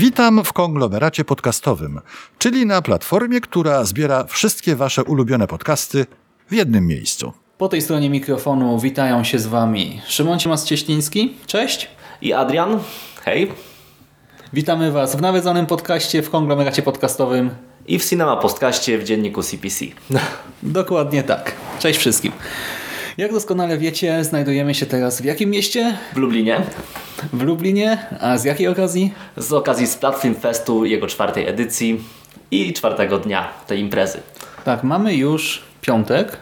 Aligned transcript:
Witam 0.00 0.44
w 0.44 0.52
konglomeracie 0.52 1.24
podcastowym, 1.24 2.00
czyli 2.38 2.66
na 2.66 2.82
platformie, 2.82 3.40
która 3.40 3.84
zbiera 3.84 4.24
wszystkie 4.24 4.76
Wasze 4.76 5.04
ulubione 5.04 5.46
podcasty 5.46 6.06
w 6.50 6.54
jednym 6.54 6.86
miejscu. 6.86 7.32
Po 7.58 7.68
tej 7.68 7.82
stronie 7.82 8.10
mikrofonu 8.10 8.80
witają 8.80 9.24
się 9.24 9.38
z 9.38 9.46
Wami 9.46 10.00
Szymon 10.06 10.38
Ciemas-Cieśliński, 10.38 11.28
cześć. 11.46 11.88
I 12.22 12.32
Adrian, 12.32 12.78
hej. 13.24 13.52
Witamy 14.52 14.92
Was 14.92 15.16
w 15.16 15.20
nawiedzonym 15.20 15.66
podcaście 15.66 16.22
w 16.22 16.30
konglomeracie 16.30 16.82
podcastowym. 16.82 17.50
I 17.86 17.98
w 17.98 18.04
Cinema 18.04 18.36
Postkaście 18.36 18.98
w 18.98 19.04
dzienniku 19.04 19.42
CPC. 19.42 19.84
Dokładnie 20.62 21.22
tak. 21.22 21.52
Cześć 21.78 21.98
wszystkim. 21.98 22.32
Jak 23.18 23.32
doskonale 23.32 23.78
wiecie, 23.78 24.24
znajdujemy 24.24 24.74
się 24.74 24.86
teraz 24.86 25.22
w 25.22 25.24
jakim 25.24 25.50
mieście? 25.50 25.96
W 26.12 26.16
Lublinie 26.16 26.60
W 27.32 27.42
Lublinie. 27.42 27.98
A 28.20 28.38
z 28.38 28.44
jakiej 28.44 28.68
okazji? 28.68 29.12
z 29.36 29.52
okazji 29.52 29.86
Splatfilm 29.86 30.34
Festu, 30.34 30.84
jego 30.84 31.06
czwartej 31.06 31.48
edycji 31.48 32.00
i 32.50 32.72
czwartego 32.72 33.18
dnia 33.18 33.48
tej 33.66 33.80
imprezy. 33.80 34.20
Tak, 34.64 34.84
mamy 34.84 35.14
już 35.14 35.62
piątek. 35.80 36.38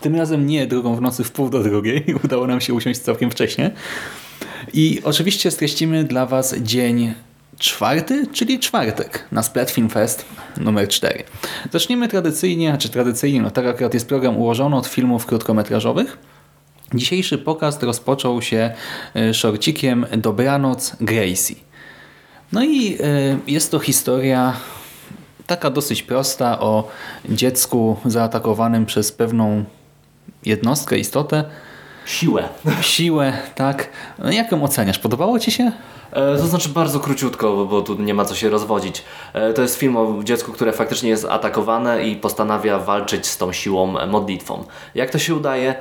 Tym 0.00 0.16
razem 0.16 0.46
nie 0.46 0.66
drugą 0.66 0.96
w 0.96 1.00
nocy 1.00 1.24
w 1.24 1.32
pół 1.32 1.50
do 1.50 1.62
drugiej. 1.62 2.04
Udało 2.24 2.46
nam 2.46 2.60
się 2.60 2.74
usiąść 2.74 3.00
całkiem 3.00 3.30
wcześnie. 3.30 3.70
I 4.74 5.00
oczywiście 5.04 5.50
streścimy 5.50 6.04
dla 6.04 6.26
Was 6.26 6.54
dzień 6.58 7.14
czwarty, 7.58 8.26
czyli 8.32 8.58
czwartek 8.58 9.24
na 9.32 9.42
Splat 9.42 9.70
Film 9.70 9.90
Fest 9.90 10.24
numer 10.56 10.88
4. 10.88 11.24
Zaczniemy 11.72 12.08
tradycyjnie, 12.08 12.76
czy 12.78 12.88
tradycyjnie, 12.88 13.42
no 13.42 13.50
tak 13.50 13.66
akurat 13.66 13.94
jest 13.94 14.08
program 14.08 14.36
ułożony 14.36 14.76
od 14.76 14.86
filmów 14.86 15.26
krótkometrażowych. 15.26 16.18
Dzisiejszy 16.94 17.38
pokaz 17.38 17.82
rozpoczął 17.82 18.42
się 18.42 18.70
e, 19.16 19.34
szorcikiem 19.34 20.06
Dobranoc 20.16 20.96
Gracie. 21.00 21.54
No 22.52 22.64
i 22.64 22.98
e, 23.00 23.38
jest 23.46 23.70
to 23.70 23.78
historia 23.78 24.56
taka 25.46 25.70
dosyć 25.70 26.02
prosta 26.02 26.60
o 26.60 26.88
dziecku 27.28 27.96
zaatakowanym 28.04 28.86
przez 28.86 29.12
pewną 29.12 29.64
jednostkę, 30.44 30.98
istotę, 30.98 31.44
Siłę. 32.08 32.48
siłę, 32.80 33.32
tak. 33.54 33.88
No, 34.18 34.32
jak 34.32 34.52
ją 34.52 34.62
oceniasz? 34.64 34.98
Podobało 34.98 35.38
Ci 35.38 35.50
się? 35.52 35.72
E, 36.12 36.36
To 36.36 36.46
znaczy 36.46 36.68
bardzo 36.68 37.00
króciutko, 37.00 37.66
bo- 37.66 37.82
tu 37.82 37.94
nie 37.94 38.14
ma 38.14 38.24
co 38.24 38.34
się 38.34 38.50
rozwodzić. 38.50 39.04
E, 39.34 39.52
To 39.52 39.62
jest 39.62 39.76
film 39.78 39.96
o 39.96 40.20
dziecku, 40.24 40.52
które 40.52 40.72
faktycznie 40.72 41.10
jest 41.10 41.24
atakowane 41.24 42.02
i 42.08 42.16
postanawia 42.16 42.78
walczyć 42.78 43.26
z 43.26 43.36
tą 43.36 43.52
siłą 43.52 43.98
e, 43.98 44.06
modlitwą. 44.06 44.64
Jak 44.94 45.10
to 45.10 45.18
się 45.18 45.34
udaje? 45.34 45.74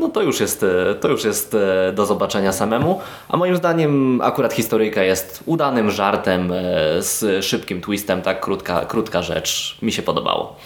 No 0.00 0.08
to 0.08 0.22
już 0.22 0.40
jest, 0.40 0.64
to 1.00 1.08
już 1.08 1.24
jest 1.24 1.56
do 1.94 2.06
zobaczenia 2.06 2.52
samemu. 2.52 3.00
A 3.28 3.36
moim 3.36 3.56
zdaniem 3.56 4.20
akurat 4.22 4.52
historyjka 4.52 5.02
jest 5.02 5.42
udanym 5.46 5.90
żartem 5.90 6.52
z 6.98 7.44
szybkim 7.44 7.80
twistem, 7.80 8.22
tak 8.22 8.40
krótka, 8.40 8.84
krótka 8.84 9.22
rzecz. 9.22 9.78
Mi 9.82 9.92
się 9.92 10.02
podobało. 10.02 10.56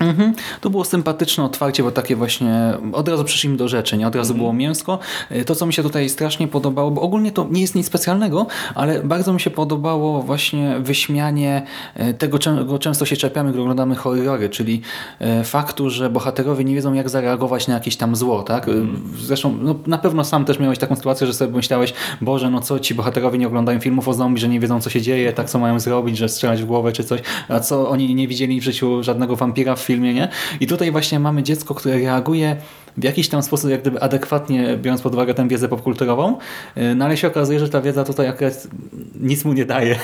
Mhm. 0.00 0.34
To 0.60 0.70
było 0.70 0.84
sympatyczne 0.84 1.44
otwarcie, 1.44 1.82
bo 1.82 1.90
takie 1.90 2.16
właśnie 2.16 2.72
od 2.92 3.08
razu 3.08 3.24
przyszliśmy 3.24 3.56
do 3.56 3.68
rzeczy, 3.68 3.96
nie? 3.96 4.06
Od 4.06 4.16
razu 4.16 4.34
było 4.34 4.52
mięsko. 4.52 4.98
Y, 5.32 5.44
To, 5.44 5.54
co 5.54 5.66
mi 5.66 5.72
się 5.72 5.82
tutaj 5.82 6.08
strasznie 6.08 6.48
podobało, 6.48 6.90
bo 6.90 7.00
ogólnie 7.00 7.32
to 7.32 7.46
nie 7.50 7.60
jest 7.60 7.74
nic 7.74 7.86
specjalnego, 7.86 8.46
ale 8.74 9.02
bardzo 9.02 9.32
mi 9.32 9.40
się 9.40 9.50
podobało 9.50 10.22
właśnie 10.22 10.76
wyśmianie 10.80 11.62
y, 12.00 12.14
tego, 12.14 12.38
czego 12.38 12.78
często 12.78 13.04
się 13.04 13.16
czepiamy, 13.16 13.52
gdy 13.52 13.60
oglądamy 13.60 13.94
horrory, 13.94 14.48
czyli 14.48 14.82
y, 15.40 15.44
faktu, 15.44 15.90
że 15.90 16.10
bohaterowie 16.10 16.64
nie 16.64 16.74
wiedzą, 16.74 16.92
jak 16.94 17.08
zareagować 17.08 17.68
na 17.68 17.74
jakieś 17.74 17.96
tam 17.96 18.16
zło, 18.16 18.42
tak? 18.42 18.68
Y, 18.68 18.72
Zresztą 19.18 19.58
no, 19.62 19.74
na 19.86 19.98
pewno 19.98 20.24
sam 20.24 20.44
też 20.44 20.58
miałeś 20.58 20.78
taką 20.78 20.96
sytuację, 20.96 21.26
że 21.26 21.34
sobie 21.34 21.52
myślałeś, 21.52 21.92
Boże, 22.20 22.50
no 22.50 22.60
co 22.60 22.78
ci 22.78 22.94
bohaterowie 22.94 23.38
nie 23.38 23.46
oglądają 23.46 23.80
filmów 23.80 24.08
o 24.08 24.14
zombie, 24.14 24.40
że 24.40 24.48
nie 24.48 24.60
wiedzą, 24.60 24.80
co 24.80 24.90
się 24.90 25.00
dzieje, 25.00 25.32
tak 25.32 25.50
co 25.50 25.58
mają 25.58 25.80
zrobić, 25.80 26.16
że 26.18 26.28
strzelać 26.28 26.62
w 26.62 26.66
głowę 26.66 26.92
czy 26.92 27.04
coś, 27.04 27.20
a 27.48 27.60
co 27.60 27.88
oni 27.88 28.14
nie 28.14 28.28
widzieli 28.28 28.60
w 28.60 28.64
życiu 28.64 29.02
żadnego 29.02 29.36
wampira 29.36 29.76
w 29.76 29.82
filmie, 29.88 30.14
nie? 30.14 30.28
I 30.60 30.66
tutaj 30.66 30.92
właśnie 30.92 31.20
mamy 31.20 31.42
dziecko, 31.42 31.74
które 31.74 31.98
reaguje 31.98 32.56
w 32.96 33.04
jakiś 33.04 33.28
tam 33.28 33.42
sposób, 33.42 33.70
jak 33.70 33.80
gdyby 33.80 34.00
adekwatnie, 34.00 34.76
biorąc 34.76 35.02
pod 35.02 35.14
uwagę 35.14 35.34
tę 35.34 35.48
wiedzę 35.48 35.68
popkulturową, 35.68 36.38
yy, 36.76 36.94
no 36.94 37.04
ale 37.04 37.16
się 37.16 37.28
okazuje, 37.28 37.58
że 37.58 37.68
ta 37.68 37.80
wiedza 37.80 38.04
tutaj 38.04 38.28
akurat 38.28 38.68
nic 39.20 39.44
mu 39.44 39.52
nie 39.52 39.64
daje 39.64 39.98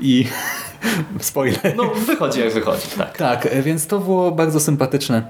i 0.00 0.26
spoiler. 1.20 1.76
No 1.76 1.84
wychodzi 2.06 2.40
jak 2.40 2.52
wychodzi, 2.52 2.86
tak. 2.98 3.18
Tak, 3.18 3.62
więc 3.62 3.86
to 3.86 4.00
było 4.00 4.32
bardzo 4.32 4.60
sympatyczne 4.60 5.22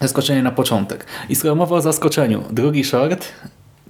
zaskoczenie 0.00 0.42
na 0.42 0.50
początek. 0.50 1.06
I 1.28 1.34
skoro 1.34 1.54
mowa 1.54 1.76
o 1.76 1.80
zaskoczeniu, 1.80 2.44
drugi 2.50 2.84
short, 2.84 3.28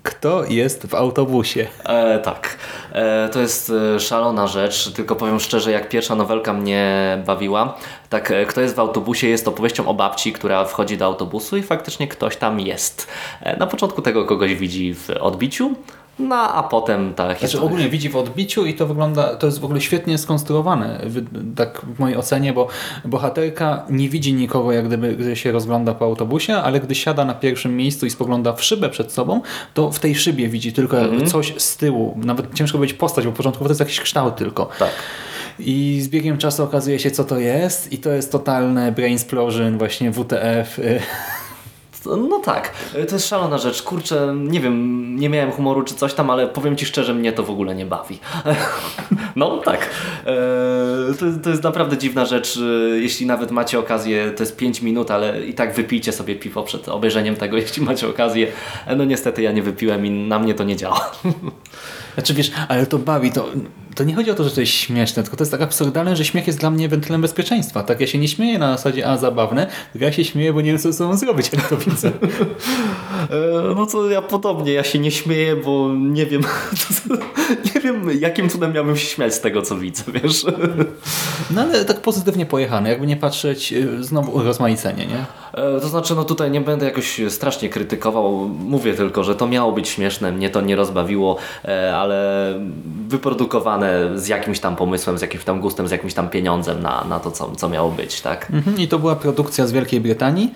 kto 0.03 0.44
jest 0.44 0.86
w 0.86 0.94
autobusie? 0.94 1.66
E, 1.84 2.19
tak. 2.19 2.56
E, 2.92 3.28
to 3.32 3.41
jest 3.41 3.72
e, 3.97 4.00
szalona 4.00 4.47
rzecz, 4.47 4.92
tylko 4.92 5.16
powiem 5.16 5.41
szczerze, 5.41 5.72
jak 5.72 5.88
pierwsza 5.88 6.14
nowelka 6.14 6.53
mnie 6.53 7.19
bawiła, 7.26 7.78
tak 8.08 8.31
e, 8.31 8.47
Kto 8.47 8.60
jest 8.60 8.75
w 8.75 8.78
autobusie 8.78 9.28
jest 9.28 9.48
opowieścią 9.48 9.87
o 9.87 9.94
babci, 9.94 10.32
która 10.32 10.64
wchodzi 10.64 10.97
do 10.97 11.04
autobusu 11.04 11.56
i 11.56 11.62
faktycznie 11.62 12.08
ktoś 12.08 12.37
tam 12.37 12.60
jest. 12.60 13.06
E, 13.41 13.56
na 13.56 13.66
początku 13.66 14.03
tego 14.03 14.25
kogoś 14.25 14.54
widzi 14.54 14.94
w 14.94 15.10
odbiciu, 15.20 15.75
no 16.19 16.37
a 16.37 16.62
potem 16.62 17.15
ta 17.15 17.25
Znaczy 17.25 17.41
historia... 17.41 17.67
ogólnie 17.67 17.89
widzi 17.89 18.09
w 18.09 18.17
odbiciu 18.17 18.67
i 18.67 18.75
to 18.75 18.87
wygląda, 18.87 19.37
to 19.37 19.47
jest 19.47 19.61
w 19.61 19.65
ogóle 19.65 19.81
świetnie 19.81 20.19
skonstruowane, 20.19 21.01
tak 21.56 21.81
w 21.95 21.99
mojej 21.99 22.17
ocenie, 22.17 22.53
bo 22.53 22.69
bohaterka 23.05 23.84
nie 23.91 24.09
widzi 24.09 24.34
nikogo 24.34 24.73
jak 24.73 24.87
gdyby, 24.87 25.17
gdy 25.17 25.37
się 25.37 25.53
rozgląda 25.53 25.95
po 25.95 26.05
autobusie, 26.05 26.56
ale 26.56 26.81
gdy 26.81 26.95
siada 26.95 27.25
na 27.25 27.34
pierwszym 27.34 27.77
miejscu 27.77 28.06
i 28.06 28.11
spogląda 28.11 28.53
w 28.53 28.65
szybę 28.65 28.89
przed 28.89 29.12
sobą, 29.12 29.41
to 29.75 29.91
w 29.91 29.99
tej 29.99 30.15
szybie 30.15 30.49
widzi 30.49 30.73
tylko 30.73 30.97
jakby 30.97 31.27
coś 31.27 31.55
z 31.56 31.77
tyłu, 31.77 32.19
nawet 32.25 32.55
ciężko 32.55 32.79
powiedzieć 32.79 32.99
postać, 32.99 33.27
bo 33.27 33.33
początkowo 33.33 33.65
to 33.65 33.71
jest 33.71 33.81
jakiś 33.81 34.00
kształt 34.00 34.37
tylko. 34.37 34.69
Tak. 34.79 34.91
I 35.59 35.99
z 36.03 36.09
biegiem 36.09 36.39
czasu 36.39 36.65
okazuje 36.65 36.99
się 36.99 37.11
co 37.11 37.25
to 37.25 37.39
jest 37.39 37.93
i 37.93 37.99
to 37.99 38.11
jest 38.11 38.33
totalne 38.33 38.93
brain 38.93 39.15
explosion, 39.15 39.79
właśnie 39.79 40.12
WTF, 40.12 40.79
y, 40.79 41.00
No 42.16 42.38
tak, 42.38 42.72
E, 42.94 43.06
to 43.06 43.14
jest 43.14 43.28
szalona 43.28 43.58
rzecz. 43.58 43.82
Kurczę, 43.82 44.34
nie 44.36 44.60
wiem, 44.60 45.16
nie 45.16 45.28
miałem 45.28 45.52
humoru 45.52 45.82
czy 45.82 45.94
coś 45.94 46.14
tam, 46.14 46.30
ale 46.30 46.46
powiem 46.48 46.76
Ci 46.76 46.86
szczerze, 46.86 47.14
mnie 47.14 47.32
to 47.32 47.42
w 47.42 47.50
ogóle 47.50 47.74
nie 47.74 47.86
bawi. 47.86 48.19
No 49.36 49.56
tak, 49.58 49.91
E, 50.26 51.14
to, 51.19 51.24
to 51.42 51.50
jest 51.50 51.62
naprawdę 51.62 51.98
dziwna 51.98 52.24
rzecz. 52.24 52.56
E, 52.56 52.98
Jeśli 52.98 53.26
nawet 53.26 53.50
macie 53.50 53.78
okazję, 53.78 54.30
to 54.36 54.42
jest 54.42 54.56
5 54.56 54.82
minut, 54.82 55.10
ale 55.10 55.46
i 55.46 55.54
tak 55.54 55.74
wypijcie 55.74 56.12
sobie 56.12 56.36
piwo 56.36 56.62
przed 56.62 56.88
obejrzeniem 56.88 57.36
tego, 57.36 57.56
jeśli 57.66 57.82
macie 57.82 58.08
okazję. 58.08 58.46
No 58.96 59.04
niestety 59.04 59.42
ja 59.42 59.52
nie 59.52 59.62
wypiłem 59.62 60.06
i 60.06 60.10
na 60.10 60.38
mnie 60.38 60.54
to 60.54 60.64
nie 60.64 60.76
działa. 60.76 61.10
Znaczy 62.14 62.34
wiesz, 62.34 62.50
ale 62.69 62.86
to 62.86 62.98
bawi, 62.98 63.32
to, 63.32 63.48
to 63.98 64.04
nie 64.04 64.14
chodzi 64.14 64.31
o 64.31 64.34
to, 64.34 64.44
że 64.44 64.50
to 64.50 64.60
jest 64.60 64.72
śmieszne, 64.72 65.22
tylko 65.22 65.36
to 65.36 65.42
jest 65.42 65.53
tak 65.53 65.62
absurdalne, 65.62 66.16
że 66.16 66.25
śmiech 66.25 66.47
jest 66.47 66.59
dla 66.59 66.70
mnie 66.70 66.88
wentylem 66.88 67.20
bezpieczeństwa. 67.22 67.82
Tak, 67.82 68.00
ja 68.00 68.06
się 68.06 68.19
nie 68.19 68.28
śmieję 68.28 68.59
na 68.59 68.76
zasadzie, 68.76 69.06
a 69.06 69.16
zabawne, 69.16 69.66
tylko 69.92 70.04
ja 70.04 70.12
się 70.12 70.25
śmieję, 70.25 70.53
bo 70.53 70.60
nie 70.60 70.70
wiem, 70.70 70.78
co 70.78 70.92
ze 70.92 70.98
sobą 70.98 71.16
zrobić, 71.16 71.50
jak 71.53 71.69
to 71.69 71.76
widzę. 71.76 72.10
E, 73.31 73.75
No 73.76 73.87
to 73.87 74.10
ja 74.10 74.22
podobnie, 74.22 74.72
ja 74.72 74.84
się 74.84 74.98
nie 74.98 75.10
śmieję, 75.10 75.56
bo 75.56 75.94
nie 75.94 76.26
wiem, 76.26 76.42
nie 77.75 77.81
wiem 77.81 78.11
jakim 78.20 78.49
cudem 78.50 78.73
miałbym 78.73 78.96
się 78.96 79.06
śmiać 79.06 79.34
z 79.34 79.40
tego, 79.40 79.62
co 79.62 79.76
widzę, 79.76 80.05
wiesz. 80.12 80.44
No 81.50 81.62
ale 81.62 81.84
tak 81.84 82.00
pozytywnie 82.00 82.46
pojechane, 82.46 82.88
jakby 82.88 83.06
nie 83.06 83.17
patrzeć, 83.17 83.73
y, 83.73 84.05
znowu 84.05 84.43
rozmaicenie, 84.43 85.06
nie? 85.06 85.25
E, 85.62 85.81
To 85.81 85.88
znaczy, 85.88 86.14
no 86.14 86.25
tutaj 86.25 86.50
nie 86.50 86.61
będę 86.61 86.87
jakoś 86.87 87.20
strasznie 87.28 87.69
krytykował, 87.69 88.49
mówię 88.49 88.94
tylko, 88.94 89.25
że 89.25 89.34
to 89.34 89.46
miało 89.46 89.73
być 89.73 89.88
śmieszne, 89.88 90.32
mnie 90.32 90.50
to 90.50 90.61
nie 90.61 90.76
rozbawiło, 90.76 91.37
e, 91.64 91.96
ale 91.96 92.55
wyprodukowane 93.08 93.88
z 94.14 94.29
jakimś 94.29 94.61
tam 94.61 94.76
pomysłem, 94.76 95.19
z 95.19 95.23
jakimś 95.23 95.44
tam 95.44 95.61
gustem, 95.61 95.88
z 95.88 95.90
jakimś 95.90 96.14
tam 96.14 96.29
pieniądzem 96.29 96.82
na, 96.82 97.05
na 97.05 97.20
to, 97.20 97.31
co, 97.31 97.56
co 97.56 97.69
miało 97.69 97.90
być, 97.90 98.20
tak? 98.20 98.50
Mhm, 98.50 98.79
I 98.79 98.88
to 98.88 98.99
była 98.99 99.17
produkcja 99.17 99.67
z 99.67 99.73
Wielkiej 99.73 100.00
Brytanii, 100.00 100.55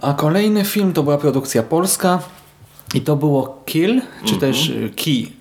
a 0.00 0.12
kolejny 0.14 0.64
film 0.64 0.92
to 0.92 1.02
była 1.02 1.18
produkcja 1.18 1.62
polska 1.62 2.18
i 2.94 3.00
to 3.00 3.16
było 3.16 3.62
Kill, 3.66 4.02
czy 4.24 4.36
też 4.36 4.68
y, 4.68 4.90
Key 4.96 5.32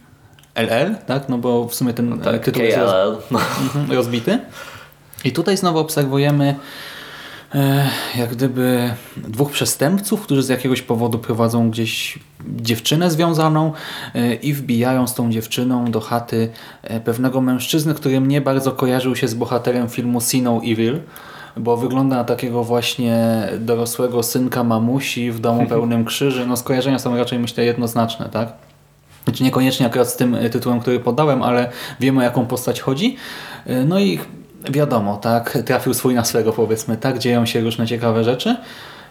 LL, 0.55 0.95
tak? 1.05 1.29
No 1.29 1.37
bo 1.37 1.67
w 1.67 1.75
sumie 1.75 1.93
ten 1.93 2.19
Tak, 2.19 2.43
tytuł 2.45 2.63
jest 2.63 2.77
roz. 2.77 3.17
No. 3.31 3.39
mhm, 3.63 3.91
rozbity. 3.91 4.39
I 5.25 5.31
tutaj 5.31 5.57
znowu 5.57 5.79
obserwujemy 5.79 6.55
jak 8.15 8.29
gdyby 8.29 8.93
dwóch 9.17 9.51
przestępców, 9.51 10.21
którzy 10.21 10.43
z 10.43 10.49
jakiegoś 10.49 10.81
powodu 10.81 11.19
prowadzą 11.19 11.69
gdzieś 11.69 12.19
dziewczynę 12.55 13.11
związaną 13.11 13.73
e, 14.15 14.33
i 14.33 14.53
wbijają 14.53 15.07
z 15.07 15.13
tą 15.13 15.31
dziewczyną 15.31 15.91
do 15.91 16.01
chaty 16.01 16.49
e, 16.83 16.99
pewnego 16.99 17.41
mężczyzny, 17.41 17.93
który 17.93 18.21
mnie 18.21 18.41
bardzo 18.41 18.71
kojarzył 18.71 19.15
się 19.15 19.27
z 19.27 19.33
bohaterem 19.33 19.89
filmu 19.89 20.21
See 20.21 20.41
No 20.41 20.61
Evil, 20.65 20.99
bo 21.57 21.77
wygląda 21.77 22.15
na 22.15 22.23
takiego 22.23 22.63
właśnie 22.63 23.47
dorosłego 23.59 24.23
synka 24.23 24.63
mamusi 24.63 25.31
w 25.31 25.39
domu 25.39 25.65
pełnym 25.69 26.05
krzyży. 26.05 26.47
No 26.47 26.57
skojarzenia 26.57 26.99
są 26.99 27.17
raczej 27.17 27.39
myślę 27.39 27.65
jednoznaczne, 27.65 28.29
tak? 28.29 28.53
Znaczy 29.23 29.43
niekoniecznie 29.43 29.85
akurat 29.85 30.09
z 30.09 30.15
tym 30.15 30.37
tytułem, 30.51 30.79
który 30.79 30.99
podałem, 30.99 31.43
ale 31.43 31.69
wiemy 31.99 32.19
o 32.19 32.23
jaką 32.23 32.45
postać 32.45 32.81
chodzi. 32.81 33.15
E, 33.65 33.85
No 33.85 33.99
i 33.99 34.19
wiadomo, 34.71 35.17
tak, 35.17 35.57
trafił 35.65 35.93
swój 35.93 36.15
na 36.15 36.25
swego 36.25 36.53
powiedzmy, 36.53 36.97
tak, 36.97 37.19
dzieją 37.19 37.45
się 37.45 37.61
różne 37.61 37.87
ciekawe 37.87 38.23
rzeczy. 38.23 38.55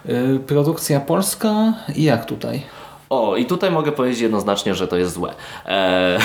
E, 0.05 0.39
Produkcja 0.39 0.99
polska 0.99 1.73
i 1.95 2.03
jak 2.03 2.25
tutaj? 2.25 2.61
O, 3.09 3.35
i 3.35 3.45
tutaj 3.45 3.71
mogę 3.71 3.91
powiedzieć 3.91 4.19
jednoznacznie, 4.19 4.75
że 4.75 4.87
to 4.87 4.97
jest 4.97 5.13
złe. 5.13 5.33
Eee, 5.65 6.19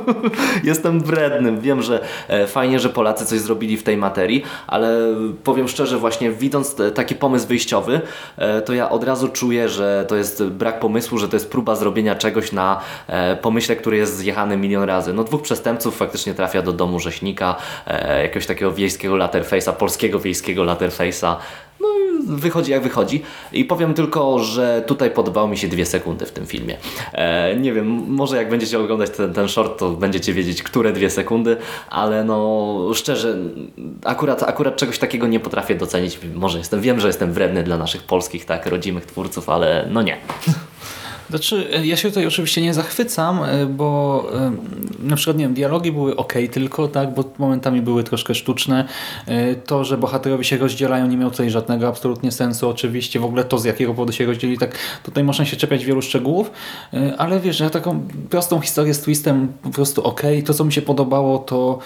jestem 0.64 1.00
wrednym. 1.00 1.60
Wiem, 1.60 1.82
że 1.82 2.00
e, 2.28 2.46
fajnie, 2.46 2.80
że 2.80 2.88
Polacy 2.88 3.26
coś 3.26 3.38
zrobili 3.38 3.76
w 3.76 3.82
tej 3.82 3.96
materii, 3.96 4.44
ale 4.66 4.98
powiem 5.44 5.68
szczerze, 5.68 5.98
właśnie 5.98 6.30
widząc 6.30 6.76
taki 6.94 7.14
pomysł 7.14 7.46
wyjściowy, 7.46 8.00
e, 8.36 8.62
to 8.62 8.72
ja 8.72 8.90
od 8.90 9.04
razu 9.04 9.28
czuję, 9.28 9.68
że 9.68 10.04
to 10.08 10.16
jest 10.16 10.44
brak 10.44 10.80
pomysłu, 10.80 11.18
że 11.18 11.28
to 11.28 11.36
jest 11.36 11.50
próba 11.50 11.74
zrobienia 11.74 12.14
czegoś 12.14 12.52
na 12.52 12.80
e, 13.06 13.36
pomyśle, 13.36 13.76
który 13.76 13.96
jest 13.96 14.16
zjechany 14.16 14.56
milion 14.56 14.84
razy. 14.84 15.12
No 15.12 15.24
dwóch 15.24 15.42
przestępców 15.42 15.96
faktycznie 15.96 16.34
trafia 16.34 16.62
do 16.62 16.72
domu 16.72 16.98
rzeźnika, 17.00 17.56
jakiegoś 18.22 18.46
takiego 18.46 18.72
wiejskiego 18.72 19.14
laterface'a, 19.14 19.72
polskiego 19.72 20.20
wiejskiego 20.20 20.62
laterface'a. 20.62 21.36
No 21.82 21.88
wychodzi 22.36 22.70
jak 22.70 22.82
wychodzi. 22.82 23.22
I 23.52 23.64
powiem 23.64 23.94
tylko, 23.94 24.38
że 24.38 24.84
tutaj 24.86 25.10
podobało 25.10 25.48
mi 25.48 25.58
się 25.58 25.68
dwie 25.68 25.86
sekundy 25.86 26.26
w 26.26 26.32
tym 26.32 26.46
filmie. 26.46 26.76
E, 27.12 27.56
nie 27.56 27.72
wiem, 27.72 27.86
może 28.08 28.36
jak 28.36 28.50
będziecie 28.50 28.78
oglądać 28.78 29.10
ten, 29.10 29.32
ten 29.32 29.48
short, 29.48 29.78
to 29.78 29.90
będziecie 29.90 30.32
wiedzieć, 30.32 30.62
które 30.62 30.92
dwie 30.92 31.10
sekundy, 31.10 31.56
ale 31.90 32.24
no 32.24 32.88
szczerze, 32.94 33.36
akurat, 34.04 34.42
akurat 34.42 34.76
czegoś 34.76 34.98
takiego 34.98 35.26
nie 35.26 35.40
potrafię 35.40 35.74
docenić. 35.74 36.18
Może 36.34 36.58
jestem, 36.58 36.80
wiem, 36.80 37.00
że 37.00 37.06
jestem 37.06 37.32
wredny 37.32 37.62
dla 37.62 37.78
naszych 37.78 38.02
polskich, 38.02 38.44
tak, 38.44 38.66
rodzimych 38.66 39.06
twórców, 39.06 39.48
ale 39.48 39.88
no 39.90 40.02
nie. 40.02 40.16
Znaczy, 41.32 41.68
e, 41.72 41.86
ja 41.86 41.96
się 41.96 42.08
tutaj 42.08 42.26
oczywiście 42.26 42.62
nie 42.62 42.74
zachwycam, 42.74 43.44
e, 43.44 43.66
bo 43.66 44.24
e, 44.34 44.52
na 45.02 45.16
przykład, 45.16 45.36
nie 45.36 45.44
wiem, 45.44 45.54
dialogi 45.54 45.92
były 45.92 46.16
ok 46.16 46.32
tylko, 46.52 46.88
tak, 46.88 47.14
bo 47.14 47.24
momentami 47.38 47.82
były 47.82 48.04
troszkę 48.04 48.34
sztuczne. 48.34 48.84
To, 49.66 49.84
że 49.84 49.98
bohaterowie 49.98 50.44
się 50.44 50.58
rozdzielają, 50.58 51.06
nie 51.06 51.16
miało 51.16 51.30
tutaj 51.30 51.50
żadnego 51.50 51.88
absolutnie 51.88 52.32
sensu. 52.32 52.68
Oczywiście 52.68 53.20
w 53.20 53.24
ogóle 53.24 53.44
to, 53.44 53.58
z 53.58 53.64
jakiego 53.64 53.92
powodu 53.92 54.12
się 54.12 54.26
rozdzieli, 54.26 54.58
tak, 54.58 54.78
tutaj 55.02 55.24
można 55.24 55.44
się 55.44 55.56
czepiać 55.56 55.84
wielu 55.84 56.02
szczegółów, 56.02 56.50
ale 57.18 57.40
wiesz, 57.40 57.60
ja 57.60 57.70
taką 57.70 58.08
prostą 58.30 58.60
historię 58.60 58.94
z 58.94 59.00
twistem 59.00 59.52
po 59.62 59.70
prostu 59.70 60.02
ok. 60.02 60.22
To, 60.46 60.54
co 60.54 60.64
mi 60.64 60.72
się 60.72 60.82
podobało, 60.82 61.38
to 61.38 61.78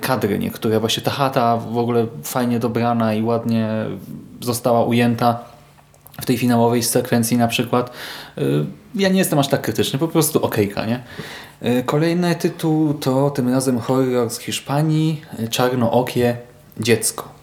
kadry 0.00 0.38
niektóre. 0.38 0.80
Właśnie 0.80 1.02
ta 1.02 1.10
chata 1.10 1.56
w 1.56 1.78
ogóle 1.78 2.06
fajnie 2.22 2.58
dobrana 2.58 3.14
i 3.14 3.22
ładnie 3.22 3.68
została 4.40 4.84
ujęta 4.84 5.55
w 6.20 6.26
tej 6.26 6.38
finałowej 6.38 6.82
sekwencji 6.82 7.36
na 7.36 7.48
przykład. 7.48 7.90
Y, 8.38 8.42
Ja 8.94 9.08
nie 9.08 9.18
jestem 9.18 9.38
aż 9.38 9.48
tak 9.48 9.62
krytyczny, 9.62 9.98
po 9.98 10.08
prostu 10.08 10.44
okejka, 10.44 10.86
nie? 10.86 11.00
Y, 11.62 11.82
Kolejny 11.86 12.34
tytuł 12.34 12.94
to 12.94 13.30
tym 13.30 13.48
razem 13.48 13.78
horror 13.78 14.30
z 14.30 14.38
Hiszpanii, 14.38 15.22
y, 15.40 15.48
Czarnookie 15.48 16.36
dziecko. 16.80 17.36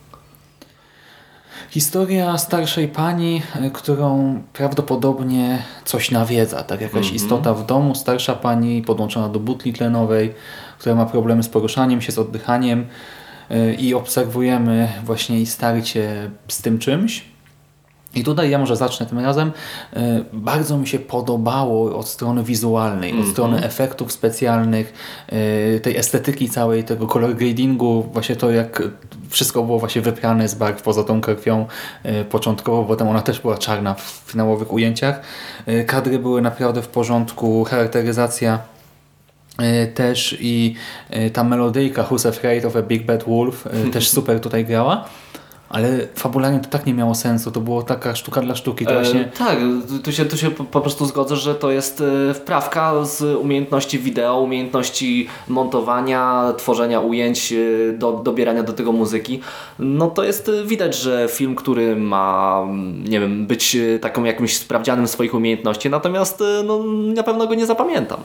Historia 1.70 2.38
starszej 2.38 2.88
pani, 2.88 3.42
którą 3.74 4.42
prawdopodobnie 4.54 5.64
coś 5.86 6.12
nawiedza, 6.12 6.64
tak 6.64 6.82
jakaś 6.82 7.12
istota 7.12 7.54
w 7.54 7.66
domu, 7.66 7.96
starsza 7.96 8.36
pani 8.36 8.82
podłączona 8.82 9.30
do 9.30 9.40
butli 9.40 9.74
tlenowej, 9.74 10.34
która 10.80 10.96
ma 10.96 11.06
problemy 11.06 11.44
z 11.44 11.50
poruszaniem 11.50 12.02
się, 12.02 12.12
z 12.12 12.20
oddychaniem 12.20 12.86
i 13.80 13.94
obserwujemy 13.94 14.88
właśnie 15.04 15.36
jej 15.36 15.46
starcie 15.46 16.32
z 16.48 16.62
tym 16.62 16.80
czymś. 16.80 17.33
I 18.16 18.24
tutaj 18.24 18.50
ja 18.50 18.58
może 18.58 18.76
zacznę 18.76 19.06
tym 19.06 19.20
razem. 19.20 19.52
E, 19.94 20.24
Bardzo 20.34 20.78
mi 20.78 20.88
się 20.88 21.00
podobało 21.00 21.98
od 21.98 22.08
strony 22.08 22.44
wizualnej, 22.44 23.20
od 23.20 23.28
strony 23.28 23.64
efektów 23.64 24.12
specjalnych, 24.12 24.94
e, 25.28 25.80
tej 25.80 25.98
estetyki 25.98 26.50
całej, 26.50 26.84
tego 26.84 27.08
color 27.08 27.36
gradingu, 27.36 28.10
właśnie 28.14 28.36
to 28.36 28.52
jak 28.52 28.84
wszystko 29.30 29.64
było 29.64 29.80
właśnie 29.80 30.02
wyprane 30.02 30.48
z 30.48 30.56
barw 30.56 30.82
poza 30.82 31.04
tą 31.04 31.22
krwią 31.22 31.66
e, 32.04 32.26
początkowo, 32.26 32.84
bo 32.84 32.96
tam 32.96 33.08
ona 33.08 33.22
też 33.22 33.40
była 33.40 33.58
czarna 33.58 33.94
w 33.94 34.24
finałowych 34.26 34.74
ujęciach. 34.74 35.22
Kadry 35.88 36.20
były 36.20 36.42
naprawdę 36.42 36.82
w 36.82 36.88
porządku, 36.88 37.64
charakteryzacja 37.64 38.60
też 39.96 40.38
i 40.40 40.76
ta 41.34 41.44
melodyjka 41.44 42.04
Who's 42.04 42.30
Afraid 42.30 42.66
of 42.66 42.76
a 42.76 42.82
Big 42.82 43.06
Bad 43.06 43.24
Wolf 43.24 43.68
też 43.94 44.10
super 44.16 44.40
tutaj 44.40 44.66
grała, 44.66 45.06
ale 45.74 46.08
fabularnie 46.16 46.60
to 46.60 46.70
tak 46.70 46.86
nie 46.86 46.94
miało 46.94 47.16
sensu, 47.16 47.52
to 47.52 47.60
było 47.60 47.84
taka 47.84 48.16
sztuka 48.16 48.42
dla 48.42 48.56
sztuki, 48.56 48.86
to 48.86 48.94
właśnie 48.94 49.24
E, 49.24 49.26
tak, 49.26 49.58
tu 50.04 50.12
się, 50.12 50.26
tu 50.26 50.38
się 50.38 50.52
po, 50.52 50.82
prostu 50.82 51.06
zgodzę, 51.06 51.36
że 51.36 51.56
to 51.56 51.72
jest 51.72 52.02
e, 52.30 52.34
wprawka 52.34 53.06
z 53.06 53.38
umiejętności 53.38 54.00
wideo, 54.00 54.40
umiejętności 54.40 55.28
montowania, 55.48 56.54
tworzenia 56.58 57.00
ujęć, 57.00 57.54
e, 57.54 57.94
do, 57.94 58.12
dobierania 58.12 58.64
do 58.64 58.74
tego 58.74 58.92
muzyki. 58.92 59.40
No 59.80 60.08
to 60.08 60.24
jest 60.24 60.50
e, 60.50 60.66
widać, 60.66 60.96
że 60.96 61.28
film, 61.32 61.56
który 61.56 61.96
ma, 61.96 62.60
mm, 62.64 63.04
nie 63.04 63.20
wiem, 63.20 63.48
być 63.48 63.78
taką 64.02 64.24
jakimś 64.24 64.58
sprawdzianem 64.58 65.08
swoich 65.08 65.34
umiejętności, 65.34 65.90
natomiast 65.90 66.44
no, 66.66 66.84
na 67.16 67.24
pewno 67.24 67.48
go 67.48 67.56
nie 67.56 67.66
zapamiętam. 67.66 68.20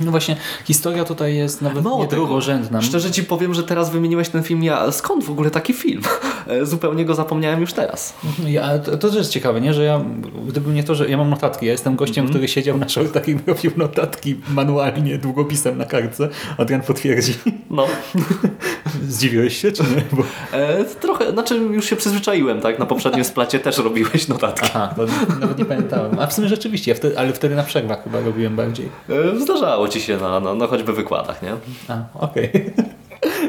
No 0.00 0.10
właśnie 0.10 0.36
historia 0.64 1.04
tutaj 1.04 1.36
jest 1.36 1.62
nawet 1.62 1.84
Mało 1.84 2.02
nie 2.02 2.08
tego, 2.08 2.22
drugorzędna. 2.22 2.82
Szczerze 2.82 3.10
Ci 3.10 3.24
powiem, 3.24 3.54
że 3.54 3.62
teraz 3.62 3.90
wymieniłeś 3.90 4.28
ten 4.28 4.42
film, 4.42 4.62
ja 4.62 4.92
skąd 4.92 5.24
w 5.24 5.30
ogóle 5.30 5.50
taki 5.50 5.72
film? 5.72 6.02
E, 6.46 6.66
Zupełnie 6.66 7.04
go 7.04 7.14
zapomniałem 7.14 7.60
już 7.60 7.72
teraz. 7.72 8.14
Ja, 8.46 8.78
to, 8.78 8.90
to 8.98 9.08
też 9.08 9.16
jest 9.16 9.30
ciekawe, 9.30 9.60
nie? 9.60 9.74
że 9.74 9.84
ja, 9.84 10.00
gdyby 10.48 10.70
nie 10.70 10.84
to, 10.84 10.94
że 10.94 11.08
ja 11.08 11.16
mam 11.16 11.30
notatki, 11.30 11.66
ja 11.66 11.72
jestem 11.72 11.96
gościem, 11.96 12.22
Mhm. 12.24 12.28
który 12.30 12.48
siedział 12.48 12.78
na 12.78 12.88
shortach 12.88 13.28
i 13.28 13.38
robił 13.46 13.70
notatki 13.76 14.40
manualnie, 14.50 15.18
długopisem 15.18 15.78
na 15.78 15.84
kartce. 15.84 16.28
Adrian 16.58 16.82
potwierdzi. 16.82 17.34
No. 17.70 17.86
Zdziwiłeś 19.08 19.56
się, 19.56 19.72
czy 19.72 19.82
nie? 19.82 20.02
Bo... 20.12 20.22
E, 20.52 20.84
trochę, 20.84 21.32
znaczy 21.32 21.56
już 21.56 21.84
się 21.84 21.96
przyzwyczaiłem, 21.96 22.60
tak? 22.60 22.78
Na 22.78 22.86
poprzednim 22.86 23.24
splacie 23.24 23.58
też 23.58 23.78
robiłeś 23.78 24.28
notatki. 24.28 24.66
Aha, 24.74 24.94
nawet 25.40 25.58
nie 25.58 25.64
pamiętałem. 25.64 26.18
A 26.18 26.26
w 26.26 26.32
sumie 26.32 26.48
rzeczywiście, 26.48 26.90
ja 26.90 26.94
wtedy, 26.96 27.18
ale 27.18 27.32
wtedy 27.32 27.54
na 27.54 27.62
przerwach 27.62 28.04
chyba 28.04 28.20
robiłem 28.20 28.56
bardziej. 28.56 28.88
E, 29.34 29.40
zdarzało 29.40 29.77
ci 29.88 30.00
się 30.00 30.16
na, 30.16 30.40
no, 30.40 30.54
no 30.54 30.66
choćby 30.66 30.92
wykładach, 30.92 31.42
nie? 31.42 31.52
A, 31.88 32.02
okej. 32.14 32.50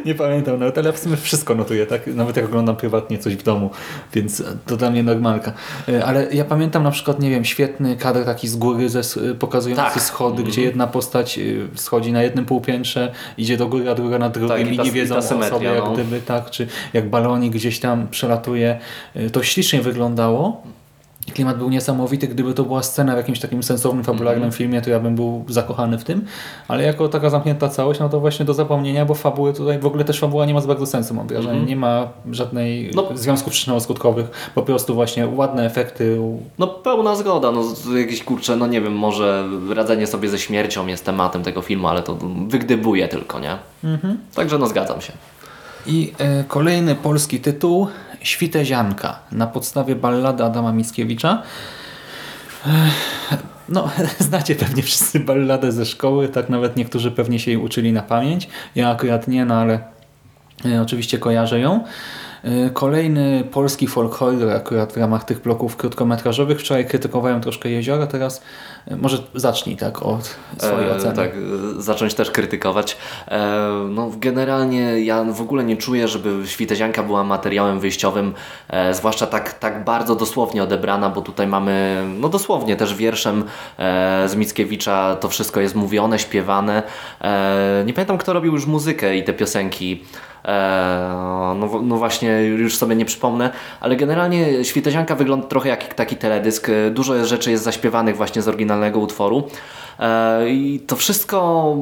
Nie 0.05 0.15
pamiętam 0.15 0.59
nawet, 0.59 0.77
ale 0.77 0.93
w 0.93 0.99
sumie 0.99 1.17
wszystko 1.17 1.55
notuję, 1.55 1.85
tak? 1.85 2.07
Nawet 2.07 2.35
jak 2.35 2.45
oglądam 2.45 2.75
prywatnie 2.75 3.17
coś 3.17 3.35
w 3.35 3.43
domu, 3.43 3.69
więc 4.13 4.43
to 4.65 4.77
dla 4.77 4.89
mnie 4.91 5.03
normalka. 5.03 5.53
E, 5.89 6.05
Ale 6.05 6.27
ja 6.33 6.45
pamiętam 6.45 6.83
na 6.83 6.91
przykład, 6.91 7.19
nie 7.19 7.29
wiem, 7.29 7.45
świetny 7.45 7.95
kadr 7.97 8.25
taki 8.25 8.47
z 8.47 8.55
góry 8.55 8.89
ze, 8.89 9.01
pokazujący 9.39 9.83
Tak. 9.93 10.01
schody, 10.03 10.43
gdzie 10.43 10.61
jedna 10.61 10.87
postać 10.87 11.37
y, 11.39 11.67
schodzi 11.75 12.11
na 12.11 12.23
jednym 12.23 12.45
półpiętrze, 12.45 13.11
idzie 13.37 13.57
do 13.57 13.67
góry, 13.67 13.89
a 13.89 13.95
druga 13.95 14.19
na 14.19 14.29
drugim 14.29 14.49
Tak, 14.49 14.67
i 14.67 14.73
i 14.73 14.77
ta- 14.77 14.83
nie 14.83 14.89
i 14.89 14.91
wiedzą 14.91 15.15
o 15.17 15.21
symetria, 15.21 15.49
sobie, 15.57 15.67
jak 15.67 15.83
no. 15.85 15.93
gdyby, 15.93 16.21
tak? 16.21 16.49
Czy 16.49 16.67
jak 16.93 17.09
balonik 17.09 17.53
gdzieś 17.53 17.79
tam 17.79 18.07
przelatuje. 18.07 18.79
To 19.31 19.43
ślicznie 19.43 19.81
wyglądało. 19.81 20.63
Klimat 21.31 21.57
był 21.57 21.69
niesamowity, 21.69 22.27
gdyby 22.27 22.53
to 22.53 22.63
była 22.63 22.83
scena 22.83 23.13
w 23.13 23.17
jakimś 23.17 23.39
takim 23.39 23.63
sensownym, 23.63 24.03
fabularnym 24.03 24.43
Mhm. 24.43 24.51
filmie, 24.57 24.81
to 24.81 24.89
ja 24.89 24.99
bym 24.99 25.15
był 25.15 25.45
zakochany 25.47 25.97
w 25.97 26.03
tym, 26.03 26.25
ale 26.67 26.83
jako 26.83 27.07
taka 27.09 27.29
zamknięta 27.29 27.69
całość, 27.69 27.99
no 27.99 28.09
to 28.09 28.19
właśnie 28.19 28.45
do 28.45 28.53
zapomnienia, 28.53 29.05
bo 29.05 29.13
fabuły 29.15 29.53
tutaj, 29.53 29.79
w 29.79 29.85
ogóle 29.85 30.03
też 30.05 30.19
fabuła 30.19 30.45
nie 30.45 30.53
ma 30.53 30.61
za 30.61 30.67
bardzo 30.67 30.85
sensu, 30.85 31.13
mam 31.13 31.27
wrażenie, 31.27 31.61
nie 31.61 31.75
ma 31.75 32.07
żadnej. 32.31 32.91
No. 32.95 33.07
związków 33.13 33.53
przyczynowo-skutkowych, 33.53 34.25
po 34.55 34.61
prostu 34.61 34.95
właśnie 34.95 35.27
ładne 35.27 35.65
efekty, 35.65 36.17
No 36.59 36.67
pełna 36.67 37.15
zgoda, 37.15 37.51
no 37.51 37.63
jakieś 37.97 38.23
kurcze, 38.23 38.55
no 38.55 38.67
nie 38.67 38.81
wiem, 38.81 38.93
może 38.93 39.45
radzenie 39.75 40.07
sobie 40.07 40.29
ze 40.29 40.39
śmiercią 40.39 40.87
jest 40.87 41.05
tematem 41.05 41.43
tego 41.43 41.61
filmu, 41.61 41.87
ale 41.87 42.03
to 42.03 42.17
wygdybuje 42.47 43.07
tylko, 43.07 43.39
nie? 43.39 43.57
Także 44.35 44.57
no 44.57 44.67
zgadzam 44.67 45.01
się. 45.01 45.13
I 45.87 46.13
e, 46.17 46.43
kolejny 46.43 46.95
polski 46.95 47.39
tytuł 47.39 47.87
Świtezianka 48.21 49.19
na 49.31 49.47
podstawie 49.47 49.95
ballady 49.95 50.43
Adama 50.43 50.71
Mickiewicza. 50.71 51.43
No, 53.69 53.89
znacie 54.19 54.55
pewnie 54.55 54.83
wszyscy 54.83 55.19
balladę 55.19 55.71
ze 55.71 55.85
szkoły, 55.85 56.27
tak 56.29 56.49
nawet 56.49 56.75
niektórzy 56.75 57.11
pewnie 57.11 57.39
się 57.39 57.51
jej 57.51 57.59
uczyli 57.59 57.93
na 57.93 58.01
pamięć. 58.01 58.49
Ja 58.75 58.89
akurat 58.89 59.27
nie, 59.27 59.45
no 59.45 59.55
ale 59.55 59.79
e, 60.65 60.81
oczywiście 60.81 61.17
kojarzę 61.17 61.59
ją. 61.59 61.83
E, 62.43 62.69
Kolejny 62.69 63.43
polski 63.51 63.87
folk 63.87 64.13
horror 64.13 64.49
akurat 64.49 64.93
w 64.93 64.97
ramach 64.97 65.23
tych 65.23 65.41
bloków 65.41 65.75
krótkometrażowych. 65.75 66.59
Wczoraj 66.59 66.85
krytykowałem 66.85 67.41
troszkę 67.41 67.69
Jeziora, 67.69 68.07
teraz 68.07 68.41
Może 68.97 69.17
zacznij 69.35 69.77
tak 69.77 70.03
od 70.03 70.35
swojej 70.57 70.89
E, 70.89 70.95
oceny. 70.95 71.15
Tak, 71.15 71.31
e, 71.77 71.81
zacząć 71.81 72.13
też 72.13 72.31
krytykować. 72.31 72.97
E, 73.27 73.69
no, 73.89 74.11
generalnie 74.17 74.99
ja 74.99 75.23
w 75.23 75.41
ogóle 75.41 75.63
nie 75.63 75.77
czuję, 75.77 76.07
żeby 76.07 76.47
Świtezianka 76.47 77.03
była 77.03 77.23
materiałem 77.23 77.79
wyjściowym, 77.79 78.33
e, 78.69 78.93
zwłaszcza 78.93 79.27
tak, 79.27 79.53
tak 79.53 79.83
bardzo 79.83 80.15
dosłownie 80.15 80.63
odebrana, 80.63 81.09
bo 81.09 81.21
tutaj 81.21 81.47
mamy, 81.47 82.03
no 82.19 82.29
dosłownie 82.29 82.75
też 82.75 82.95
wierszem 82.95 83.43
e, 83.77 84.29
z 84.29 84.35
Mickiewicza 84.35 85.15
to 85.15 85.29
wszystko 85.29 85.59
jest 85.59 85.75
mówione, 85.75 86.19
śpiewane. 86.19 86.83
Nie 87.85 87.93
pamiętam, 87.93 88.17
kto 88.17 88.33
robił 88.33 88.53
już 88.53 88.65
muzykę 88.65 89.17
i 89.17 89.23
te 89.23 89.33
piosenki. 89.33 90.03
No, 91.59 91.81
no 91.83 91.95
właśnie, 91.95 92.43
już 92.43 92.77
sobie 92.77 92.95
nie 92.95 93.05
przypomnę, 93.05 93.49
ale 93.79 93.95
generalnie 93.95 94.65
Świtezianka 94.65 95.15
wygląda 95.15 95.47
trochę 95.47 95.69
jak 95.69 95.93
taki 95.93 96.15
teledysk. 96.15 96.67
Dużo 96.91 97.25
rzeczy 97.25 97.51
jest 97.51 97.63
zaśpiewanych 97.63 98.17
właśnie 98.17 98.41
z 98.41 98.47
oryginalnego 98.47 98.78
utworu. 98.99 99.43
E, 99.99 100.49
I 100.49 100.79
to 100.87 100.95
wszystko 100.95 101.75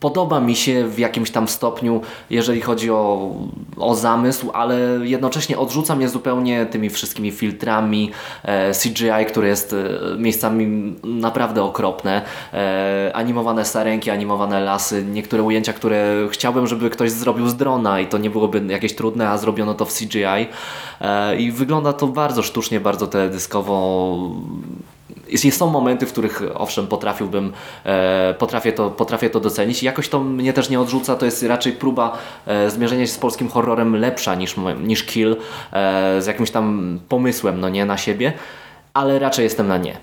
podoba 0.00 0.40
mi 0.40 0.56
się 0.56 0.88
w 0.88 0.98
jakimś 0.98 1.30
tam 1.30 1.48
stopniu, 1.48 2.00
jeżeli 2.30 2.60
chodzi 2.60 2.90
o, 2.90 3.32
o 3.76 3.94
zamysł, 3.94 4.50
ale 4.50 4.78
jednocześnie 5.02 5.58
odrzuca 5.58 5.96
mnie 5.96 6.08
zupełnie 6.08 6.66
tymi 6.66 6.90
wszystkimi 6.90 7.30
filtrami 7.30 8.10
e, 8.42 8.72
CGI, 8.72 9.26
które 9.28 9.48
jest 9.48 9.72
e, 9.72 9.76
miejscami 10.18 10.94
naprawdę 11.04 11.62
okropne. 11.62 12.22
Animowane 13.12 13.64
sarenki, 13.64 14.10
animowane 14.10 14.60
lasy, 14.60 15.04
niektóre 15.04 15.42
ujęcia, 15.42 15.72
które 15.72 16.28
chciałbym, 16.30 16.66
żeby 16.66 16.90
ktoś 16.90 17.10
zrobił 17.10 17.48
z 17.48 17.56
drona 17.56 18.00
i 18.00 18.06
to 18.06 18.18
nie 18.18 18.30
byłoby 18.30 18.62
jakieś 18.68 18.94
trudne, 18.94 19.28
a 19.28 19.38
zrobiono 19.38 19.74
to 19.74 19.84
w 19.84 19.92
CGI. 19.92 20.46
I 21.38 21.52
wygląda 21.52 21.92
to 21.92 22.06
bardzo 22.06 22.42
sztucznie, 22.42 22.80
bardzo 22.80 23.06
teledyskowo. 23.06 24.16
Jest, 25.28 25.58
są 25.58 25.70
momenty, 25.70 26.06
w 26.06 26.12
których 26.12 26.42
owszem 26.54 26.86
potrafiłbym, 26.86 27.52
e, 27.84 28.34
potrafię, 28.38 28.72
to, 28.72 28.90
potrafię 28.90 29.30
to 29.30 29.40
docenić. 29.40 29.82
Jakoś 29.82 30.08
to 30.08 30.20
mnie 30.20 30.52
też 30.52 30.70
nie 30.70 30.80
odrzuca, 30.80 31.16
to 31.16 31.24
jest 31.24 31.42
raczej 31.42 31.72
próba 31.72 32.18
e, 32.46 32.70
zmierzenia 32.70 33.06
się 33.06 33.12
z 33.12 33.18
polskim 33.18 33.48
horrorem 33.48 33.96
lepsza 33.96 34.34
niż, 34.34 34.54
niż 34.82 35.04
Kill, 35.04 35.36
e, 35.72 36.22
z 36.22 36.26
jakimś 36.26 36.50
tam 36.50 36.98
pomysłem, 37.08 37.60
no 37.60 37.68
nie, 37.68 37.84
na 37.84 37.98
siebie, 37.98 38.32
ale 38.94 39.18
raczej 39.18 39.44
jestem 39.44 39.68
na 39.68 39.78
nie. 39.78 39.96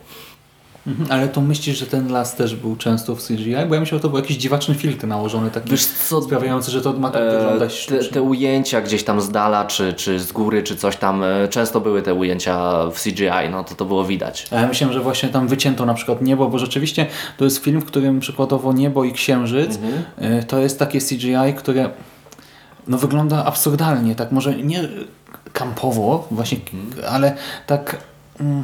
Mhm, 0.87 1.11
Ale 1.11 1.27
to 1.27 1.41
myślisz, 1.41 1.77
że 1.77 1.85
ten 1.85 2.11
las 2.11 2.35
też 2.35 2.55
był 2.55 2.75
często 2.75 3.15
w 3.15 3.27
CGI? 3.27 3.55
Bo 3.69 3.75
ja 3.75 3.81
myślę, 3.81 3.97
że 3.97 3.99
to 3.99 4.09
był 4.09 4.17
jakiś 4.17 4.37
dziwaczny 4.37 4.75
filtr 4.75 5.07
nałożony, 5.07 5.51
taki 5.51 5.69
Wiesz 5.69 5.85
co, 5.85 6.21
sprawiający, 6.21 6.71
że 6.71 6.81
to 6.81 6.93
ma 6.93 7.11
tak 7.11 7.21
E, 7.21 7.37
wyglądać 7.37 7.85
te, 7.85 8.03
te 8.03 8.21
ujęcia 8.21 8.81
gdzieś 8.81 9.03
tam 9.03 9.21
z 9.21 9.29
dala, 9.29 9.65
czy, 9.65 9.93
czy 9.93 10.19
z 10.19 10.31
góry, 10.31 10.63
czy 10.63 10.75
coś 10.75 10.97
tam, 10.97 11.23
e, 11.23 11.47
często 11.47 11.81
były 11.81 12.01
te 12.01 12.13
ujęcia 12.13 12.85
w 12.89 13.03
CGI, 13.03 13.49
no 13.51 13.63
to 13.63 13.75
to 13.75 13.85
było 13.85 14.05
widać. 14.05 14.47
A 14.51 14.55
ja 14.55 14.67
myślałem, 14.67 14.93
że 14.93 15.01
właśnie 15.01 15.29
tam 15.29 15.47
wycięto 15.47 15.85
na 15.85 15.93
przykład 15.93 16.21
niebo, 16.21 16.49
bo 16.49 16.59
rzeczywiście 16.59 17.05
to 17.37 17.45
jest 17.45 17.57
film, 17.57 17.81
w 17.81 17.85
którym 17.85 18.19
przykładowo 18.19 18.73
niebo 18.73 19.03
i 19.03 19.11
księżyc 19.11 19.75
y, 20.21 20.43
to 20.47 20.59
jest 20.59 20.79
takie 20.79 20.99
CGI, 20.99 21.53
które 21.57 21.89
no, 22.87 22.97
wygląda 22.97 23.45
absurdalnie, 23.45 24.15
tak 24.15 24.31
może 24.31 24.55
nie 24.55 24.89
kampowo 25.53 26.27
właśnie, 26.31 26.57
ale 27.09 27.35
tak 27.67 27.97
mm, 28.39 28.63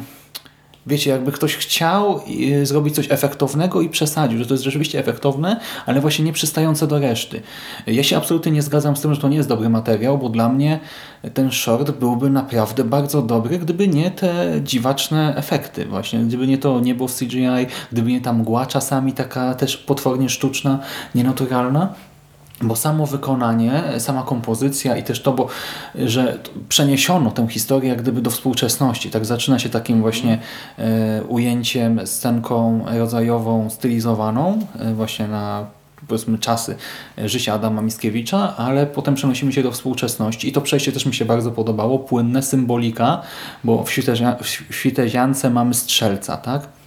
wiecie, 0.88 1.12
jakby 1.12 1.32
ktoś 1.32 1.56
chciał 1.56 2.22
y, 2.62 2.66
zrobić 2.66 2.96
coś 2.96 3.12
efektownego 3.12 3.82
i 3.82 3.90
przesadził, 3.90 4.40
że 4.40 4.46
to 4.46 4.54
jest 4.54 4.64
rzeczywiście 4.64 5.00
efektowne, 5.00 5.60
ale 5.86 6.02
właśnie 6.02 6.26
nie 6.26 6.34
przystające 6.34 6.88
do 6.88 7.00
reszty. 7.00 7.42
Ja 7.88 8.04
się 8.04 8.18
absolutnie 8.18 8.52
nie 8.52 8.62
zgadzam 8.62 8.96
z 8.96 9.02
tym, 9.02 9.14
że 9.14 9.22
to 9.22 9.30
nie 9.30 9.38
jest 9.38 9.50
dobry 9.50 9.70
materiał, 9.70 10.18
bo 10.18 10.30
dla 10.30 10.50
mnie 10.50 10.80
ten 11.34 11.52
short 11.52 11.92
byłby 11.92 12.30
naprawdę 12.30 12.84
bardzo 12.84 13.22
dobry, 13.22 13.60
gdyby 13.60 13.88
nie 13.88 14.12
te 14.12 14.62
dziwaczne 14.64 15.36
efekty 15.36 15.86
właśnie, 15.86 16.20
gdyby 16.20 16.48
nie 16.48 16.58
to 16.58 16.80
niebo 16.80 17.08
w 17.08 17.16
CGI, 17.16 17.68
gdyby 17.92 18.12
nie 18.12 18.22
ta 18.22 18.34
mgła 18.34 18.66
czasami 18.66 19.14
taka 19.14 19.54
też 19.54 19.78
potwornie 19.78 20.30
sztuczna, 20.30 20.80
nienaturalna. 21.16 21.94
Bo 22.62 22.76
samo 22.76 23.06
wykonanie, 23.06 23.84
sama 23.98 24.24
kompozycja 24.24 24.98
i 24.98 25.04
też 25.04 25.22
to, 25.22 25.32
bo, 25.32 25.48
że 25.96 26.40
przeniesiono 26.70 27.32
tę 27.32 27.48
historię 27.48 27.90
jak 27.90 28.02
gdyby 28.02 28.22
do 28.22 28.30
współczesności. 28.30 29.10
Tak 29.10 29.26
zaczyna 29.26 29.60
się 29.60 29.70
takim 29.70 30.02
właśnie 30.02 30.40
e, 30.78 31.24
ujęciem, 31.24 32.08
scenką 32.08 32.86
rodzajową, 32.98 33.70
stylizowaną 33.70 34.60
e, 34.80 34.94
właśnie 34.94 35.28
na 35.28 35.66
powiedzmy 36.08 36.38
czasy 36.38 36.76
życia 37.18 37.54
Adama 37.54 37.82
Mickiewicza, 37.82 38.58
ale 38.58 38.86
potem 38.88 39.16
przenosimy 39.16 39.54
się 39.54 39.64
do 39.64 39.72
współczesności 39.72 40.50
i 40.50 40.52
to 40.52 40.62
przejście 40.62 40.92
też 40.92 41.06
mi 41.06 41.14
się 41.14 41.26
bardzo 41.26 41.52
podobało, 41.52 42.00
płynne, 42.00 42.44
symbolika, 42.44 43.22
bo 43.64 43.84
w 43.84 43.92
Świteziance 44.72 45.50
mamy 45.50 45.74
strzelca, 45.74 46.38
tak? 46.38 46.79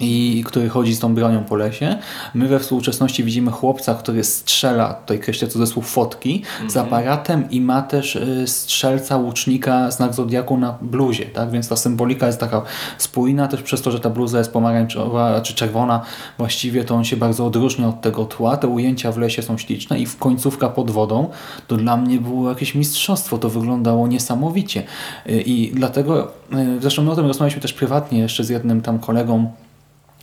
I 0.00 0.44
który 0.46 0.68
chodzi 0.68 0.94
z 0.94 1.00
tą 1.00 1.14
bronią 1.14 1.44
po 1.44 1.56
lesie. 1.56 1.96
My 2.34 2.48
we 2.48 2.58
współczesności 2.58 3.24
widzimy 3.24 3.50
chłopca, 3.50 3.94
który 3.94 4.24
strzela, 4.24 4.94
tutaj 4.94 5.18
kreślę 5.18 5.48
cudzysłów 5.48 5.90
fotki, 5.90 6.42
z 6.68 6.76
aparatem 6.76 7.50
i 7.50 7.60
ma 7.60 7.82
też 7.82 8.16
y, 8.16 8.44
strzelca, 8.46 9.16
łucznika, 9.16 9.90
znak 9.90 10.14
Zodiaku 10.14 10.56
na 10.56 10.78
bluzie, 10.82 11.24
tak? 11.24 11.50
Więc 11.50 11.68
ta 11.68 11.76
symbolika 11.76 12.26
jest 12.26 12.40
taka 12.40 12.62
spójna 12.98 13.48
też 13.48 13.62
przez 13.62 13.82
to, 13.82 13.90
że 13.90 14.00
ta 14.00 14.10
bluza 14.10 14.38
jest 14.38 14.52
pomarańczowa, 14.52 15.40
czy 15.40 15.54
czerwona 15.54 16.00
właściwie, 16.38 16.84
to 16.84 16.94
on 16.94 17.04
się 17.04 17.16
bardzo 17.16 17.46
odróżnia 17.46 17.88
od 17.88 18.00
tego 18.00 18.24
tła. 18.24 18.56
Te 18.56 18.68
ujęcia 18.68 19.12
w 19.12 19.18
lesie 19.18 19.42
są 19.42 19.58
śliczne 19.58 19.98
i 19.98 20.06
w 20.06 20.16
końcówka 20.16 20.68
pod 20.68 20.90
wodą 20.90 21.28
to 21.66 21.76
dla 21.76 21.96
mnie 21.96 22.18
było 22.18 22.48
jakieś 22.48 22.74
mistrzostwo. 22.74 23.38
To 23.38 23.50
wyglądało 23.50 24.08
niesamowicie. 24.08 24.82
Y, 25.26 25.42
I 25.46 25.72
dlatego, 25.74 26.32
y, 26.52 26.80
zresztą 26.80 27.02
my 27.02 27.10
o 27.10 27.16
tym 27.16 27.26
rozmawialiśmy 27.26 27.62
też 27.62 27.72
prywatnie 27.72 28.18
jeszcze 28.18 28.44
z 28.44 28.48
jednym 28.48 28.82
tam 28.82 28.98
kolegą, 28.98 29.52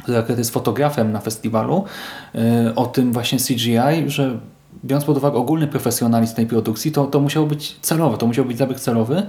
który 0.03 0.37
jest 0.37 0.51
fotografem 0.51 1.11
na 1.11 1.19
festiwalu, 1.19 1.83
y, 2.35 2.39
o 2.75 2.85
tym 2.85 3.13
właśnie 3.13 3.39
CGI, 3.39 4.09
że 4.09 4.37
biorąc 4.85 5.05
pod 5.05 5.17
uwagę 5.17 5.37
ogólny 5.37 5.67
profesjonalizm 5.67 6.35
tej 6.35 6.47
produkcji, 6.47 6.91
to, 6.91 7.05
to 7.05 7.19
musiało 7.19 7.45
być 7.45 7.75
celowe, 7.81 8.17
to 8.17 8.27
musiał 8.27 8.45
być 8.45 8.57
zabieg 8.57 8.79
celowy, 8.79 9.23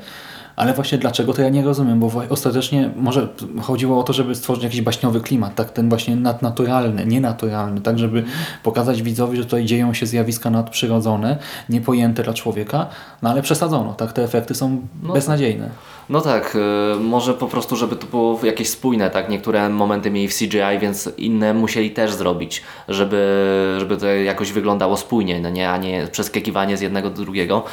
ale 0.57 0.75
właśnie 0.75 0.99
dlaczego, 0.99 1.33
to 1.33 1.43
ja 1.43 1.49
nie 1.49 1.63
rozumiem, 1.63 2.01
bo 2.01 2.11
ostatecznie 2.31 2.91
może 2.97 3.29
chodziło 3.63 3.99
o 3.99 4.03
to, 4.03 4.13
żeby 4.13 4.35
stworzyć 4.35 4.65
jakiś 4.65 4.81
baśniowy 4.81 5.21
klimat, 5.21 5.55
tak 5.55 5.71
ten 5.71 5.89
właśnie 5.89 6.17
nadnaturalny, 6.17 7.07
nienaturalny, 7.07 7.81
tak 7.81 7.99
żeby 7.99 8.25
pokazać 8.63 9.03
widzowi, 9.03 9.37
że 9.37 9.45
tutaj 9.45 9.65
dzieją 9.65 9.95
się 9.95 10.07
zjawiska 10.07 10.51
nadprzyrodzone, 10.51 11.39
niepojęte 11.69 12.23
dla 12.23 12.35
człowieka, 12.35 12.87
no 13.23 13.31
ale 13.31 13.43
przesadzono, 13.43 13.95
tak 13.95 14.13
te 14.13 14.23
efekty 14.23 14.55
są 14.55 14.81
beznadziejne. 15.03 15.71
No 16.09 16.21
tak, 16.21 16.57
y, 16.97 17.01
może 17.01 17.35
po 17.35 17.47
prostu, 17.47 17.77
żeby 17.77 17.97
to 17.97 18.07
było 18.07 18.41
jakieś 18.43 18.69
spójne, 18.69 19.11
tak? 19.11 19.29
Niektóre 19.29 19.69
momenty 19.69 20.11
mieli 20.11 20.29
w 20.29 20.35
CGI, 20.39 20.79
więc 20.81 21.11
inne 21.17 21.55
musieli 21.55 21.91
też 21.91 22.13
zrobić, 22.13 22.63
żeby, 22.89 23.77
żeby 23.79 23.97
to 23.97 24.07
jakoś 24.07 24.53
wyglądało 24.53 24.97
spójnie, 24.97 25.41
no 25.41 25.51
nie? 25.51 25.71
a 25.71 25.77
nie 25.77 26.09
przeskakiwanie 26.13 26.77
z 26.77 26.81
jednego 26.81 27.11
do 27.11 27.17
drugiego. 27.17 27.65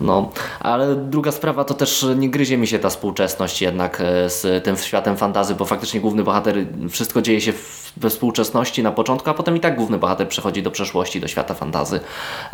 No, 0.00 0.30
ale 0.60 0.96
druga 0.96 1.32
sprawa 1.32 1.64
to 1.64 1.74
też 1.74 2.06
nie 2.16 2.30
gryzie 2.30 2.58
mi 2.58 2.66
się 2.66 2.78
ta 2.78 2.90
współczesność 2.90 3.62
jednak 3.62 4.00
e, 4.00 4.30
z 4.30 4.64
tym 4.64 4.76
światem 4.76 5.16
fantazy, 5.16 5.54
bo 5.54 5.64
faktycznie 5.64 6.00
główny 6.00 6.24
bohater, 6.24 6.66
wszystko 6.90 7.22
dzieje 7.22 7.40
się 7.40 7.52
we 7.96 8.10
współczesności 8.10 8.82
na 8.82 8.92
początku, 8.92 9.30
a 9.30 9.34
potem 9.34 9.56
i 9.56 9.60
tak 9.60 9.76
główny 9.76 9.98
bohater 9.98 10.28
przechodzi 10.28 10.62
do 10.62 10.70
przeszłości, 10.70 11.20
do 11.20 11.28
świata 11.28 11.54
fantazy. 11.54 12.00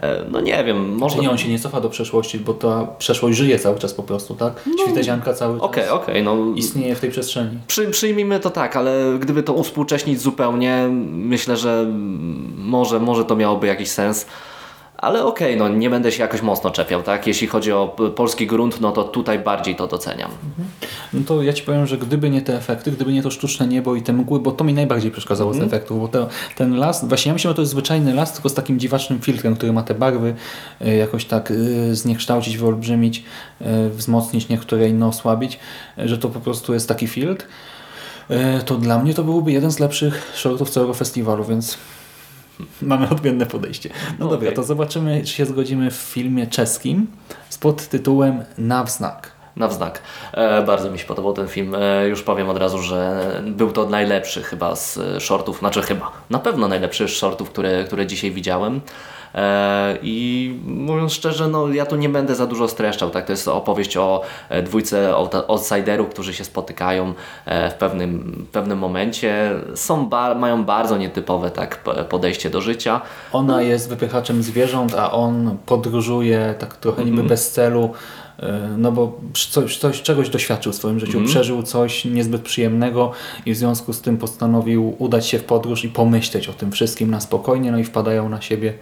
E, 0.03 0.25
No 0.31 0.41
nie 0.41 0.65
wiem, 0.65 0.95
może... 0.97 1.17
Czy 1.17 1.23
nie, 1.23 1.31
on 1.31 1.39
się 1.39 1.49
nie 1.49 1.59
cofa 1.59 1.81
do 1.81 1.91
przeszłości, 1.91 2.39
bo 2.39 2.55
ta 2.55 2.87
przeszłość 2.99 3.39
żyje 3.39 3.59
cały 3.59 3.79
czas 3.79 3.95
po 3.95 4.03
prostu, 4.03 4.35
tak? 4.35 4.53
Świtezianka 4.85 5.35
cały 5.35 5.55
czas 5.55 5.69
Okej, 5.69 5.89
okej, 5.89 6.23
no 6.23 6.37
istnieje 6.57 6.95
w 6.95 7.01
tej 7.01 7.11
przestrzeni. 7.11 7.59
Przy, 7.67 7.91
przyjmijmy 7.91 8.41
to 8.41 8.51
tak, 8.51 8.77
ale 8.77 9.19
gdyby 9.21 9.43
to 9.43 9.53
uspółcześnić 9.53 10.21
zupełnie, 10.21 10.89
myślę, 11.11 11.57
że 11.57 11.87
może, 12.57 13.01
może 13.01 13.25
to 13.25 13.37
miałoby 13.37 13.67
jakiś 13.67 13.91
sens. 13.91 14.27
Ale 15.01 15.25
okej, 15.25 15.57
no 15.57 15.69
nie 15.69 15.91
będę 15.91 16.13
się 16.13 16.23
jakoś 16.23 16.43
mocno 16.43 16.71
czepiał, 16.71 17.03
tak? 17.03 17.27
Jeśli 17.27 17.47
chodzi 17.47 17.73
o 17.73 17.89
p- 17.89 18.11
polski 18.11 18.47
grunt, 18.47 18.81
no 18.81 18.93
to 18.93 19.05
tutaj 19.05 19.39
bardziej 19.39 19.77
to 19.77 19.87
doceniam. 19.87 20.31
No 21.13 21.21
to 21.27 21.43
ja 21.43 21.53
Ci 21.53 21.63
powiem, 21.63 21.87
że 21.87 21.99
gdyby 21.99 22.31
nie 22.31 22.43
te 22.43 22.57
efekty, 22.57 22.91
gdyby 22.93 23.13
nie 23.13 23.23
to 23.23 23.31
sztuczne 23.31 23.67
niebo 23.67 23.95
i 23.95 24.03
te 24.03 24.13
mgły, 24.13 24.41
bo 24.41 24.53
to 24.53 24.65
mi 24.65 24.75
najbardziej 24.75 25.11
przeszkadzało 25.11 25.55
z 25.55 25.61
efektów, 25.61 26.01
bo 26.01 26.09
to, 26.09 26.29
ten 26.57 26.77
las, 26.77 27.05
właśnie 27.09 27.29
ja 27.29 27.33
myślę, 27.33 27.51
że 27.51 27.55
to 27.55 27.63
jest 27.63 27.73
zwyczajny 27.73 28.15
las, 28.15 28.33
tylko 28.33 28.49
z 28.49 28.55
takim 28.55 28.79
dziwacznym 28.81 29.21
filtrem, 29.21 29.57
który 29.57 29.73
ma 29.73 29.83
te 29.83 29.95
barwy 29.95 30.35
y, 30.87 30.97
jakoś 30.97 31.25
tak 31.25 31.51
y, 31.51 31.95
zniekształcić, 31.95 32.57
wyolbrzymić, 32.59 33.25
y, 33.61 33.91
wzmocnić, 33.91 34.49
niektóre 34.49 34.89
inne 34.89 35.07
osłabić, 35.07 35.59
y, 35.99 36.09
że 36.09 36.19
to 36.19 36.29
po 36.29 36.41
prostu 36.41 36.75
jest 36.75 36.89
taki 36.89 37.07
filtr. 37.07 37.47
Y, 38.31 38.63
To 38.65 38.77
dla 38.77 38.99
mnie 38.99 39.15
to 39.15 39.25
byłby 39.25 39.53
jeden 39.53 39.71
z 39.71 39.79
lepszych 39.79 40.33
shortów 40.35 40.71
całego 40.71 40.95
festiwalu, 40.95 41.45
więc 41.45 41.79
mamy 42.83 43.09
odmienne 43.09 43.47
podejście. 43.47 43.91
No 44.19 44.29
dobra, 44.29 44.53
to 44.53 44.63
zobaczymy, 44.63 45.23
czy 45.25 45.33
się 45.33 45.47
zgodzimy 45.47 45.91
w 45.91 45.95
filmie 45.95 46.47
czeskim 46.47 47.07
z 47.49 47.59
podtytułem 47.59 48.45
Nawznak. 48.59 49.41
Na 49.57 49.69
wznak. 49.69 50.03
E, 50.33 50.63
bardzo 50.63 50.91
mi 50.91 50.99
się 50.99 51.05
podobał 51.05 51.33
ten 51.33 51.49
film. 51.49 51.75
E, 51.75 52.09
już 52.09 52.23
powiem 52.23 52.49
od 52.49 52.57
razu, 52.57 52.79
że 52.79 53.23
był 53.47 53.73
to 53.73 53.87
najlepszy 53.87 54.43
chyba 54.43 54.77
z 54.77 54.99
e, 54.99 55.21
shortów, 55.21 55.59
znaczy 55.59 55.83
chyba, 55.83 56.13
na 56.31 56.39
pewno 56.39 56.69
najlepszy 56.69 57.09
z 57.09 57.11
shortów, 57.11 57.51
które, 57.51 57.85
które 57.85 58.07
dzisiaj 58.07 58.31
widziałem. 58.31 58.81
E, 59.35 59.99
I 60.03 60.55
mówiąc 60.67 61.13
szczerze, 61.13 61.49
no 61.49 61.69
ja 61.69 61.87
tu 61.87 61.97
nie 61.97 62.09
będę 62.09 62.35
za 62.35 62.47
dużo 62.47 62.69
streszczał. 62.69 63.11
Tak? 63.11 63.27
To 63.27 63.33
jest 63.33 63.49
opowieść 63.49 63.97
o 63.97 64.23
e, 64.49 64.63
dwójce 64.63 65.15
outsiderów, 65.49 66.09
którzy 66.09 66.35
się 66.35 66.45
spotykają 66.45 67.15
e, 67.45 67.71
w 67.71 67.75
pewnym, 67.75 68.47
pewnym 68.53 68.79
momencie. 68.79 69.51
Są 69.75 70.07
ba- 70.07 70.35
mają 70.35 70.65
bardzo 70.65 70.97
nietypowe 70.97 71.51
tak, 71.51 71.85
podejście 72.09 72.51
do 72.51 72.61
życia. 72.61 73.01
Ona 73.33 73.63
jest 73.63 73.89
wypychaczem 73.89 74.43
zwierząt, 74.43 74.95
a 74.95 75.13
on 75.13 75.57
podróżuje 75.67 76.55
tak 76.59 76.77
trochę 76.77 77.05
niby 77.05 77.23
bez 77.23 77.51
celu, 77.51 77.91
no 78.79 78.93
bo 78.93 79.13
coś, 79.51 79.79
coś, 79.79 80.03
czegoś 80.03 80.29
doświadczył 80.29 80.73
w 80.73 80.75
swoim 80.75 81.01
życiu, 81.01 81.21
przeżył 81.27 81.63
coś 81.63 82.05
niezbyt 82.05 82.43
przyjemnego 82.43 83.13
i 83.47 83.53
w 83.53 83.57
związku 83.57 83.93
z 83.93 84.01
tym 84.01 84.17
postanowił 84.17 84.95
udać 84.99 85.27
się 85.27 85.39
w 85.39 85.45
podróż 85.45 85.85
i 85.85 85.89
pomyśleć 85.89 86.49
o 86.49 86.53
tym 86.53 86.73
wszystkim 86.73 87.11
na 87.11 87.21
spokojnie, 87.21 87.73
no 87.73 87.79
i 87.79 87.85
wpadają 87.85 88.29
na 88.29 88.41
siebie 88.41 88.73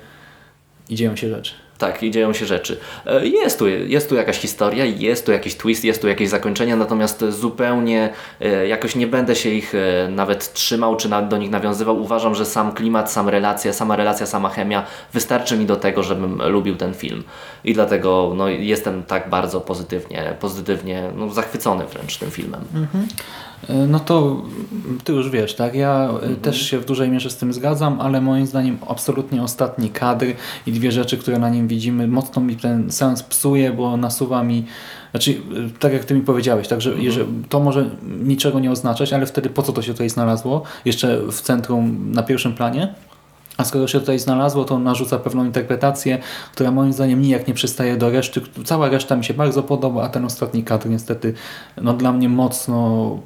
i 0.88 0.95
dzieją 0.95 1.16
się 1.16 1.28
rzeczy. 1.28 1.52
Tak, 1.78 2.02
i 2.02 2.11
dzieją 2.11 2.33
się 2.33 2.47
rzeczy. 2.47 2.76
E, 3.07 3.26
Jest 3.26 3.59
tu, 3.59 3.68
jest 3.68 4.09
tu 4.09 4.14
jakaś 4.14 4.38
historia, 4.38 4.85
jest 4.85 5.26
tu 5.26 5.33
jakiś 5.33 5.57
twist, 5.57 5.85
jest 5.85 6.00
tu 6.00 6.09
jakieś 6.09 6.28
zakończenie, 6.28 6.76
natomiast 6.76 7.25
zupełnie 7.28 8.12
e, 8.40 8.68
jakoś 8.68 8.97
nie 8.97 9.07
będę 9.07 9.37
się 9.37 9.50
ich 9.50 9.75
e, 9.75 10.09
nawet 10.11 10.52
trzymał, 10.52 10.97
czy 10.97 11.09
do 11.09 11.37
nich 11.37 11.50
nawiązywał. 11.50 12.02
Uważam, 12.02 12.35
że 12.35 12.45
sam 12.45 12.73
klimat, 12.73 13.12
sam 13.12 13.28
relacja, 13.28 13.73
sama 13.73 13.97
relacja, 13.97 14.26
sama 14.26 14.49
chemia 14.49 14.87
wystarczy 15.12 15.57
mi 15.57 15.66
do 15.66 15.76
tego, 15.76 16.02
żebym 16.02 16.42
lubił 16.42 16.76
ten 16.76 16.95
film. 16.95 17.25
I 17.64 17.75
dlatego 17.75 18.33
no, 18.37 18.49
jestem 18.49 19.02
tak 19.02 19.30
bardzo 19.30 19.61
pozytywnie, 19.61 20.37
pozytywnie 20.40 21.11
no, 21.16 21.30
zachwycony 21.30 21.87
wręcz 21.87 22.16
tym 22.16 22.30
filmem. 22.30 22.61
Y, 22.61 22.99
No 23.88 24.00
to 24.00 24.43
ty 25.05 25.12
już 25.12 25.31
wiesz, 25.31 25.55
tak? 25.55 25.75
Ja 25.75 26.11
y, 26.33 26.37
też 26.37 26.71
się 26.71 26.79
w 26.79 26.85
dużej 26.85 27.11
mierze 27.11 27.31
z 27.31 27.37
tym 27.37 27.53
zgadzam, 27.53 28.00
ale 28.00 28.21
moim 28.21 28.47
zdaniem 28.47 28.79
absolutnie 28.88 29.43
ostatni 29.43 29.91
kadr 29.91 30.27
i 30.67 30.73
dwie 30.73 30.93
rzeczy, 30.93 31.19
które 31.19 31.38
na 31.38 31.50
nim 31.50 31.69
widzimy, 31.69 32.09
mocno 32.09 32.43
mi 32.43 32.57
ten 32.57 32.93
sens 32.93 33.23
psuje, 33.23 33.73
bo 33.73 33.97
nasuwa 33.97 34.43
mi, 34.43 34.65
znaczy 35.11 35.31
y, 35.31 35.37
tak 35.79 35.93
jak 35.93 36.05
ty 36.05 36.15
mi 36.15 36.21
powiedziałeś, 36.21 36.69
także 36.69 36.95
jeżeli, 36.99 37.29
to 37.49 37.61
może 37.61 37.91
niczego 38.03 38.61
nie 38.61 38.71
oznaczać, 38.71 39.12
ale 39.12 39.27
wtedy 39.27 39.50
po 39.50 39.62
co 39.62 39.73
to 39.73 39.83
się 39.83 39.93
tutaj 39.93 40.11
znalazło? 40.11 40.62
Jeszcze 40.85 41.21
w 41.33 41.41
centrum, 41.41 42.12
na 42.12 42.23
pierwszym 42.23 42.55
planie. 42.55 42.95
A 43.59 43.65
skoro 43.65 43.88
się 43.88 44.00
tutaj 44.00 44.19
znalazło, 44.19 44.65
to 44.65 44.79
narzuca 44.79 45.19
pewną 45.19 45.45
interpretację, 45.45 46.19
która 46.53 46.71
moim 46.71 46.93
zdaniem 46.93 47.23
nijak 47.23 47.49
nie 47.49 47.55
przystaje 47.55 47.97
do 47.97 48.11
reszty. 48.11 48.41
Cała 48.65 48.88
reszta 48.88 49.17
mi 49.17 49.25
się 49.25 49.35
bardzo 49.35 49.62
podoba, 49.62 50.03
a 50.03 50.09
ten 50.09 50.25
ostatni 50.25 50.65
kadr 50.65 50.88
niestety 50.88 51.35
no, 51.83 51.93
dla 51.93 52.12
mnie 52.12 52.29
mocno 52.29 53.19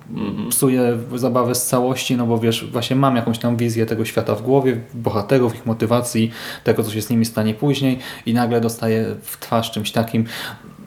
psuje 0.50 0.98
zabawę 1.14 1.54
z 1.54 1.66
całości, 1.66 2.16
no 2.16 2.26
bo 2.26 2.38
wiesz, 2.38 2.64
właśnie 2.64 2.96
mam 2.96 3.16
jakąś 3.16 3.38
tam 3.38 3.56
wizję 3.56 3.86
tego 3.86 4.04
świata 4.04 4.34
w 4.34 4.42
głowie, 4.42 4.80
bohaterów, 4.94 5.54
ich 5.54 5.66
motywacji, 5.66 6.30
tego 6.64 6.82
co 6.82 6.90
się 6.90 7.02
z 7.02 7.10
nimi 7.10 7.24
stanie 7.24 7.54
później 7.54 7.98
i 8.26 8.34
nagle 8.34 8.60
dostaję 8.60 9.14
w 9.22 9.38
twarz 9.40 9.70
czymś 9.70 9.92
takim. 9.92 10.24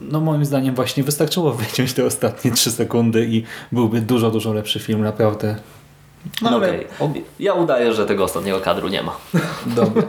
No 0.01 0.19
moim 0.19 0.45
zdaniem 0.45 0.75
właśnie 0.75 1.03
wystarczyło 1.03 1.53
wyciąć 1.65 1.93
te 1.93 2.05
ostatnie 2.05 2.51
trzy 2.51 2.71
sekundy 2.71 3.25
i 3.25 3.43
byłby 3.71 4.01
dużo, 4.01 4.31
dużo 4.31 4.53
lepszy 4.53 4.79
film, 4.79 5.01
naprawdę. 5.01 5.55
No, 6.41 6.49
ale-. 6.49 6.79
Ja 7.39 7.53
udaję, 7.53 7.93
że 7.93 8.05
tego 8.05 8.23
ostatniego 8.23 8.59
kadru 8.59 8.87
nie 8.87 9.03
ma. 9.03 9.17
Dobra. 9.65 10.03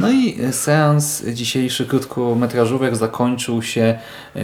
No 0.00 0.10
i 0.10 0.38
seans 0.52 1.24
dzisiejszy 1.26 1.86
krótkometrażówek 1.86 2.96
zakończył 2.96 3.62
się 3.62 3.98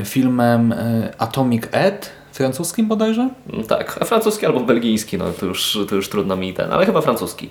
filmem 0.05 0.73
e, 0.73 1.13
Atomic 1.19 1.63
Ed, 1.73 2.11
francuskim 2.33 2.89
bodajże? 2.89 3.29
Tak, 3.69 3.99
a 4.01 4.05
francuski 4.05 4.47
albo 4.47 4.61
belgijski, 4.61 5.19
no 5.19 5.25
to 5.41 5.47
już, 5.47 5.79
to 5.89 5.95
już 5.95 6.09
trudno 6.09 6.37
mi 6.37 6.55
ten, 6.55 6.73
ale 6.73 6.87
chyba 6.87 7.01
francuski. 7.01 7.51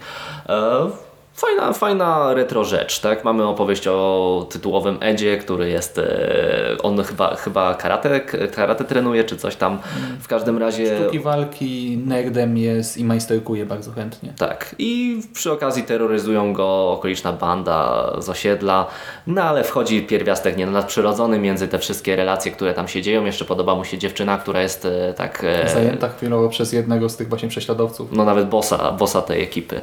E, 0.49 0.89
fajna, 1.37 1.73
fajna 1.73 2.33
retro 2.33 2.63
rzecz, 2.63 2.99
tak? 2.99 3.23
Mamy 3.23 3.43
opowieść 3.47 3.87
o 3.87 4.47
tytułowym 4.49 4.97
Edzie, 5.01 5.37
który 5.37 5.69
jest, 5.69 5.97
e, 5.97 6.75
on 6.83 7.03
chyba, 7.03 7.35
chyba 7.35 7.73
karate, 7.75 8.19
karate 8.55 8.83
trenuje, 8.83 9.23
czy 9.23 9.37
coś 9.37 9.55
tam. 9.55 9.79
W 10.19 10.27
każdym 10.27 10.57
razie... 10.57 10.99
Sztuki 10.99 11.19
walki 11.19 11.97
nerdem 12.05 12.57
jest 12.57 12.97
i 12.97 13.03
majsterkuje 13.03 13.65
bardzo 13.65 13.91
chętnie. 13.91 14.33
Tak, 14.37 14.75
i 14.79 15.21
przy 15.33 15.51
okazji 15.51 15.83
terroryzują 15.83 16.53
go 16.53 16.91
okoliczna 16.91 17.33
banda 17.33 18.11
z 18.19 18.29
osiedla, 18.29 18.87
no 19.27 19.41
ale 19.43 19.63
wchodzi 19.63 20.01
pierwiastek 20.01 20.57
nienadprzyrodzony 20.57 21.39
między 21.39 21.67
te 21.67 21.79
wszystkie 21.79 22.15
relacje, 22.15 22.51
które 22.51 22.73
tam 22.73 22.87
się 22.87 23.01
dzieją. 23.01 23.25
Jeszcze 23.25 23.45
podoba 23.45 23.75
mu 23.75 23.85
się 23.85 23.97
dziewczyna, 23.97 24.37
która 24.37 24.61
jest 24.61 24.85
e, 24.85 25.13
tak... 25.13 25.43
e, 25.43 25.69
Zajęta 25.69 26.09
chwilowo 26.09 26.49
przez 26.49 26.73
jednego 26.73 27.09
z 27.09 27.17
tych 27.17 27.29
właśnie 27.29 27.49
prześladowców. 27.49 28.11
no 28.11 28.25
nawet 28.25 28.49
bossa, 28.49 28.91
bossa 28.91 29.21
tej 29.21 29.43
ekipy. 29.43 29.81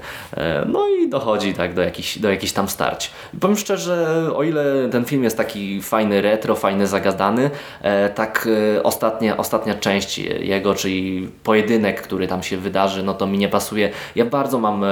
No 0.67 0.89
i 0.89 1.09
dochodzi 1.09 1.44
tak 1.53 1.75
do 1.75 1.83
jakichś, 1.83 2.19
do 2.19 2.31
jakichś 2.31 2.53
tam 2.53 2.69
starć. 2.69 3.11
Powiem 3.41 3.57
szczerze, 3.57 4.29
o 4.35 4.43
ile 4.43 4.89
ten 4.91 5.05
film 5.05 5.25
jest 5.25 5.37
taki 5.37 5.83
fajny 5.83 6.23
retro, 6.23 6.55
fajny 6.55 6.87
zagadany, 6.87 7.51
e, 7.83 8.09
tak 8.09 8.49
e, 8.77 8.83
ostatnia, 8.83 9.37
ostatnia 9.37 9.75
część 9.75 10.19
jego, 10.19 10.75
czyli 10.75 11.29
pojedynek, 11.43 12.03
który 12.03 12.29
tam 12.29 12.43
się 12.43 12.57
wydarzy, 12.57 13.03
no 13.03 13.15
to 13.15 13.27
mi 13.27 13.39
nie 13.39 13.49
pasuje. 13.49 13.91
Ja 14.17 14.25
bardzo 14.25 14.59
mam 14.59 14.85
e, 14.85 14.89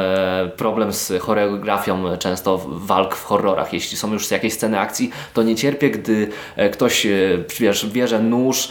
problem 0.57 0.93
z 0.93 1.13
choreografią 1.21 2.17
często 2.19 2.61
walk 2.67 3.15
w 3.15 3.25
horrorach. 3.25 3.73
Jeśli 3.73 3.97
są 3.97 4.13
już 4.13 4.31
jakieś 4.31 4.53
sceny 4.53 4.79
akcji, 4.81 5.11
to 5.35 5.43
nie 5.43 5.55
cierpię, 5.55 5.91
gdy 5.91 6.29
ktoś 6.73 7.07
wiesz, 7.61 7.87
bierze 7.87 8.19
nóż 8.19 8.69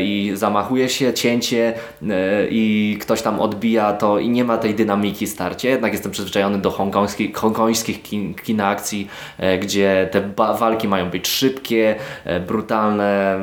i 0.00 0.32
zamachuje 0.34 0.88
się, 0.88 1.14
cięcie 1.14 1.74
e, 2.08 2.48
i 2.50 2.96
ktoś 3.00 3.22
tam 3.22 3.40
odbija 3.40 3.92
to 3.92 4.18
i 4.18 4.28
nie 4.28 4.44
ma 4.44 4.58
tej 4.58 4.74
dynamiki 4.74 5.26
starcie. 5.26 5.68
Jednak 5.68 5.92
jestem 5.92 6.12
przyzwyczajony 6.12 6.58
do 6.58 6.70
hongkońskich, 6.70 7.36
hongkońskich 7.36 8.02
kin, 8.02 8.34
kin 8.34 8.60
akcji, 8.60 9.08
e, 9.38 9.58
gdzie 9.58 10.08
te 10.12 10.30
walki 10.58 10.88
mają 10.88 11.10
być 11.10 11.28
szybkie, 11.28 11.96
e, 12.24 12.40
brutalne, 12.40 13.40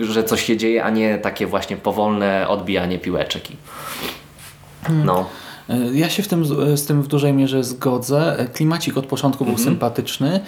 że 0.00 0.24
coś 0.24 0.44
się 0.44 0.56
dzieje, 0.56 0.84
a 0.84 0.90
nie 0.90 1.18
takie 1.18 1.46
właśnie 1.46 1.76
powolne 1.76 2.48
odbijanie 2.48 2.98
piłeczek. 2.98 3.50
I... 3.50 3.56
No. 5.04 5.30
Ja 5.92 6.10
się 6.10 6.22
w 6.22 6.28
tym, 6.28 6.44
z 6.76 6.86
tym 6.86 7.02
w 7.02 7.06
dużej 7.06 7.32
mierze 7.32 7.64
zgodzę. 7.64 8.46
Klimacik 8.54 8.96
od 8.96 9.06
początku 9.06 9.44
był 9.44 9.58
sympatyczny. 9.58 10.40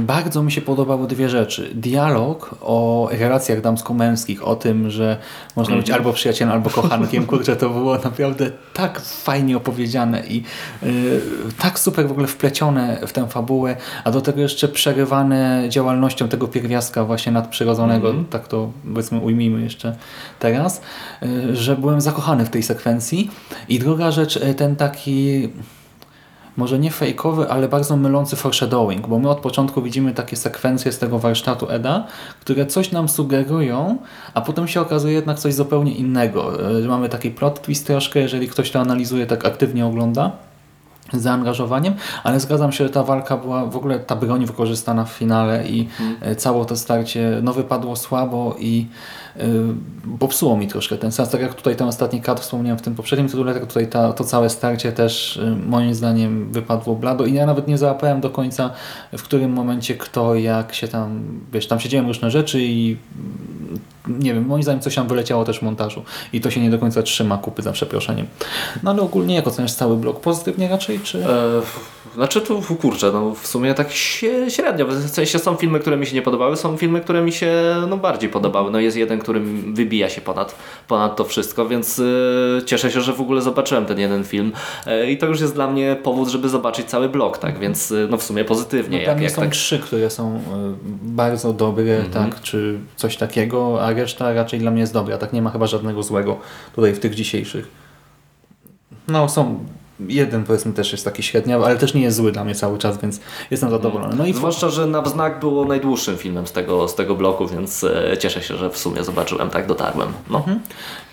Bardzo 0.00 0.42
mi 0.42 0.52
się 0.52 0.60
podobały 0.60 1.06
dwie 1.06 1.28
rzeczy. 1.28 1.70
Dialog 1.74 2.54
o 2.60 3.08
relacjach 3.12 3.60
damsko-męskich, 3.60 4.46
o 4.46 4.56
tym, 4.56 4.90
że 4.90 5.16
można 5.56 5.76
być 5.76 5.90
albo 5.90 6.12
przyjacielem, 6.12 6.54
albo 6.54 6.70
kochankiem. 6.70 7.26
Kurczę, 7.32 7.56
to 7.56 7.70
było 7.70 7.98
naprawdę 7.98 8.50
tak 8.74 9.00
fajnie 9.00 9.56
opowiedziane 9.56 10.22
i 10.26 10.42
y, 10.82 11.20
tak 11.58 11.78
super 11.78 12.08
w 12.08 12.10
ogóle 12.10 12.26
wplecione 12.26 13.00
w 13.06 13.12
tę 13.12 13.28
fabułę, 13.28 13.76
a 14.04 14.10
do 14.10 14.20
tego 14.20 14.40
jeszcze 14.40 14.68
przerywane 14.68 15.64
działalnością 15.68 16.28
tego 16.28 16.48
pierwiastka 16.48 17.04
właśnie 17.04 17.32
nadprzyrodzonego, 17.32 18.14
tak 18.30 18.48
to 18.48 18.72
powiedzmy 18.88 19.18
ujmijmy 19.18 19.60
jeszcze 19.62 19.96
teraz, 20.38 20.80
y, 21.22 21.56
że 21.56 21.76
byłem 21.76 22.00
zakochany 22.00 22.44
w 22.44 22.50
tej 22.50 22.62
sekwencji. 22.62 23.30
I 23.68 23.78
druga 23.78 24.10
rzecz, 24.10 24.36
y, 24.36 24.54
ten 24.62 24.76
taki 24.76 25.48
może 26.56 26.78
nie 26.78 26.90
fejkowy, 26.90 27.48
ale 27.50 27.68
bardzo 27.68 27.96
mylący 27.96 28.36
foreshadowing, 28.36 29.08
bo 29.08 29.18
my 29.18 29.30
od 29.30 29.40
początku 29.40 29.82
widzimy 29.82 30.14
takie 30.14 30.36
sekwencje 30.36 30.92
z 30.92 30.98
tego 30.98 31.18
warsztatu 31.18 31.70
Eda, 31.70 32.06
które 32.40 32.66
coś 32.66 32.92
nam 32.92 33.08
sugerują, 33.08 33.98
a 34.34 34.40
potem 34.40 34.68
się 34.68 34.80
okazuje 34.80 35.14
jednak 35.14 35.38
coś 35.38 35.54
zupełnie 35.54 35.94
innego. 35.94 36.70
Y, 36.78 36.88
Mamy 36.88 37.08
taki 37.08 37.30
plot 37.30 37.62
twist 37.62 37.86
troszkę, 37.86 38.20
jeżeli 38.20 38.48
ktoś 38.48 38.70
to 38.70 38.80
analizuje, 38.80 39.26
tak 39.26 39.44
aktywnie 39.46 39.86
ogląda 39.86 40.32
zaangażowaniem, 41.12 41.94
ale 42.24 42.40
zgadzam 42.40 42.72
się, 42.72 42.84
że 42.84 42.90
ta 42.90 43.02
walka 43.02 43.36
była, 43.36 43.66
w 43.66 43.76
ogóle 43.76 43.98
ta 44.00 44.16
broń 44.16 44.46
wykorzystana 44.46 45.04
w 45.04 45.10
finale 45.10 45.68
i 45.68 45.88
e, 46.20 46.36
całe 46.36 46.64
to 46.64 46.76
starcie 46.76 47.40
no, 47.42 47.52
wypadło 47.52 47.96
słabo 47.96 48.56
i 48.58 48.86
y, 49.36 49.40
popsuło 50.18 50.56
mi 50.56 50.68
troszkę 50.68 50.96
ten 50.96 51.12
sens. 51.12 51.28
Tak 51.28 51.40
jak 51.40 51.54
tutaj 51.54 51.76
ten 51.76 51.88
ostatni 51.88 52.20
kadr 52.20 52.42
wspomniałem 52.42 52.78
w 52.78 52.82
tym 52.82 52.94
poprzednim 52.94 53.28
tytule, 53.28 53.54
tak 53.54 53.66
tutaj 53.66 53.86
ta, 53.86 54.12
to 54.12 54.24
całe 54.24 54.50
starcie 54.50 54.92
też 54.92 55.36
y, 55.36 55.56
moim 55.66 55.94
zdaniem 55.94 56.52
wypadło 56.52 56.94
blado 56.94 57.26
i 57.26 57.34
ja 57.34 57.46
nawet 57.46 57.68
nie 57.68 57.78
załapałem 57.78 58.20
do 58.20 58.30
końca 58.30 58.70
w 59.12 59.22
którym 59.22 59.52
momencie 59.52 59.94
kto, 59.94 60.34
jak 60.34 60.74
się 60.74 60.88
tam, 60.88 61.22
wiesz, 61.52 61.66
tam 61.66 61.80
się 61.80 61.88
dzieją 61.88 62.06
różne 62.06 62.30
rzeczy 62.30 62.62
i 62.62 62.96
nie 64.08 64.34
wiem, 64.34 64.46
moim 64.46 64.62
zdaniem 64.62 64.80
coś 64.80 64.94
tam 64.94 65.08
wyleciało 65.08 65.44
też 65.44 65.58
w 65.58 65.62
montażu 65.62 66.02
i 66.32 66.40
to 66.40 66.50
się 66.50 66.60
nie 66.60 66.70
do 66.70 66.78
końca 66.78 67.02
trzyma 67.02 67.38
kupy 67.38 67.62
za 67.62 67.72
przeproszeniem. 67.72 68.26
No 68.82 68.90
ale 68.90 69.02
ogólnie 69.02 69.34
jak 69.34 69.46
oceniasz 69.46 69.72
cały 69.72 69.96
blok? 69.96 70.20
Pozytywnie 70.20 70.68
raczej, 70.68 71.00
czy... 71.00 71.24
E, 71.24 71.62
znaczy 72.14 72.40
tu 72.40 72.62
kurczę, 72.62 73.10
no 73.12 73.34
w 73.34 73.46
sumie 73.46 73.74
tak 73.74 73.92
się, 73.92 74.50
średnio. 74.50 74.86
W 74.86 75.08
sensie 75.10 75.38
są 75.38 75.54
filmy, 75.54 75.80
które 75.80 75.96
mi 75.96 76.06
się 76.06 76.14
nie 76.14 76.22
podobały, 76.22 76.56
są 76.56 76.76
filmy, 76.76 77.00
które 77.00 77.22
mi 77.22 77.32
się 77.32 77.52
no, 77.88 77.96
bardziej 77.96 78.30
podobały. 78.30 78.70
No 78.70 78.80
jest 78.80 78.96
jeden, 78.96 79.18
który 79.18 79.40
wybija 79.72 80.08
się 80.08 80.20
ponad, 80.20 80.54
ponad 80.88 81.16
to 81.16 81.24
wszystko, 81.24 81.68
więc 81.68 81.98
e, 81.98 82.64
cieszę 82.64 82.90
się, 82.90 83.00
że 83.00 83.12
w 83.12 83.20
ogóle 83.20 83.42
zobaczyłem 83.42 83.86
ten 83.86 83.98
jeden 83.98 84.24
film 84.24 84.52
e, 84.86 85.10
i 85.10 85.18
to 85.18 85.26
już 85.26 85.40
jest 85.40 85.54
dla 85.54 85.70
mnie 85.70 85.96
powód, 86.02 86.28
żeby 86.28 86.48
zobaczyć 86.48 86.86
cały 86.86 87.08
blok, 87.08 87.38
tak? 87.38 87.58
Więc 87.58 87.92
e, 87.92 88.06
no 88.10 88.16
w 88.16 88.22
sumie 88.22 88.44
pozytywnie. 88.44 88.98
No, 88.98 89.04
tam 89.04 89.14
jak, 89.14 89.22
jak 89.22 89.32
są 89.32 89.42
tak... 89.42 89.50
trzy, 89.50 89.78
które 89.78 90.10
są 90.10 90.36
y, 90.36 90.40
bardzo 91.02 91.52
dobre, 91.52 92.04
tak, 92.12 92.40
czy 92.40 92.78
coś 92.96 93.16
takiego, 93.16 93.82
a 93.82 93.92
reszta 93.92 94.32
raczej 94.32 94.60
dla 94.60 94.70
mnie 94.70 94.80
jest 94.80 94.92
dobra. 94.92 95.18
Tak 95.18 95.32
nie 95.32 95.42
ma 95.42 95.50
chyba 95.50 95.66
żadnego 95.66 96.02
złego 96.02 96.38
tutaj 96.74 96.92
w 96.92 96.98
tych 96.98 97.14
dzisiejszych. 97.14 97.68
No 99.08 99.28
są 99.28 99.64
jeden 100.08 100.44
powiedzmy 100.44 100.72
też 100.72 100.92
jest 100.92 101.04
taki 101.04 101.22
średniawy, 101.22 101.64
ale 101.64 101.76
też 101.76 101.94
nie 101.94 102.02
jest 102.02 102.16
zły 102.16 102.32
dla 102.32 102.44
mnie 102.44 102.54
cały 102.54 102.78
czas, 102.78 103.00
więc 103.00 103.20
jestem 103.50 103.70
zadowolony. 103.70 104.16
No 104.16 104.26
i 104.26 104.34
Zwłaszcza, 104.34 104.68
że 104.68 104.86
Na 104.86 105.02
wznak 105.02 105.40
było 105.40 105.64
najdłuższym 105.64 106.16
filmem 106.16 106.46
z 106.46 106.52
tego, 106.52 106.88
z 106.88 106.94
tego 106.94 107.14
bloku, 107.14 107.46
więc 107.46 107.84
e, 107.84 108.18
cieszę 108.18 108.42
się, 108.42 108.56
że 108.56 108.70
w 108.70 108.78
sumie 108.78 109.04
zobaczyłem, 109.04 109.50
tak 109.50 109.66
dotarłem. 109.66 110.08
No. 110.30 110.38
Mhm. 110.38 110.60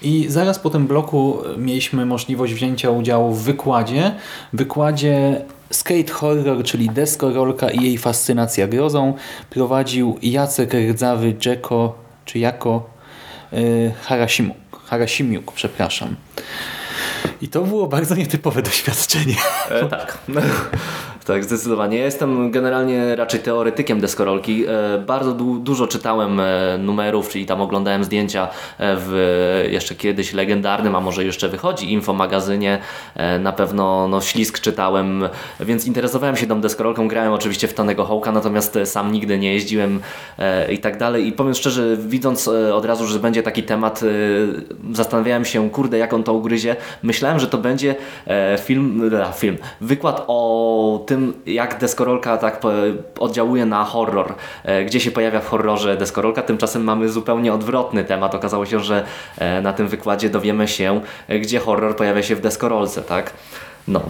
I 0.01 0.25
zaraz 0.29 0.59
po 0.59 0.69
tym 0.69 0.87
bloku 0.87 1.37
mieliśmy 1.57 2.05
możliwość 2.05 2.53
wzięcia 2.53 2.89
udziału 2.89 3.33
w 3.33 3.43
wykładzie. 3.43 4.15
Wykładzie 4.53 5.45
Skate 5.69 6.13
Horror, 6.13 6.63
czyli 6.63 6.89
deskorolka 6.89 7.69
i 7.69 7.83
jej 7.83 7.97
fascynacja 7.97 8.67
grozą 8.67 9.13
prowadził 9.49 10.17
Jacek 10.21 10.73
Rdzawy 10.73 11.35
Dzeko, 11.35 11.95
czy 12.25 12.39
jako 12.39 12.89
yy, 13.51 13.91
Harasimiuk, 14.85 15.51
przepraszam. 15.51 16.15
I 17.41 17.47
to 17.47 17.61
było 17.61 17.87
bardzo 17.87 18.15
nietypowe 18.15 18.61
doświadczenie. 18.61 19.35
E, 19.69 19.85
tak. 19.85 20.17
tak, 21.29 21.43
zdecydowanie. 21.43 21.97
Ja 21.97 22.05
jestem 22.05 22.51
generalnie 22.51 23.15
raczej 23.15 23.39
teoretykiem 23.39 23.99
deskorolki. 23.99 24.65
E, 24.67 24.97
bardzo 24.97 25.33
du 25.33 25.59
dużo 25.59 25.87
czytałem 25.87 26.39
e, 26.39 26.77
numerów, 26.77 27.29
czyli 27.29 27.45
tam 27.45 27.61
oglądałem 27.61 28.03
zdjęcia 28.03 28.47
e, 28.77 28.95
w 28.99 29.65
jeszcze 29.71 29.95
kiedyś 29.95 30.33
legendarnym, 30.33 30.95
a 30.95 31.01
może 31.01 31.25
jeszcze 31.25 31.49
wychodzi 31.49 31.93
infomagazynie. 31.93 32.79
Na 33.39 33.51
pewno 33.51 34.07
no, 34.07 34.21
ślisk 34.21 34.59
czytałem, 34.59 35.23
więc 35.59 35.85
interesowałem 35.85 36.35
się 36.35 36.47
tą 36.47 36.61
deskorolką. 36.61 37.07
Grałem 37.07 37.33
oczywiście 37.33 37.67
w 37.67 37.73
Tonego 37.73 38.05
Hołka, 38.05 38.31
natomiast 38.31 38.79
sam 38.85 39.11
nigdy 39.11 39.39
nie 39.39 39.53
jeździłem 39.53 39.99
i 40.69 40.77
tak 40.77 40.97
dalej. 40.97 41.27
I 41.27 41.31
powiem 41.31 41.53
szczerze, 41.53 41.97
widząc 41.97 42.47
od 42.47 42.85
razu, 42.85 43.07
że 43.07 43.19
będzie 43.19 43.43
taki 43.43 43.63
temat, 43.63 44.01
zastanawiałem 44.91 45.45
się, 45.45 45.69
kurde, 45.69 45.97
jak 45.97 46.13
on 46.13 46.23
to 46.23 46.33
ugryzie. 46.33 46.75
Myślałem, 47.03 47.39
że 47.39 47.47
to 47.47 47.57
będzie 47.57 47.95
film, 48.57 49.11
film, 49.35 49.57
wykład 49.81 50.23
o 50.27 51.03
tym, 51.05 51.18
jak 51.45 51.79
deskorolka 51.79 52.37
tak 52.37 52.61
oddziałuje 53.19 53.65
na 53.65 53.83
horror, 53.83 54.33
e, 54.63 54.85
gdzie 54.85 54.99
się 54.99 55.11
pojawia 55.11 55.39
w 55.39 55.47
horrorze 55.47 55.97
deskorolka. 55.97 56.41
Tymczasem 56.41 56.83
mamy 56.83 57.09
zupełnie 57.09 57.53
odwrotny 57.53 58.03
temat. 58.03 58.35
Okazało 58.35 58.65
się, 58.65 58.79
że 58.79 59.05
e, 59.37 59.61
na 59.61 59.73
tym 59.73 59.87
wykładzie 59.87 60.29
dowiemy 60.29 60.67
się, 60.67 61.01
e, 61.27 61.39
gdzie 61.39 61.59
horror 61.59 61.95
pojawia 61.95 62.23
się 62.23 62.35
w 62.35 62.41
deskorolce, 62.41 63.01
tak? 63.01 63.33
No. 63.87 64.01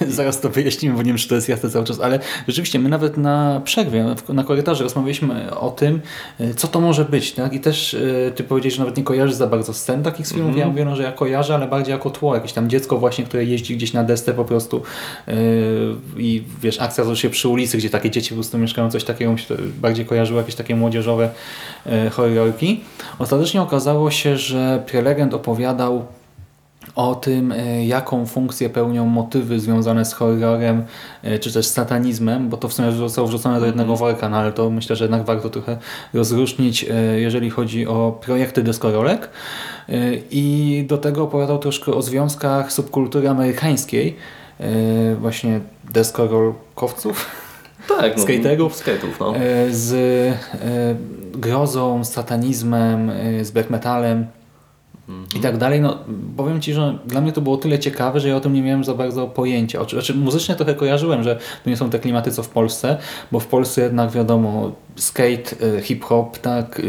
Zaraz 0.08 0.40
to 0.40 0.48
wyjaśnimy, 0.50 0.94
bo 0.94 1.02
nie 1.02 1.08
wiem, 1.08 1.18
czy 1.18 1.28
to 1.28 1.34
jest 1.34 1.48
jasne 1.48 1.70
cały 1.70 1.84
czas, 1.84 2.00
ale 2.00 2.18
rzeczywiście 2.48 2.78
my 2.78 2.88
nawet 2.88 3.16
na 3.16 3.60
przerwie, 3.64 4.14
na 4.28 4.44
korytarzu 4.44 4.82
rozmawialiśmy 4.82 5.56
o 5.56 5.70
tym, 5.70 6.00
y, 6.40 6.54
co 6.54 6.68
to 6.68 6.80
może 6.80 7.04
być, 7.04 7.32
tak? 7.32 7.52
I 7.52 7.60
też 7.60 7.94
y, 7.94 8.32
ty 8.36 8.44
powiedziałeś, 8.44 8.74
że 8.74 8.80
nawet 8.80 8.96
nie 8.96 9.02
kojarzysz 9.02 9.34
za 9.36 9.46
bardzo 9.46 9.74
scen 9.74 10.02
takich 10.02 10.26
z 10.26 10.34
filmów. 10.34 10.56
Ja 10.56 10.66
mówię, 10.66 10.84
no, 10.84 10.96
że 10.96 11.02
ja 11.02 11.12
kojarzę, 11.12 11.54
ale 11.54 11.66
bardziej 11.68 11.92
jako 11.92 12.10
tło, 12.10 12.34
jakieś 12.34 12.52
tam 12.52 12.70
dziecko 12.70 12.98
właśnie, 12.98 13.24
które 13.24 13.44
jeździ 13.44 13.76
gdzieś 13.76 13.92
na 13.92 14.04
desce 14.04 14.34
po 14.34 14.44
prostu 14.44 14.82
yy, 15.26 15.34
i 16.16 16.42
wiesz, 16.62 16.80
akcja 16.80 17.04
zdarzy 17.04 17.22
się 17.22 17.30
przy 17.30 17.48
ulicy, 17.48 17.76
gdzie 17.78 17.90
takie 17.90 18.10
dzieci 18.10 18.28
po 18.28 18.34
prostu 18.34 18.58
mieszkają, 18.58 18.90
coś 18.90 19.04
takiego 19.04 19.32
mi 19.32 19.38
się 19.38 19.56
bardziej 19.80 20.06
kojarzyło, 20.06 20.40
jakieś 20.40 20.54
takie 20.54 20.76
młodzieżowe 20.76 21.30
yy, 21.86 22.10
horrorki. 22.10 22.80
Ostatecznie 23.18 23.62
okazało 23.62 24.10
się, 24.10 24.36
że 24.36 24.82
prelegent 24.86 25.34
opowiadał 25.34 26.06
o 26.96 27.14
tym, 27.14 27.52
e, 27.52 27.86
jaką 27.86 28.26
funkcję 28.26 28.70
pełnią 28.70 29.06
motywy 29.06 29.60
związane 29.60 30.04
z 30.04 30.12
horrorem, 30.12 30.84
e, 31.22 31.38
czy 31.38 31.52
też 31.52 31.66
z 31.66 31.72
satanizmem, 31.72 32.48
bo 32.48 32.56
to 32.56 32.68
w 32.68 32.72
sumie 32.72 32.92
zostało 32.92 33.28
wrzucone 33.28 33.60
do 33.60 33.66
jednego 33.66 33.96
worka, 33.96 34.28
no 34.28 34.36
ale 34.36 34.52
to 34.52 34.70
myślę, 34.70 34.96
że 34.96 35.04
jednak 35.04 35.24
warto 35.24 35.50
trochę 35.50 35.78
rozróżnić, 36.14 36.84
e, 36.84 37.20
jeżeli 37.20 37.50
chodzi 37.50 37.86
o 37.86 38.18
projekty 38.20 38.62
deskorolek. 38.62 39.30
I 40.30 40.84
do 40.88 40.98
tego 40.98 41.22
opowiadał 41.22 41.58
troszkę 41.58 41.92
o 41.92 42.02
związkach 42.02 42.72
subkultury 42.72 43.28
amerykańskiej, 43.28 44.16
właśnie 45.20 45.60
deskorolkowców, 45.92 47.26
Tak, 47.88 48.16
no, 48.16 48.22
Skaterów? 48.22 49.20
No. 49.20 49.36
e, 49.36 49.70
z 49.70 49.92
e, 49.92 50.96
grozą, 51.34 52.04
z 52.04 52.12
satanizmem, 52.12 53.12
z 53.42 53.50
black 53.50 53.70
metalem 53.70 54.26
i 55.36 55.40
tak 55.40 55.58
dalej. 55.58 55.80
No, 55.80 55.98
powiem 56.36 56.60
Ci, 56.60 56.72
że 56.72 56.98
dla 57.06 57.20
mnie 57.20 57.32
to 57.32 57.40
było 57.40 57.56
tyle 57.56 57.78
ciekawe, 57.78 58.20
że 58.20 58.28
ja 58.28 58.36
o 58.36 58.40
tym 58.40 58.52
nie 58.52 58.62
miałem 58.62 58.84
za 58.84 58.94
bardzo 58.94 59.26
pojęcia. 59.26 59.84
Znaczy, 59.84 60.14
muzycznie 60.14 60.54
trochę 60.54 60.74
kojarzyłem, 60.74 61.22
że 61.22 61.38
to 61.64 61.70
nie 61.70 61.76
są 61.76 61.90
te 61.90 61.98
klimaty 61.98 62.30
co 62.30 62.42
w 62.42 62.48
Polsce, 62.48 62.96
bo 63.32 63.40
w 63.40 63.46
Polsce 63.46 63.82
jednak 63.82 64.10
wiadomo 64.10 64.72
skate, 64.96 65.76
e, 65.76 65.82
hip-hop, 65.82 66.38
tak, 66.38 66.80
e, 66.80 66.82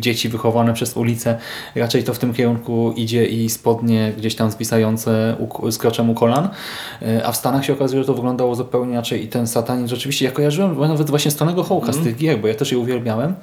dzieci 0.00 0.28
wychowane 0.28 0.74
przez 0.74 0.96
ulicę, 0.96 1.38
raczej 1.74 2.04
to 2.04 2.14
w 2.14 2.18
tym 2.18 2.34
kierunku 2.34 2.92
idzie 2.96 3.26
i 3.26 3.50
spodnie 3.50 4.12
gdzieś 4.18 4.34
tam 4.34 4.50
zwisające 4.50 5.36
z 5.70 5.78
kroczem 5.78 6.10
u 6.10 6.14
kolan, 6.14 6.48
E, 7.02 7.26
a 7.26 7.32
w 7.32 7.36
Stanach 7.36 7.64
się 7.64 7.72
okazuje, 7.72 8.02
że 8.02 8.06
to 8.06 8.14
wyglądało 8.14 8.54
zupełnie 8.54 8.92
inaczej 8.92 9.24
i 9.24 9.28
ten 9.28 9.46
satanizm 9.46 9.88
rzeczywiście, 9.88 10.24
ja 10.24 10.30
kojarzyłem 10.30 10.80
nawet 10.80 11.10
właśnie 11.10 11.30
z 11.30 11.36
Tonego 11.36 11.62
Hołka, 11.62 11.92
z 11.92 11.98
tych 11.98 12.16
gier, 12.16 12.38
bo 12.38 12.48
ja 12.48 12.54
też 12.54 12.72
je 12.72 12.78
uwielbiałem, 12.78 13.34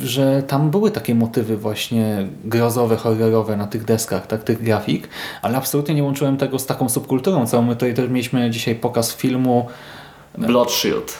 że 0.00 0.42
tam 0.42 0.70
były 0.70 0.90
takie 0.90 1.14
motywy 1.14 1.56
właśnie 1.56 2.28
grozowe, 2.44 2.96
horrorowe 2.96 3.56
na 3.56 3.66
tych 3.66 3.84
deskach, 3.84 4.26
tak, 4.26 4.44
tych 4.44 4.62
grafik, 4.62 5.08
ale 5.42 5.58
absolutnie 5.58 5.94
nie 5.94 6.02
łączyłem 6.02 6.36
tego 6.36 6.58
z 6.58 6.66
taką 6.66 6.88
subkulturą 6.88 7.46
całą. 7.46 7.62
My 7.62 7.74
tutaj 7.74 7.94
też 7.94 8.10
mieliśmy 8.10 8.50
dzisiaj 8.50 8.74
pokaz 8.74 9.16
filmu 9.16 9.68
Blood 10.38 10.72
Shield. 10.72 11.18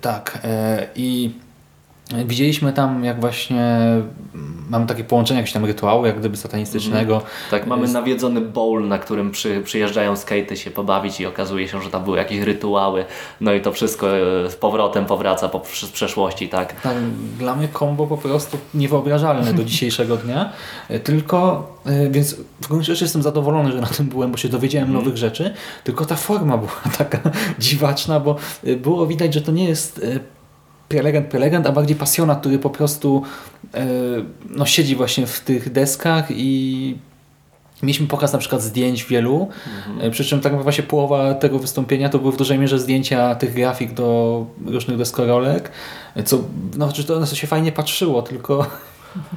tak. 0.00 0.38
e, 0.44 0.86
I 0.96 1.30
widzieliśmy 2.26 2.72
tam, 2.72 3.04
jak 3.04 3.20
właśnie 3.20 3.60
mm, 4.34 4.64
mamy 4.70 4.86
takie 4.86 5.04
połączenie 5.04 5.40
jakiegoś 5.40 5.52
tam 5.52 5.64
rytuału, 5.64 6.06
jak 6.06 6.18
gdyby 6.18 6.36
satanistycznego. 6.36 7.22
Tak, 7.50 7.66
mamy 7.66 7.88
nawiedzony 7.88 8.40
bowl, 8.40 8.88
na 8.88 8.98
którym 8.98 9.30
przy, 9.30 9.62
przyjeżdżają 9.64 10.16
skatey 10.16 10.56
się 10.56 10.70
pobawić 10.70 11.20
i 11.20 11.26
okazuje 11.26 11.68
się, 11.68 11.82
że 11.82 11.90
tam 11.90 12.04
były 12.04 12.18
jakieś 12.18 12.40
rytuały. 12.40 13.04
No 13.40 13.52
i 13.52 13.60
to 13.60 13.72
wszystko 13.72 14.16
e, 14.16 14.50
z 14.50 14.56
powrotem 14.56 15.04
powraca 15.04 15.48
po, 15.48 15.62
z 15.72 15.90
przeszłości, 15.90 16.48
tak. 16.48 16.80
Tak, 16.80 16.96
dla 17.38 17.56
mnie 17.56 17.68
kombo 17.68 18.06
po 18.06 18.16
prostu 18.16 18.58
niewyobrażalne 18.74 19.54
do 19.54 19.64
dzisiejszego 19.70 20.16
dnia. 20.16 20.52
E, 20.88 21.00
Tylko, 21.00 21.68
e, 21.86 22.10
więc 22.10 22.36
w 22.60 22.68
gruncie 22.68 22.86
rzeczy 22.86 23.04
jestem 23.04 23.22
zadowolony, 23.22 23.72
że 23.72 23.80
na 23.80 23.86
tym 23.86 24.06
byłem, 24.06 24.30
bo 24.30 24.36
się 24.36 24.48
dowiedziałem 24.48 24.92
nowych 24.92 25.16
rzeczy. 25.16 25.54
Tylko 25.84 26.04
ta 26.04 26.16
forma 26.16 26.58
była 26.58 26.80
taka 26.98 27.20
dziwaczna, 27.58 28.20
bo 28.20 28.36
było 28.76 29.06
widać, 29.06 29.34
że 29.34 29.40
to 29.40 29.52
nie 29.52 29.64
jest 29.64 30.00
prelegent, 30.92 31.26
prelegent, 31.26 31.66
a 31.66 31.72
bardziej 31.72 31.96
pasjonat, 31.96 32.40
który 32.40 32.58
po 32.58 32.70
prostu 32.70 33.22
e, 33.74 33.86
no, 34.50 34.66
siedzi 34.66 34.96
właśnie 34.96 35.26
w 35.26 35.40
tych 35.40 35.72
deskach 35.72 36.26
i 36.30 36.96
Mieliśmy 37.82 38.06
pokaz 38.06 38.32
na 38.32 38.38
przykład 38.38 38.62
zdjęć 38.62 39.04
wielu, 39.04 39.48
e, 40.00 40.10
przy 40.10 40.24
czym 40.24 40.40
tak 40.40 40.62
właśnie 40.62 40.84
połowa 40.84 41.34
tego 41.34 41.58
wystąpienia 41.58 42.08
to 42.08 42.18
były 42.18 42.32
w 42.32 42.36
dużej 42.36 42.58
mierze 42.58 42.78
zdjęcia 42.78 43.34
tych 43.34 43.54
grafik 43.54 43.92
do 43.94 44.46
różnych 44.66 44.96
deskorolek, 44.98 45.70
co 46.24 46.36
no, 46.76 46.86
znaczy 46.86 47.04
to, 47.04 47.26
co 47.26 47.36
się 47.36 47.46
fajnie 47.46 47.72
patrzyło, 47.72 48.22
tylko 48.22 48.66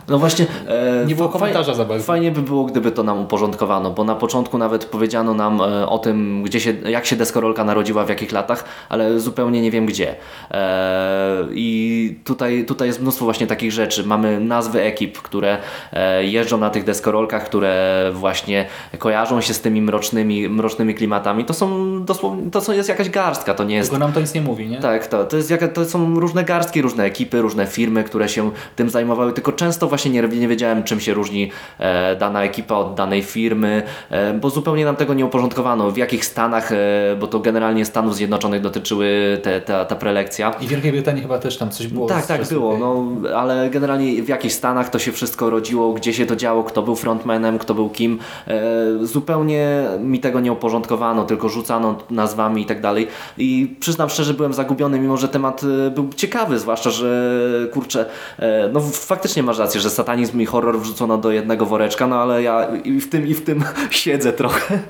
No 0.07 0.19
właśnie. 0.19 0.45
E, 0.67 1.05
Nie 1.05 1.15
było 1.15 1.29
komentarza 1.29 1.73
za 1.73 1.85
bardzo. 1.85 2.05
Fajnie 2.05 2.31
by 2.31 2.41
było, 2.41 2.63
gdyby 2.63 2.91
to 2.91 3.03
nam 3.03 3.19
uporządkowano, 3.21 3.91
bo 3.91 4.03
na 4.03 4.15
początku 4.15 4.57
nawet 4.57 4.85
powiedziano 4.85 5.33
nam 5.33 5.61
e, 5.61 5.87
o 5.89 5.99
tym, 5.99 6.43
gdzie 6.43 6.59
się, 6.59 6.73
jak 6.89 7.05
się 7.05 7.15
deskorolka 7.15 7.63
narodziła, 7.63 8.05
w 8.05 8.09
jakich 8.09 8.31
latach, 8.31 8.63
ale 8.89 9.19
zupełnie 9.19 9.61
nie 9.61 9.71
wiem 9.71 9.85
gdzie. 9.85 10.15
E, 10.51 11.45
I 11.51 12.19
tutaj, 12.23 12.65
tutaj 12.65 12.87
jest 12.87 13.01
mnóstwo 13.01 13.25
właśnie 13.25 13.47
takich 13.47 13.71
rzeczy. 13.71 14.03
Mamy 14.03 14.39
nazwy 14.39 14.81
ekip, 14.81 15.17
które 15.21 15.57
e, 15.93 16.25
jeżdżą 16.25 16.57
na 16.57 16.69
tych 16.69 16.83
deskorolkach, 16.83 17.45
które 17.45 17.75
właśnie 18.13 18.65
kojarzą 18.99 19.41
się 19.41 19.53
z 19.53 19.61
tymi 19.61 19.81
mrocznymi, 19.81 20.49
mrocznymi 20.49 20.95
klimatami. 20.95 21.45
To 21.45 21.53
są 21.53 21.95
dosłownie, 22.05 22.51
to 22.51 22.61
są, 22.61 22.73
jest 22.73 22.89
jakaś 22.89 23.09
garstka, 23.09 23.53
to 23.53 23.63
nie 23.63 23.75
jest 23.75 23.89
tylko 23.89 24.05
nam 24.05 24.13
to 24.13 24.19
nic 24.19 24.33
nie 24.33 24.41
mówi, 24.41 24.67
nie? 24.67 24.77
tak, 24.77 25.07
to, 25.07 25.25
to, 25.25 25.37
jest 25.37 25.49
jaka, 25.51 25.67
to 25.67 25.85
są 25.85 26.19
różne 26.19 26.43
garstki, 26.43 26.81
różne 26.81 27.03
ekipy, 27.03 27.41
różne 27.41 27.67
firmy, 27.67 28.03
które 28.03 28.29
się 28.29 28.51
tym 28.75 28.89
zajmowały, 28.89 29.33
tylko 29.33 29.51
często 29.51 29.64
właśnie 29.87 30.11
nie, 30.11 30.21
nie 30.21 30.47
wiedziałem, 30.47 30.83
czym 30.83 30.99
się 30.99 31.13
różni 31.13 31.51
e, 31.79 32.15
dana 32.15 32.43
ekipa 32.43 32.75
od 32.75 32.95
danej 32.95 33.21
firmy, 33.21 33.83
e, 34.09 34.33
bo 34.33 34.49
zupełnie 34.49 34.85
nam 34.85 34.95
tego 34.95 35.13
nie 35.13 35.25
uporządkowano, 35.25 35.91
w 35.91 35.97
jakich 35.97 36.25
stanach, 36.25 36.71
e, 36.71 36.75
bo 37.19 37.27
to 37.27 37.39
generalnie 37.39 37.85
Stanów 37.85 38.15
Zjednoczonych 38.15 38.61
dotyczyły 38.61 39.39
te, 39.43 39.61
ta, 39.61 39.85
ta 39.85 39.95
prelekcja. 39.95 40.53
I 40.61 40.67
Wielkiej 40.67 40.91
Brytanii 40.91 41.21
chyba 41.21 41.39
też 41.39 41.57
tam 41.57 41.71
coś 41.71 41.87
było. 41.87 42.07
Tak, 42.07 42.25
tak 42.25 42.47
było, 42.47 42.77
no, 42.77 43.05
ale 43.35 43.69
generalnie 43.69 44.23
w 44.23 44.27
jakich 44.27 44.53
stanach 44.53 44.89
to 44.89 44.99
się 44.99 45.11
wszystko 45.11 45.49
rodziło, 45.49 45.93
gdzie 45.93 46.13
się 46.13 46.25
to 46.25 46.35
działo, 46.35 46.63
kto 46.63 46.81
był 46.81 46.95
frontmanem, 46.95 47.59
kto 47.59 47.73
był 47.73 47.89
kim. 47.89 48.19
E, 48.47 48.61
zupełnie 49.01 49.83
mi 49.99 50.19
tego 50.19 50.39
nie 50.39 50.51
uporządkowano, 50.51 51.23
tylko 51.23 51.49
rzucano 51.49 51.95
nazwami 52.09 52.61
i 52.61 52.65
tak 52.65 52.81
dalej. 52.81 53.07
I 53.37 53.75
przyznam 53.79 54.09
szczerze, 54.09 54.33
byłem 54.33 54.53
zagubiony, 54.53 54.99
mimo 54.99 55.17
że 55.17 55.27
temat 55.27 55.61
e, 55.63 55.91
był 55.91 56.09
ciekawy, 56.15 56.59
zwłaszcza, 56.59 56.89
że 56.89 57.41
kurczę, 57.73 58.05
e, 58.39 58.69
no 58.73 58.79
faktycznie 58.81 59.43
masz 59.43 59.54
masz 59.55 59.59
rację, 59.59 59.81
że 59.81 59.89
satanizm 59.89 60.41
i 60.41 60.45
horror 60.45 60.79
wrzucono 60.79 61.17
do 61.17 61.31
jednego 61.31 61.65
woreczka, 61.65 62.07
no 62.07 62.15
ale 62.15 62.43
ja 62.43 62.67
i 62.83 62.99
w 62.99 63.09
tym 63.09 63.27
i 63.27 63.33
w 63.33 63.43
tym 63.43 63.63
siedzę 63.89 64.33
trochę. 64.33 64.79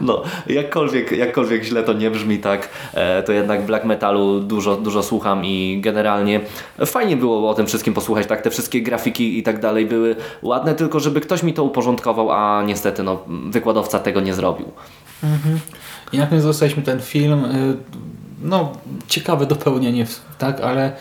No, 0.00 0.22
jakkolwiek, 0.46 1.12
jakkolwiek 1.12 1.64
źle 1.64 1.82
to 1.82 1.92
nie 1.92 2.10
brzmi, 2.10 2.38
tak, 2.38 2.68
e, 2.94 3.22
to 3.22 3.32
jednak 3.32 3.66
black 3.66 3.84
metalu 3.84 4.40
dużo, 4.40 4.76
dużo 4.76 5.02
słucham 5.02 5.44
i 5.44 5.78
generalnie 5.80 6.40
fajnie 6.86 7.16
było 7.16 7.50
o 7.50 7.54
tym 7.54 7.66
wszystkim 7.66 7.94
posłuchać, 7.94 8.26
tak, 8.26 8.42
te 8.42 8.50
wszystkie 8.50 8.82
grafiki 8.82 9.38
i 9.38 9.42
tak 9.42 9.60
dalej 9.60 9.86
były 9.86 10.16
ładne, 10.42 10.74
tylko 10.74 11.00
żeby 11.00 11.20
ktoś 11.20 11.42
mi 11.42 11.54
to 11.54 11.64
uporządkował, 11.64 12.30
a 12.30 12.62
niestety 12.62 13.02
no, 13.02 13.22
wykładowca 13.50 13.98
tego 13.98 14.20
nie 14.20 14.34
zrobił. 14.34 14.72
I 16.12 16.18
na 16.18 16.26
koniec 16.26 16.44
ten 16.84 17.00
film, 17.00 17.44
y, 17.44 17.76
no 18.42 18.72
ciekawe 19.08 19.46
dopełnienie, 19.46 20.06
tak, 20.38 20.60
ale 20.60 20.92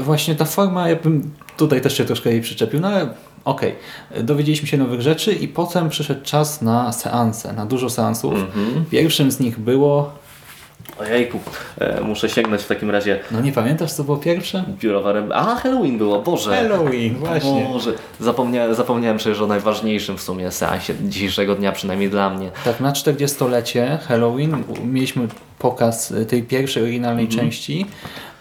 właśnie 0.00 0.34
ta 0.34 0.44
forma, 0.44 0.88
ja 0.88 0.96
bym 0.96 1.30
tutaj 1.56 1.80
też 1.80 1.96
się 1.96 2.04
troszkę 2.04 2.30
jej 2.30 2.40
przyczepił, 2.40 2.80
no 2.80 2.88
ale 2.88 3.08
okej, 3.44 3.74
dowiedzieliśmy 4.22 4.68
się 4.68 4.76
nowych 4.76 5.00
rzeczy 5.00 5.32
i 5.32 5.48
potem 5.48 5.88
przyszedł 5.88 6.20
czas 6.24 6.62
na 6.62 6.92
seanse, 6.92 7.52
na 7.52 7.66
dużo 7.66 7.90
seansów. 7.90 8.34
Pierwszym 8.90 9.30
z 9.30 9.40
nich 9.40 9.58
było, 9.58 10.12
Ojejku, 11.00 11.40
e, 11.78 12.00
muszę 12.00 12.28
sięgnąć 12.28 12.62
w 12.62 12.66
takim 12.66 12.90
razie 12.90 13.20
no 13.30 13.40
nie 13.40 13.52
pamiętasz 13.52 13.92
co 13.92 14.04
było 14.04 14.16
pierwsze? 14.16 14.64
biurowa 14.80 15.12
ręba. 15.12 15.34
A, 15.34 15.54
Halloween 15.54 15.98
było, 15.98 16.22
Boże. 16.22 16.56
Halloween, 16.56 17.14
właśnie. 17.14 17.66
Boże, 17.72 17.92
zapomniałem, 18.20 18.74
zapomniałem 18.74 19.18
przecież 19.18 19.40
o 19.40 19.46
najważniejszym 19.46 20.18
w 20.18 20.22
sumie 20.22 20.50
seansie 20.50 20.94
dzisiejszego 21.04 21.54
dnia, 21.54 21.72
przynajmniej 21.72 22.10
dla 22.10 22.30
mnie. 22.30 22.50
Tak, 22.64 22.80
na 22.80 22.92
40-lecie 22.92 23.98
Halloween 24.08 24.64
mieliśmy 24.84 25.28
pokaz 25.58 26.14
tej 26.28 26.42
pierwszej 26.42 26.82
oryginalnej 26.82 27.28
części, 27.28 27.86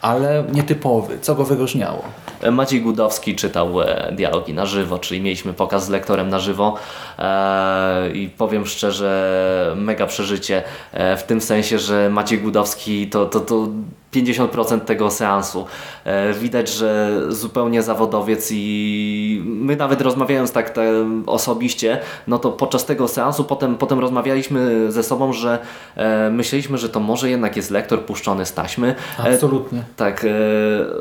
ale 0.06 0.44
nietypowy. 0.52 1.20
Co 1.20 1.36
go 1.36 1.44
wyróżniało? 1.46 2.04
Maciej 2.52 2.82
Gudowski 2.82 3.36
czytał 3.36 3.82
e, 3.82 4.12
dialogi 4.12 4.54
na 4.54 4.66
żywo, 4.66 5.00
czyli 5.00 5.22
mieliśmy 5.22 5.54
pokaz 5.54 5.86
z 5.86 5.90
lektorem 5.90 6.30
na 6.30 6.40
żywo 6.40 6.76
e, 7.20 8.10
i 8.14 8.30
powiem 8.30 8.66
szczerze, 8.66 9.74
mega 9.76 10.06
przeżycie 10.06 10.64
e, 10.92 11.18
w 11.18 11.24
tym 11.24 11.42
sensie, 11.42 11.80
że 11.80 12.10
Maciej 12.10 12.40
Gudowski 12.40 13.08
to, 13.08 13.26
to, 13.26 13.40
to 13.40 13.68
50% 14.16 14.80
tego 14.80 15.12
seansu. 15.12 15.66
E, 16.04 16.34
widać, 16.34 16.70
że 16.70 17.22
zupełnie 17.30 17.84
zawodowiec 17.84 18.50
i 18.52 19.42
my 19.46 19.76
nawet 19.76 20.02
rozmawiając 20.02 20.52
tak 20.52 20.70
te, 20.70 20.92
osobiście, 21.26 22.00
no 22.28 22.40
to 22.40 22.52
podczas 22.52 22.86
tego 22.86 23.08
seansu 23.08 23.44
potem, 23.44 23.76
potem 23.76 24.00
rozmawialiśmy 24.00 24.92
ze 24.92 25.04
sobą, 25.04 25.34
że 25.34 25.60
e, 25.96 26.30
myśleliśmy, 26.30 26.78
że 26.78 26.90
to 26.90 27.00
może 27.00 27.30
jednak 27.30 27.56
jest 27.56 27.72
lektor 27.72 28.02
puszczony 28.02 28.46
z 28.46 28.54
taśmy. 28.54 28.96
E, 29.20 29.34
Absolutnie. 29.34 29.84
tak, 29.96 30.26
e, 30.26 30.30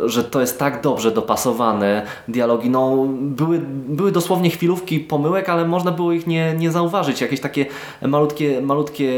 że 0.09 0.25
to 0.25 0.41
jest 0.41 0.59
tak 0.59 0.83
dobrze 0.83 1.11
dopasowane, 1.11 2.03
dialogi, 2.29 2.71
no 2.71 3.07
były, 3.21 3.59
były 3.89 4.13
dosłownie 4.13 4.51
chwilówki 4.51 5.01
pomyłek, 5.01 5.49
ale 5.49 5.69
można 5.69 5.91
było 5.91 6.13
ich 6.13 6.27
nie, 6.27 6.55
nie 6.55 6.71
zauważyć, 6.71 7.21
jakieś 7.21 7.41
takie 7.41 7.67
malutkie, 8.03 8.61
malutkie 8.61 9.13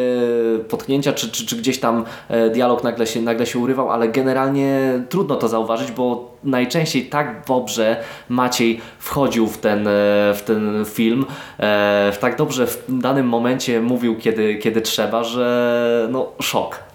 potknięcia, 0.68 1.12
czy, 1.12 1.30
czy, 1.30 1.46
czy 1.46 1.56
gdzieś 1.56 1.80
tam 1.80 2.04
dialog 2.52 2.84
nagle 2.84 3.06
się, 3.06 3.20
nagle 3.20 3.46
się 3.46 3.58
urywał, 3.58 3.85
ale 3.92 4.08
generalnie 4.08 4.80
trudno 5.08 5.36
to 5.36 5.48
zauważyć, 5.48 5.92
bo 5.92 6.30
najczęściej 6.44 7.06
tak 7.06 7.42
dobrze 7.48 8.04
Maciej 8.28 8.80
wchodził 8.98 9.46
w 9.46 9.58
ten, 9.58 9.88
e, 9.88 9.90
w 10.34 10.42
ten 10.46 10.84
film, 10.84 11.26
e, 11.60 12.12
tak 12.20 12.36
dobrze 12.36 12.66
w 12.66 12.84
danym 12.88 13.28
momencie 13.28 13.80
mówił, 13.80 14.16
kiedy, 14.16 14.54
kiedy 14.54 14.80
trzeba, 14.80 15.24
że 15.24 16.08
no 16.10 16.32
szok. 16.40 16.85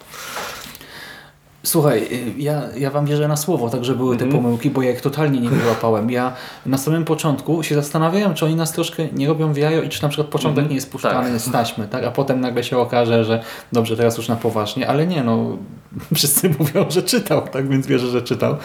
Słuchaj, 1.64 2.02
y, 2.12 2.34
ja, 2.38 2.62
ja 2.76 2.90
Wam 2.90 3.06
wierzę 3.06 3.28
na 3.28 3.36
słowo, 3.36 3.70
także 3.70 3.94
były 3.94 4.16
te 4.16 4.26
pomyłki, 4.26 4.70
bo 4.70 4.82
ja 4.82 4.90
ich 4.90 5.00
totalnie 5.00 5.40
nie 5.40 5.48
wyłapałem. 5.62 6.10
Ja 6.10 6.32
na 6.66 6.78
samym 6.78 7.04
początku 7.04 7.62
się 7.62 7.74
zastanawiałem, 7.74 8.34
czy 8.34 8.44
oni 8.46 8.54
nas 8.54 8.72
troszkę 8.72 9.08
nie 9.12 9.28
robią 9.28 9.52
w 9.52 9.56
jajo 9.56 9.82
i 9.82 9.88
czy 9.88 10.02
na 10.02 10.08
przykład 10.08 10.28
początek 10.28 10.68
nie 10.68 10.74
jest 10.74 10.92
puszczany 10.92 11.30
Tak. 11.30 11.40
z 11.40 11.50
taśmy, 11.50 11.88
tak? 11.88 12.04
a 12.04 12.10
potem 12.10 12.40
nagle 12.40 12.64
się 12.64 12.78
okaże, 12.78 13.24
że 13.24 13.42
dobrze, 13.72 13.96
teraz 13.96 14.16
już 14.16 14.28
na 14.28 14.36
poważnie, 14.36 14.88
ale 14.88 15.06
nie, 15.06 15.22
no 15.22 15.56
wszyscy 16.14 16.50
mówią, 16.58 16.84
że 16.90 17.02
czytał, 17.02 17.42
tak 17.48 17.68
więc 17.68 17.86
wierzę, 17.86 18.06
że 18.06 18.22
czytał 18.22 18.56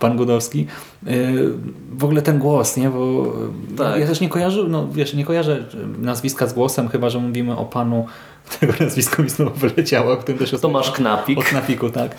pan 0.00 0.16
Gudowski. 0.16 0.66
Yy, 1.06 1.52
W 1.92 2.04
ogóle 2.04 2.22
ten 2.22 2.38
głos, 2.38 2.76
nie, 2.76 2.90
bo 2.90 3.32
Tak. 3.76 4.00
ja 4.00 4.06
też 4.06 4.20
nie 4.20 4.28
kojarzę, 4.28 4.62
no 4.68 4.88
wiesz, 4.88 5.14
nie 5.14 5.24
kojarzę 5.24 5.64
nazwiska 5.98 6.46
z 6.46 6.52
głosem, 6.52 6.88
chyba, 6.88 7.10
że 7.10 7.18
mówimy 7.18 7.56
o 7.56 7.64
panu, 7.64 8.06
tego 8.60 8.72
nazwisko 8.80 9.22
mi 9.22 9.30
znowu 9.30 9.50
wyleciało, 9.58 10.16
którym 10.16 10.38
też 10.38 10.50
Tomasz 10.60 10.90
Knapik. 10.90 11.38
o 11.38 11.42
Knapiku, 11.42 11.90
tak. 11.90 12.14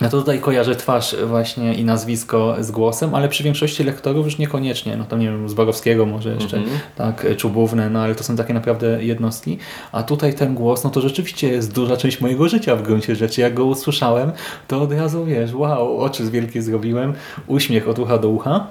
Ja 0.00 0.08
to 0.08 0.18
tutaj 0.18 0.40
kojarzę 0.40 0.76
twarz 0.76 1.16
właśnie 1.26 1.74
i 1.74 1.84
nazwisko 1.84 2.56
z 2.60 2.70
głosem, 2.70 3.14
ale 3.14 3.28
przy 3.28 3.42
większości 3.42 3.84
lektorów 3.84 4.24
już 4.26 4.38
niekoniecznie. 4.38 4.96
No 4.96 5.04
to 5.04 5.16
nie 5.16 5.26
wiem, 5.26 5.48
Zborowskiego 5.48 6.06
może 6.06 6.34
jeszcze, 6.34 6.56
Mhm. 6.56 6.78
tak, 6.96 7.26
Czubówne, 7.36 7.90
no 7.90 8.00
ale 8.00 8.14
to 8.14 8.24
są 8.24 8.36
takie 8.36 8.54
naprawdę 8.54 9.04
jednostki. 9.04 9.58
A 9.92 10.02
tutaj 10.02 10.34
ten 10.34 10.54
głos, 10.54 10.84
no 10.84 10.90
to 10.90 11.00
rzeczywiście 11.00 11.48
jest 11.48 11.72
duża 11.72 11.96
część 11.96 12.20
mojego 12.20 12.48
życia 12.48 12.76
w 12.76 12.82
gruncie 12.82 13.16
rzeczy. 13.16 13.40
Jak 13.40 13.54
go 13.54 13.64
usłyszałem, 13.64 14.32
to 14.68 14.82
od 14.82 14.92
razu 14.92 15.24
wiesz, 15.24 15.54
wow, 15.54 15.98
oczy 15.98 16.26
z 16.26 16.30
wielkie 16.30 16.62
zrobiłem, 16.62 17.14
uśmiech 17.46 17.88
od 17.88 17.98
ucha 17.98 18.18
do 18.18 18.28
ucha. 18.28 18.66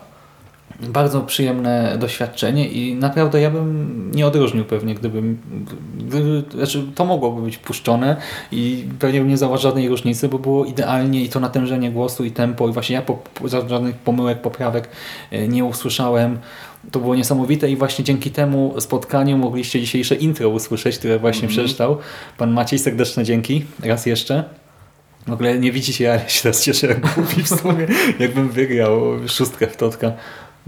Bardzo 0.81 1.21
przyjemne 1.21 1.97
doświadczenie 1.99 2.69
i 2.69 2.95
naprawdę 2.95 3.41
ja 3.41 3.51
bym 3.51 4.11
nie 4.11 4.27
odróżnił 4.27 4.65
pewnie, 4.65 4.95
gdybym, 4.95 5.37
gdyby, 5.97 6.43
znaczy 6.55 6.83
to 6.95 7.05
mogłoby 7.05 7.41
być 7.41 7.57
puszczone 7.57 8.15
i 8.51 8.85
pewnie 8.99 9.19
bym 9.19 9.29
nie 9.29 9.37
zauważył 9.37 9.63
żadnej 9.63 9.89
różnicy, 9.89 10.29
bo 10.29 10.39
było 10.39 10.65
idealnie 10.65 11.23
i 11.23 11.29
to 11.29 11.39
natężenie 11.39 11.91
głosu 11.91 12.25
i 12.25 12.31
tempo 12.31 12.69
i 12.69 12.71
właśnie 12.71 12.95
ja 12.95 13.01
po, 13.01 13.19
żadnych 13.67 13.95
pomyłek, 13.95 14.41
poprawek 14.41 14.89
e, 15.31 15.47
nie 15.47 15.65
usłyszałem. 15.65 16.39
To 16.91 16.99
było 16.99 17.15
niesamowite 17.15 17.69
i 17.69 17.75
właśnie 17.75 18.05
dzięki 18.05 18.31
temu 18.31 18.75
spotkaniu 18.79 19.37
mogliście 19.37 19.81
dzisiejsze 19.81 20.15
intro 20.15 20.49
usłyszeć, 20.49 20.97
które 20.97 21.19
właśnie 21.19 21.47
przeczytał. 21.47 21.97
Pan 22.37 22.51
Maciej, 22.51 22.79
serdeczne 22.79 23.23
dzięki 23.23 23.65
raz 23.83 24.05
jeszcze. 24.05 24.43
W 25.27 25.33
ogóle 25.33 25.59
nie 25.59 25.71
widzicie, 25.71 26.11
ale 26.11 26.29
się 26.29 26.41
teraz 26.43 26.63
cieszę, 26.63 26.87
jak 26.87 27.17
mówi 27.17 27.43
w 27.43 27.47
sumie, 27.47 27.87
jakbym 28.19 28.49
wygrał 28.49 28.99
szóstkę 29.27 29.67
w 29.67 29.77
Totka. 29.77 30.11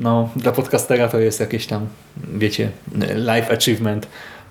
No, 0.01 0.29
dla 0.35 0.51
podcastera 0.51 1.07
to 1.07 1.19
jest 1.19 1.39
jakieś 1.39 1.67
tam, 1.67 1.87
wiecie, 2.33 2.69
life 3.15 3.51
achievement. 3.53 4.07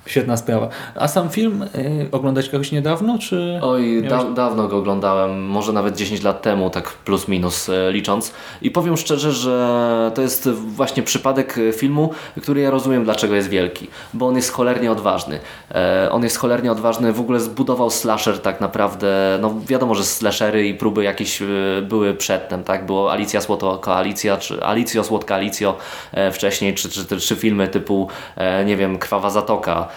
Świetna 0.06 0.36
sprawa. 0.36 0.68
A 0.94 1.08
sam 1.08 1.28
film 1.28 1.62
y, 1.62 2.08
oglądać 2.12 2.48
kogoś 2.48 2.72
niedawno, 2.72 3.18
czy... 3.18 3.58
Oj, 3.62 4.02
da, 4.08 4.24
dawno 4.24 4.68
go 4.68 4.76
oglądałem, 4.76 5.46
może 5.46 5.72
nawet 5.72 5.96
10 5.96 6.22
lat 6.22 6.42
temu, 6.42 6.70
tak 6.70 6.92
plus 6.92 7.28
minus 7.28 7.68
e, 7.68 7.92
licząc. 7.92 8.32
I 8.62 8.70
powiem 8.70 8.96
szczerze, 8.96 9.32
że 9.32 10.12
to 10.14 10.22
jest 10.22 10.48
właśnie 10.50 11.02
przypadek 11.02 11.58
e, 11.58 11.72
filmu, 11.72 12.10
który 12.42 12.60
ja 12.60 12.70
rozumiem 12.70 13.04
dlaczego 13.04 13.34
jest 13.34 13.48
wielki. 13.48 13.88
Bo 14.14 14.26
on 14.26 14.36
jest 14.36 14.52
cholernie 14.52 14.92
odważny. 14.92 15.40
E, 15.74 16.08
on 16.12 16.22
jest 16.22 16.36
cholernie 16.36 16.72
odważny, 16.72 17.12
w 17.12 17.20
ogóle 17.20 17.40
zbudował 17.40 17.90
slasher 17.90 18.38
tak 18.38 18.60
naprawdę. 18.60 19.38
No 19.40 19.54
wiadomo, 19.66 19.94
że 19.94 20.04
slashery 20.04 20.68
i 20.68 20.74
próby 20.74 21.04
jakieś 21.04 21.42
e, 21.42 21.46
były 21.82 22.14
przedtem, 22.14 22.64
tak? 22.64 22.86
Było 22.86 23.12
Alicja 23.12 23.40
Słodka 23.40 23.94
Alicja, 23.94 24.36
czy 24.36 24.64
Alicjo 24.64 25.04
Słodka 25.04 25.34
Alicjo 25.34 25.76
e, 26.12 26.32
wcześniej, 26.32 26.74
czy, 26.74 26.88
czy, 26.88 27.20
czy 27.20 27.36
filmy 27.36 27.68
typu, 27.68 28.08
e, 28.36 28.64
nie 28.64 28.76
wiem, 28.76 28.98
Krwawa 28.98 29.30
Zatoka, 29.30 29.88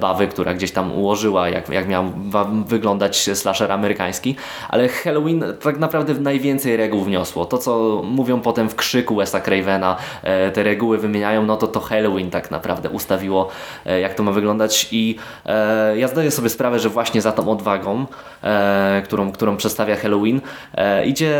Bawy, 0.00 0.26
która 0.28 0.54
gdzieś 0.54 0.72
tam 0.72 0.92
ułożyła, 0.92 1.48
jak, 1.48 1.68
jak 1.68 1.88
miał 1.88 2.04
wyglądać 2.66 3.30
slasher 3.34 3.72
amerykański, 3.72 4.36
ale 4.68 4.88
Halloween 4.88 5.44
tak 5.62 5.78
naprawdę 5.78 6.14
najwięcej 6.14 6.76
reguł 6.76 7.00
wniosło. 7.04 7.44
To, 7.44 7.58
co 7.58 8.02
mówią 8.04 8.40
potem 8.40 8.68
w 8.68 8.74
krzyku 8.76 9.14
Wesa 9.16 9.40
Cravena, 9.40 9.96
e, 10.22 10.50
te 10.50 10.62
reguły 10.62 10.98
wymieniają, 10.98 11.46
no 11.46 11.56
to 11.56 11.66
to 11.66 11.80
Halloween 11.80 12.30
tak 12.30 12.50
naprawdę 12.50 12.90
ustawiło, 12.90 13.48
e, 13.86 14.00
jak 14.00 14.14
to 14.14 14.22
ma 14.22 14.32
wyglądać 14.32 14.88
i 14.92 15.16
e, 15.46 15.98
ja 15.98 16.08
zdaję 16.08 16.30
sobie 16.30 16.48
sprawę, 16.48 16.78
że 16.78 16.88
właśnie 16.88 17.20
za 17.22 17.32
tą 17.32 17.48
odwagą, 17.50 18.06
e, 18.44 19.02
którą, 19.04 19.32
którą 19.32 19.56
przedstawia 19.56 19.96
Halloween, 19.96 20.40
e, 20.74 21.06
idzie 21.06 21.36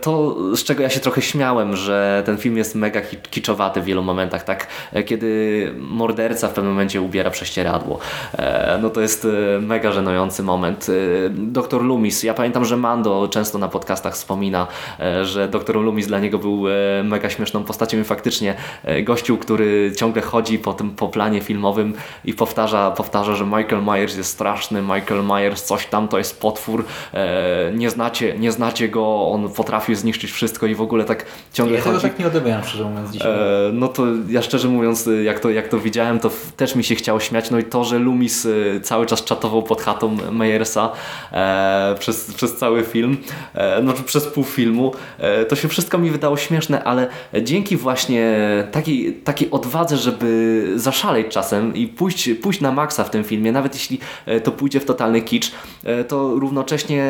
to, 0.00 0.36
z 0.56 0.64
czego 0.64 0.82
ja 0.82 0.90
się 0.90 1.00
trochę 1.00 1.22
śmiałem, 1.22 1.76
że 1.76 2.22
ten 2.26 2.36
film 2.38 2.56
jest 2.56 2.74
mega 2.74 3.00
ki- 3.00 3.16
kiczowaty 3.30 3.80
w 3.80 3.84
wielu 3.84 4.02
momentach, 4.02 4.44
tak? 4.44 4.66
E, 4.92 5.02
Kiedy 5.02 5.24
morderca 5.78 6.48
w 6.48 6.52
pewnym 6.52 6.72
momencie 6.72 7.00
ubiera 7.02 7.30
prześcieradło. 7.30 7.53
E, 8.38 8.78
no 8.82 8.90
to 8.90 9.00
jest 9.00 9.24
e, 9.24 9.60
mega 9.60 9.92
żenujący 9.92 10.42
moment. 10.42 10.86
E, 10.88 11.30
Doktor 11.30 11.84
Loomis, 11.84 12.22
ja 12.22 12.34
pamiętam, 12.34 12.64
że 12.64 12.76
Mando 12.76 13.28
często 13.28 13.58
na 13.58 13.68
podcastach 13.68 14.14
wspomina, 14.14 14.66
że 15.22 15.48
Doktor 15.48 15.76
Loomis 15.76 16.06
dla 16.06 16.18
niego 16.18 16.38
był 16.38 16.64
mega 17.04 17.30
śmieszną 17.30 17.64
postacią 17.64 18.00
i 18.00 18.04
faktycznie 18.04 18.54
gościu, 19.02 19.36
który 19.36 19.92
ciągle 19.96 20.22
chodzi 20.22 20.58
po 20.58 20.72
tym 20.72 20.90
po 20.90 21.08
planie 21.08 21.40
filmowym 21.40 21.94
i 22.24 22.34
powtarza, 22.34 22.90
powtarza, 22.90 23.34
że 23.36 23.44
Michael 23.44 23.82
Myers 23.82 24.16
jest 24.16 24.30
straszny, 24.30 24.82
Michael 24.82 25.24
Myers 25.24 25.64
coś 25.64 25.86
tam, 25.86 26.08
to 26.08 26.18
jest 26.18 26.40
potwór, 26.40 26.84
nie 27.74 27.90
znacie, 27.90 28.38
nie 28.38 28.52
znacie 28.52 28.88
go, 28.88 29.28
on 29.28 29.48
potrafił 29.48 29.94
zniszczyć 29.94 30.30
wszystko 30.30 30.66
i 30.66 30.74
w 30.74 30.82
ogóle 30.82 31.04
tak 31.04 31.24
ciągle 31.52 31.76
Ja 31.76 31.82
tego 31.82 31.94
chodzi. 31.96 32.08
tak 32.08 32.18
nie 32.18 32.26
odebrałem, 32.26 32.64
szczerze 32.64 32.84
mówiąc, 32.84 33.10
dzisiaj. 33.10 33.32
No 33.72 33.88
to 33.88 34.02
ja 34.28 34.42
szczerze 34.42 34.68
mówiąc, 34.68 35.08
jak 35.24 35.40
to, 35.40 35.50
jak 35.50 35.68
to 35.68 35.78
widziałem, 35.78 36.20
to 36.20 36.30
też 36.56 36.76
mi 36.76 36.84
się 36.84 36.94
chciało 36.94 37.20
śmiać, 37.20 37.43
wspominać. 37.44 37.50
No 37.50 37.58
i 37.58 37.64
to, 37.70 37.84
że 37.84 37.98
Loomis 37.98 38.44
y, 38.44 38.80
cały 38.82 39.06
czas 39.06 39.24
czatował 39.24 39.62
pod 39.62 39.82
chatą 39.82 40.16
Meyersa 40.32 40.92
e, 41.32 41.94
przez, 41.98 42.34
przez 42.34 42.56
cały 42.56 42.82
film, 42.82 43.16
e, 43.54 43.82
no 43.82 43.92
czy 43.92 44.02
przez 44.02 44.26
pół 44.26 44.44
filmu, 44.44 44.92
e, 45.18 45.44
to 45.44 45.56
się 45.56 45.68
wszystko 45.68 45.98
mi 45.98 46.10
wydało 46.10 46.36
śmieszne, 46.36 46.84
ale 46.84 47.08
dzięki 47.42 47.76
właśnie 47.76 48.34
takiej, 48.72 49.12
takiej 49.12 49.50
odwadze, 49.50 49.96
żeby 49.96 50.72
zaszaleć 50.76 51.28
czasem 51.28 51.74
i 51.74 51.86
pójść, 51.86 52.30
pójść 52.42 52.60
na 52.60 52.72
maksa 52.72 53.04
w 53.04 53.10
tym 53.10 53.24
filmie, 53.24 53.52
nawet 53.52 53.74
jeśli 53.74 53.98
e, 54.26 54.40
to 54.40 54.52
pójdzie 54.52 54.80
w 54.80 54.84
totalny 54.84 55.22
kicz, 55.22 55.52
e, 55.84 56.04
to 56.04 56.34
równocześnie 56.34 57.04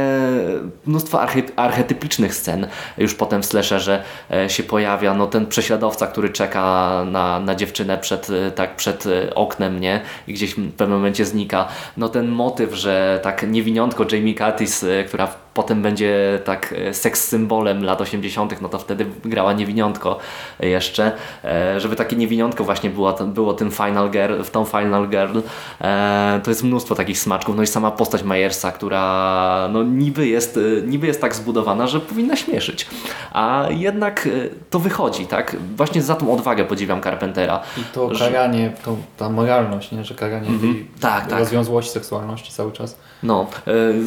mnóstwo 0.87 1.21
arche, 1.21 1.43
archetypicznych 1.57 2.35
scen 2.35 2.67
już 2.99 3.15
potem 3.15 3.43
w 3.43 3.47
slasherze 3.47 4.03
e, 4.31 4.51
się 4.51 4.63
pojawia. 4.63 5.15
No 5.15 5.27
ten 5.27 5.47
prześladowca, 5.47 6.07
który 6.07 6.31
czeka 6.31 7.05
na, 7.11 7.41
na 7.41 7.55
dziewczynę 7.55 7.99
przed, 7.99 8.29
tak, 8.55 8.77
przed 8.77 9.05
oknem, 9.35 9.81
nie? 9.81 10.01
I 10.29 10.35
gdzieś 10.35 10.55
w 10.55 10.73
pewnym 10.73 10.99
momencie 10.99 11.25
znika. 11.25 11.69
No 11.97 12.09
ten 12.09 12.29
motyw, 12.29 12.75
że 12.75 13.21
tak 13.23 13.51
niewiniątko 13.51 14.07
Jamie 14.13 14.35
Curtis, 14.35 14.85
e, 14.85 15.05
która 15.05 15.44
potem 15.55 15.83
będzie 15.83 16.41
tak 16.45 16.75
e, 16.79 16.95
seks 16.95 17.29
symbolem 17.29 17.85
lat 17.85 18.01
80., 18.01 18.61
no 18.61 18.69
to 18.69 18.79
wtedy 18.79 19.07
grała 19.25 19.53
niewiniątko 19.53 20.19
jeszcze, 20.61 21.13
e, 21.45 21.81
żeby 21.81 21.97
takie 21.97 22.17
niewiniątko 22.17 22.65
właśnie 22.65 22.91
było, 22.91 23.13
było 23.13 23.55
tym 23.55 23.71
Final 23.71 24.11
Girl, 24.11 24.43
w 24.43 24.51
tą 24.51 24.65
Final 24.65 25.09
Girl, 25.09 25.39
e, 25.81 26.41
to 26.45 26.51
jest 26.51 26.65
mnóstwo 26.65 26.95
takich 26.95 27.19
smaczków, 27.19 27.57
no 27.57 27.63
i 27.63 27.67
sama 27.67 27.91
postać 27.91 28.23
Myersa, 28.23 28.73
która 28.73 29.69
no 29.73 29.83
niby 29.83 30.27
jest, 30.29 30.59
niby 30.87 31.07
jest 31.07 31.21
tak 31.21 31.35
zbudowana, 31.35 31.87
że 31.87 32.01
powinna 32.01 32.37
śmieszyć, 32.37 32.87
a 33.33 33.67
jednak 33.71 34.29
to 34.71 34.79
wychodzi, 34.79 35.27
tak? 35.27 35.57
Właśnie 35.77 36.03
za 36.03 36.15
tą 36.15 36.33
odwagę 36.33 36.65
podziwiam 36.65 37.03
Carpentera. 37.03 37.61
I 37.77 37.81
to 37.93 38.15
że- 38.15 38.25
karanie, 38.31 38.73
to, 38.85 38.97
ta 39.17 39.29
moralność, 39.29 39.93
nie? 39.93 40.05
że 40.05 40.15
karanie 40.15 40.47
tej 40.61 40.87
Tak, 41.01 41.27
tak. 41.27 41.49
seksualności 41.83 42.53
cały 42.53 42.73
czas. 42.73 42.97
No, 43.23 43.47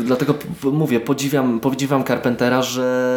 dlatego 0.04 0.34
mówię, 0.64 1.00
podziwiam, 1.00 1.37
podziwiam 1.62 2.04
Carpentera, 2.04 2.62
że 2.62 3.13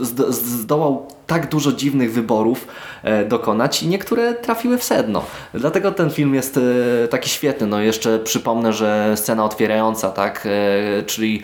zdo, 0.00 0.32
zdołał 0.32 1.06
tak 1.30 1.48
dużo 1.48 1.72
dziwnych 1.72 2.12
wyborów 2.12 2.66
e, 3.02 3.24
dokonać 3.24 3.82
i 3.82 3.88
niektóre 3.88 4.34
trafiły 4.34 4.78
w 4.78 4.84
sedno. 4.84 5.22
Dlatego 5.54 5.92
ten 5.92 6.10
film 6.10 6.34
jest 6.34 6.56
e, 7.04 7.08
taki 7.08 7.30
świetny. 7.30 7.66
No 7.66 7.80
jeszcze 7.80 8.18
przypomnę, 8.18 8.72
że 8.72 9.12
scena 9.16 9.44
otwierająca, 9.44 10.10
tak, 10.10 10.46
e, 10.46 11.02
czyli 11.02 11.42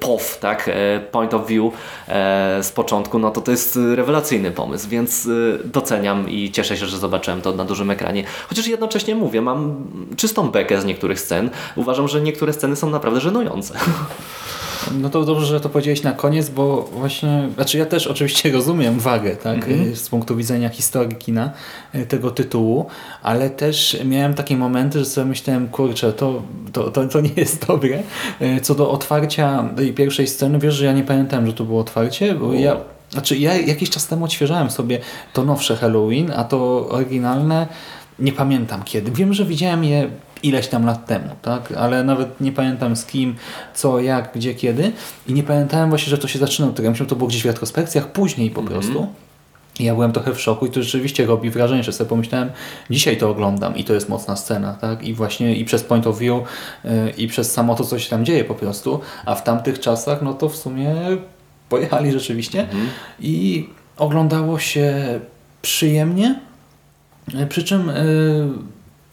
POV, 0.00 0.24
tak, 0.40 0.70
point 1.10 1.34
of 1.34 1.46
view 1.46 1.72
z 2.62 2.72
początku, 2.72 3.18
no 3.18 3.30
to 3.30 3.40
to 3.40 3.50
jest 3.50 3.78
rewelacyjny 3.94 4.50
pomysł, 4.50 4.88
więc 4.88 5.28
doceniam 5.64 6.30
i 6.30 6.50
cieszę 6.50 6.76
się, 6.76 6.86
że 6.86 6.98
zobaczyłem 6.98 7.42
to 7.42 7.52
na 7.52 7.64
dużym 7.64 7.90
ekranie. 7.90 8.24
Chociaż 8.48 8.66
jednocześnie 8.66 9.14
mówię, 9.14 9.42
mam 9.42 9.86
czystą 10.16 10.50
bekę 10.50 10.80
z 10.80 10.84
niektórych 10.84 11.20
scen. 11.20 11.50
Uważam, 11.76 12.08
że 12.08 12.20
niektóre 12.20 12.52
sceny 12.52 12.76
są 12.76 12.90
naprawdę 12.90 13.20
żenujące. 13.20 13.74
No 15.00 15.10
to 15.10 15.24
dobrze, 15.24 15.46
że 15.46 15.60
to 15.60 15.68
powiedziałeś 15.68 16.02
na 16.02 16.12
koniec, 16.12 16.48
bo 16.50 16.82
właśnie, 16.82 17.48
znaczy 17.54 17.78
ja 17.78 17.86
też 17.86 18.06
oczywiście 18.06 18.52
rozumiem 18.58 18.98
wagę, 19.00 19.36
tak, 19.36 19.54
Mhm. 19.56 19.92
y, 19.92 19.96
z 19.96 20.08
punktu 20.08 20.36
widzenia 20.36 20.68
historii 20.68 21.16
kina 21.16 21.50
y, 21.94 22.06
tego 22.06 22.30
tytułu, 22.30 22.86
ale 23.22 23.50
też 23.50 23.96
miałem 24.04 24.34
takie 24.34 24.56
momenty, 24.56 24.98
że 24.98 25.04
sobie 25.04 25.24
myślałem, 25.26 25.68
kurczę, 25.68 26.12
to, 26.12 26.42
to, 26.72 26.90
to, 26.90 27.08
to 27.08 27.20
nie 27.20 27.30
jest 27.36 27.66
dobre. 27.66 28.02
Y, 28.42 28.60
Co 28.60 28.74
do 28.74 28.90
otwarcia 28.90 29.68
tej 29.76 29.92
pierwszej 29.92 30.26
sceny, 30.26 30.58
wiesz, 30.58 30.74
że 30.74 30.84
ja 30.84 30.92
nie 30.92 31.04
pamiętałem, 31.04 31.46
że 31.46 31.52
to 31.52 31.64
było 31.64 31.80
otwarcie, 31.80 32.34
bo 32.34 32.52
ja, 32.52 32.76
znaczy 33.10 33.36
ja 33.36 33.54
jakiś 33.56 33.90
czas 33.90 34.06
temu 34.06 34.24
odświeżałem 34.24 34.70
sobie 34.70 34.98
to 35.32 35.44
nowsze 35.44 35.76
Halloween, 35.76 36.32
a 36.36 36.44
to 36.44 36.88
oryginalne 36.88 37.66
nie 38.18 38.32
pamiętam 38.32 38.82
kiedy. 38.82 39.10
Wiem, 39.10 39.34
że 39.34 39.44
widziałem 39.44 39.84
je 39.84 40.08
ileś 40.44 40.68
tam 40.68 40.86
lat 40.86 41.06
temu, 41.06 41.28
tak? 41.42 41.72
Ale 41.72 42.04
nawet 42.04 42.40
nie 42.40 42.52
pamiętam 42.52 42.96
z 42.96 43.06
kim, 43.06 43.34
co, 43.74 44.00
jak, 44.00 44.30
gdzie, 44.34 44.54
kiedy. 44.54 44.92
I 45.26 45.32
nie 45.32 45.42
pamiętałem 45.42 45.88
właśnie, 45.88 46.10
że 46.10 46.18
to 46.18 46.28
się 46.28 46.38
zaczynało. 46.38 46.74
Ja 46.82 46.90
myślałem, 46.90 47.10
to 47.10 47.16
było 47.16 47.28
gdzieś 47.28 47.42
w 47.42 47.46
retrospekcjach, 47.46 48.12
później 48.12 48.50
po 48.50 48.62
prostu. 48.62 49.06
I 49.78 49.84
ja 49.84 49.94
byłem 49.94 50.12
trochę 50.12 50.34
w 50.34 50.40
szoku 50.40 50.66
i 50.66 50.70
to 50.70 50.82
rzeczywiście 50.82 51.26
robi 51.26 51.50
wrażenie, 51.50 51.82
że 51.82 51.92
sobie 51.92 52.10
pomyślałem, 52.10 52.50
dzisiaj 52.90 53.16
to 53.16 53.30
oglądam 53.30 53.76
i 53.76 53.84
to 53.84 53.94
jest 53.94 54.08
mocna 54.08 54.36
scena, 54.36 54.72
tak? 54.72 55.02
I 55.02 55.14
właśnie 55.14 55.54
i 55.54 55.64
przez 55.64 55.82
point 55.82 56.06
of 56.06 56.18
view 56.18 56.42
yy, 56.84 56.90
i 57.10 57.28
przez 57.28 57.52
samo 57.52 57.74
to, 57.74 57.84
co 57.84 57.98
się 57.98 58.10
tam 58.10 58.24
dzieje 58.24 58.44
po 58.44 58.54
prostu, 58.54 59.00
a 59.24 59.34
w 59.34 59.44
tamtych 59.44 59.80
czasach, 59.80 60.22
no 60.22 60.34
to 60.34 60.48
w 60.48 60.56
sumie 60.56 60.94
pojechali 61.68 62.12
rzeczywiście 62.12 62.66
i 63.20 63.68
oglądało 63.96 64.58
się 64.58 65.20
przyjemnie, 65.62 66.40
Przy 67.48 67.64
czym 67.64 67.90
e, 67.90 67.94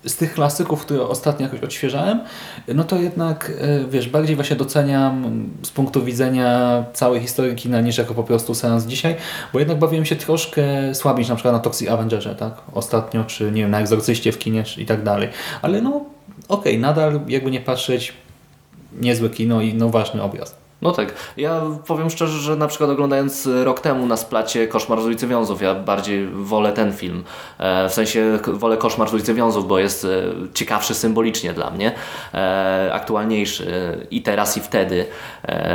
z 0.05 0.15
tych 0.15 0.33
klasyków, 0.33 0.81
które 0.81 1.01
ostatnio 1.01 1.45
jakoś 1.45 1.59
odświeżałem, 1.59 2.19
no 2.75 2.83
to 2.83 2.97
jednak, 2.97 3.51
e, 3.61 3.85
wiesz, 3.89 4.09
bardziej 4.09 4.35
właśnie 4.35 4.55
doceniam 4.55 5.43
z 5.63 5.69
punktu 5.69 6.03
widzenia 6.03 6.83
całej 6.93 7.21
historii 7.21 7.55
kina 7.55 7.81
niż 7.81 7.97
jako 7.97 8.13
po 8.13 8.23
prostu 8.23 8.55
seans 8.55 8.85
dzisiaj, 8.85 9.15
bo 9.53 9.59
jednak 9.59 9.79
bawiłem 9.79 10.05
się 10.05 10.15
troszkę 10.15 10.95
słabiej 10.95 11.27
na 11.27 11.35
przykład 11.35 11.53
na 11.53 11.59
Toxic 11.59 11.89
Avengerze, 11.89 12.35
tak? 12.35 12.53
Ostatnio, 12.73 13.23
czy 13.23 13.51
nie 13.51 13.61
wiem, 13.61 13.71
na 13.71 13.79
Egzorcyście 13.79 14.31
w 14.31 14.39
kinie 14.39 14.63
i 14.77 14.85
tak 14.85 15.03
dalej. 15.03 15.29
Ale 15.61 15.81
no, 15.81 16.01
okej, 16.47 16.79
nadal 16.79 17.19
jakby 17.27 17.51
nie 17.51 17.61
patrzeć, 17.61 18.13
niezłe 19.01 19.29
kino 19.29 19.61
i 19.61 19.73
no 19.73 19.89
ważny 19.89 20.21
obraz. 20.23 20.60
No 20.81 20.91
tak. 20.91 21.13
Ja 21.37 21.61
powiem 21.87 22.09
szczerze, 22.09 22.39
że 22.39 22.55
na 22.55 22.67
przykład 22.67 22.89
oglądając 22.89 23.49
rok 23.63 23.79
temu 23.79 24.05
na 24.05 24.17
splacie 24.17 24.67
Koszmar 24.67 25.01
z 25.01 25.05
ulicy 25.05 25.27
Wiązów, 25.27 25.61
ja 25.61 25.75
bardziej 25.75 26.27
wolę 26.27 26.73
ten 26.73 26.93
film. 26.93 27.23
E, 27.57 27.89
w 27.89 27.93
sensie 27.93 28.39
wolę 28.47 28.77
Koszmar 28.77 29.09
z 29.09 29.13
ulicy 29.13 29.33
Wiązów, 29.33 29.67
bo 29.67 29.79
jest 29.79 30.05
e, 30.05 30.07
ciekawszy 30.53 30.95
symbolicznie 30.95 31.53
dla 31.53 31.69
mnie, 31.69 31.91
e, 32.33 32.89
aktualniejszy 32.93 33.97
i 34.11 34.21
teraz 34.21 34.57
i 34.57 34.61
wtedy, 34.61 35.05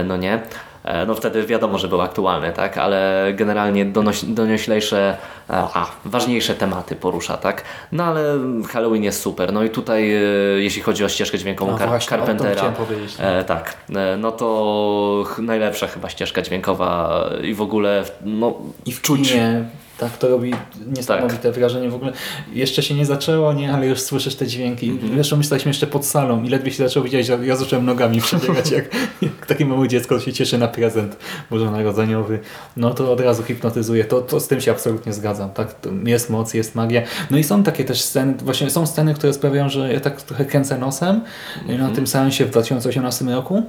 no 0.05 0.17
nie. 0.17 0.43
E, 0.87 1.07
No 1.07 1.15
wtedy 1.15 1.47
wiadomo, 1.47 1.79
że 1.79 1.89
był 1.89 2.01
aktualny, 2.01 2.53
tak, 2.53 2.79
ale 2.79 3.27
generalnie 3.35 3.85
donoś, 3.85 4.25
donioślejsze, 4.25 5.17
aha, 5.49 5.87
ważniejsze 6.05 6.55
tematy 6.55 6.97
porusza, 6.97 7.37
tak. 7.37 7.65
No 7.93 8.05
ale 8.05 8.39
Halloween 8.69 9.05
jest 9.05 9.21
super. 9.21 9.53
No 9.53 9.65
i 9.65 9.71
tutaj, 9.71 10.15
e, 10.15 10.21
jeśli 10.57 10.83
chodzi 10.83 11.05
o 11.05 11.09
ścieżkę 11.09 11.39
dźwiękową 11.39 11.71
No 11.73 11.79
Car- 11.79 11.89
właśnie, 11.89 12.11
Carpentera, 12.11 12.63
powiedzieć, 12.73 13.19
no. 13.19 13.25
e, 13.25 13.45
tak, 13.45 13.77
e, 13.97 14.17
no 14.17 14.33
to 14.33 15.25
najlepsza 15.39 15.87
chyba 15.87 16.09
ścieżka 16.09 16.43
dźwiękowa 16.43 17.21
i 17.43 17.55
w 17.55 17.63
ogóle, 17.63 18.05
no 18.25 18.55
I 18.87 18.93
w 18.93 19.03
kinie 19.03 19.65
tak 19.99 20.19
to 20.19 20.29
robi 20.29 20.55
niesamowite 20.97 21.39
Tak. 21.39 21.53
wrażenie 21.53 21.91
w 21.91 21.95
ogóle. 21.95 22.13
Jeszcze 22.53 22.83
się 22.83 22.95
nie 22.95 23.07
zaczęło, 23.07 23.53
nie, 23.53 23.73
ale 23.73 23.87
już 23.87 24.01
słyszysz 24.01 24.35
te 24.35 24.47
dźwięki. 24.47 24.89
Mhm. 24.91 25.15
Zresztą 25.15 25.37
myśleliśmy 25.37 25.71
jeszcze 25.71 25.87
pod 25.87 26.07
salą 26.07 26.43
i 26.43 26.49
ledwie 26.49 26.71
się 26.73 26.77
zaczęło 26.89 27.05
widzieć, 27.05 27.29
ja, 27.29 27.37
ja 27.43 27.57
zacząłem 27.57 27.87
nogami 27.87 28.21
przebiegać, 28.27 28.71
jak, 28.71 28.85
jak 29.23 29.47
takie 29.47 29.67
małe 29.67 29.89
dziecko 29.89 30.21
się 30.21 30.33
cieszy 30.33 30.59
na 30.59 30.69
prezent 30.69 31.17
bożonarodzeniowy. 31.51 32.39
No 32.77 32.95
to 32.95 33.13
od 33.13 33.21
razu 33.21 33.43
hipnotyzuje. 33.43 34.05
To, 34.05 34.21
to 34.21 34.41
z 34.41 34.49
tym 34.49 34.61
się 34.61 34.71
absolutnie 34.71 35.13
zgadzam. 35.13 35.51
Tak? 35.51 35.75
Jest 36.05 36.31
moc, 36.31 36.55
jest 36.55 36.75
magia. 36.75 37.03
No 37.31 37.39
i 37.39 37.45
są 37.45 37.63
takie 37.63 37.85
też 37.85 38.03
sceny, 38.03 38.35
właśnie 38.35 38.71
są 38.71 38.87
sceny, 38.87 39.15
które 39.15 39.33
sprawiają, 39.33 39.69
że 39.69 39.93
ja 39.93 40.01
tak 40.01 40.23
trochę 40.23 40.45
kręcę 40.45 40.79
nosem 40.79 41.21
Mhm. 41.61 41.81
na 41.81 41.91
tym 41.97 42.07
seansie 42.07 42.45
w 42.45 42.51
2018 42.51 43.25
roku. 43.25 43.63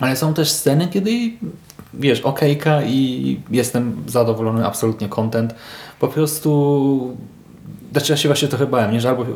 Ale 0.00 0.16
są 0.16 0.34
też 0.34 0.50
sceny, 0.50 0.88
kiedy 0.88 1.10
wiesz, 1.94 2.20
okejka 2.20 2.82
i 2.82 3.40
jestem 3.50 4.02
zadowolony, 4.06 4.66
absolutnie 4.66 5.08
content. 5.08 5.54
Po 6.00 6.08
prostu 6.08 7.16
znaczy 7.92 8.12
ja 8.12 8.16
się 8.16 8.28
właśnie 8.28 8.48
trochę 8.48 8.66
bałem, 8.66 8.92
nie? 8.92 9.00
że 9.00 9.08
albo 9.08 9.26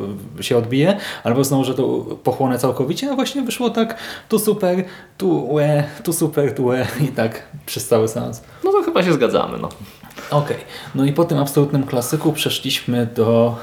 się 0.41 0.57
odbije, 0.57 0.97
albo 1.23 1.43
znowu, 1.43 1.63
że 1.63 1.73
to 1.73 1.87
pochłonę 2.23 2.59
całkowicie, 2.59 3.11
a 3.11 3.15
właśnie 3.15 3.41
wyszło 3.41 3.69
tak, 3.69 3.97
tu 4.29 4.39
super, 4.39 4.83
tu 5.17 5.53
łe, 5.53 5.83
tu 6.03 6.13
super, 6.13 6.55
tu 6.55 6.65
łe 6.65 6.87
i 7.01 7.07
tak 7.07 7.43
przez 7.65 7.87
cały 7.87 8.07
seans. 8.07 8.41
no 8.63 8.71
to 8.71 8.83
chyba 8.83 9.03
się 9.03 9.13
zgadzamy, 9.13 9.57
no. 9.57 9.69
Okej, 10.31 10.57
no 10.95 11.05
i 11.05 11.13
po 11.13 11.25
tym 11.25 11.37
absolutnym 11.37 11.83
klasyku 11.83 12.33
przeszliśmy 12.33 13.05
do 13.05 13.55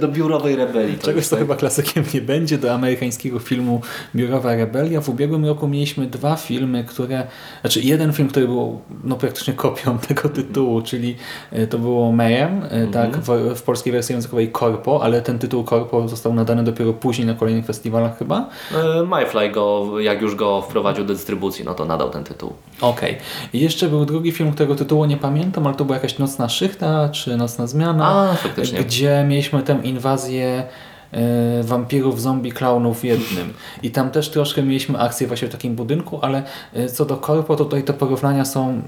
Do 0.00 0.08
biurowej 0.08 0.56
rebelii. 0.56 0.96
to 0.98 1.06
Czegoś, 1.06 1.26
co 1.26 1.30
tak? 1.36 1.38
chyba 1.38 1.56
klasykiem 1.56 2.04
nie 2.14 2.20
będzie, 2.20 2.58
do 2.58 2.74
amerykańskiego 2.74 3.38
filmu 3.38 3.80
Biurowa 4.14 4.54
Rebelia. 4.56 5.00
W 5.00 5.08
ubiegłym 5.08 5.44
roku 5.44 5.68
mieliśmy 5.68 6.06
dwa 6.06 6.36
filmy, 6.36 6.84
które... 6.84 7.26
Znaczy 7.60 7.80
jeden 7.80 8.12
film, 8.12 8.28
który 8.28 8.46
był 8.46 8.80
no, 9.04 9.16
praktycznie 9.16 9.54
kopią 9.54 9.98
tego 10.08 10.28
tytułu, 10.28 10.82
czyli 10.82 11.16
e, 11.52 11.66
to 11.66 11.78
było 11.78 12.12
Mayhem, 12.12 12.62
e, 12.70 12.86
tak, 12.86 13.16
w, 13.16 13.54
w 13.56 13.62
polskiej 13.62 13.92
wersji 13.92 14.12
językowej 14.12 14.52
Corpo, 14.52 15.00
ale 15.02 15.22
ten 15.22 15.38
tytuł 15.38 15.64
Corpo 15.64 16.08
został 16.08 16.34
nadany 16.34 16.64
dopiero 16.64 16.92
później 16.92 17.26
na 17.26 17.34
kolejnych 17.34 17.66
festiwalach 17.66 18.18
chyba. 18.18 18.48
E, 18.74 19.02
MyFly 19.02 19.50
go, 19.50 20.00
jak 20.00 20.22
już 20.22 20.34
go 20.34 20.62
wprowadził 20.62 21.04
do 21.04 21.14
dystrybucji, 21.14 21.64
no 21.64 21.74
to 21.74 21.84
nadał 21.84 22.10
ten 22.10 22.24
tytuł. 22.24 22.52
Okej. 22.80 23.16
I 23.52 23.60
jeszcze 23.60 23.88
był 23.88 24.04
drugi 24.04 24.32
film, 24.32 24.52
którego 24.52 24.74
tytułu 24.74 25.04
nie 25.04 25.16
pamiętam, 25.16 25.66
ale 25.66 25.76
to 25.76 25.84
była 25.84 25.96
jakaś 25.96 26.18
Nocna 26.18 26.48
Szychta, 26.48 27.08
czy 27.08 27.36
Nocna 27.36 27.66
Zmiana, 27.66 28.30
A, 28.30 28.34
faktycznie. 28.34 28.78
gdzie 28.80 29.24
mieliśmy 29.28 29.55
tę 29.62 29.80
inwazję 29.82 30.64
e, 31.12 31.62
wampirów, 31.62 32.20
zombie, 32.20 32.52
klaunów 32.52 33.04
jednym. 33.04 33.52
I 33.82 33.90
tam 33.90 34.10
też 34.10 34.30
troszkę 34.30 34.62
mieliśmy 34.62 34.98
akcję 34.98 35.26
właśnie 35.26 35.48
w 35.48 35.52
takim 35.52 35.74
budynku, 35.74 36.18
ale 36.22 36.42
e, 36.74 36.88
co 36.88 37.04
do 37.04 37.16
korpo, 37.16 37.56
to 37.56 37.64
tutaj 37.64 37.82
te 37.82 37.92
porównania 37.92 38.44
są 38.44 38.82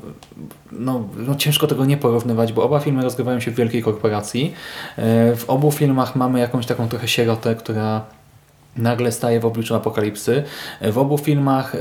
no, 0.72 1.09
no 1.16 1.35
ciężko 1.35 1.66
tego 1.66 1.85
nie 1.85 1.96
porównywać, 1.96 2.52
bo 2.52 2.62
oba 2.62 2.81
filmy 2.81 3.02
rozgrywają 3.02 3.40
się 3.40 3.50
w 3.50 3.54
wielkiej 3.54 3.83
korporacji. 3.83 4.54
E, 4.96 5.37
W 5.37 5.50
obu 5.50 5.72
filmach 5.72 6.16
mamy 6.16 6.40
jakąś 6.40 6.66
taką 6.66 6.88
trochę 6.88 7.09
sierotę, 7.09 7.54
która 7.54 8.04
nagle 8.76 9.12
staje 9.12 9.40
w 9.40 9.46
obliczu 9.46 9.74
apokalipsy. 9.74 10.44
W 10.92 10.98
obu 10.98 11.18
filmach 11.18 11.76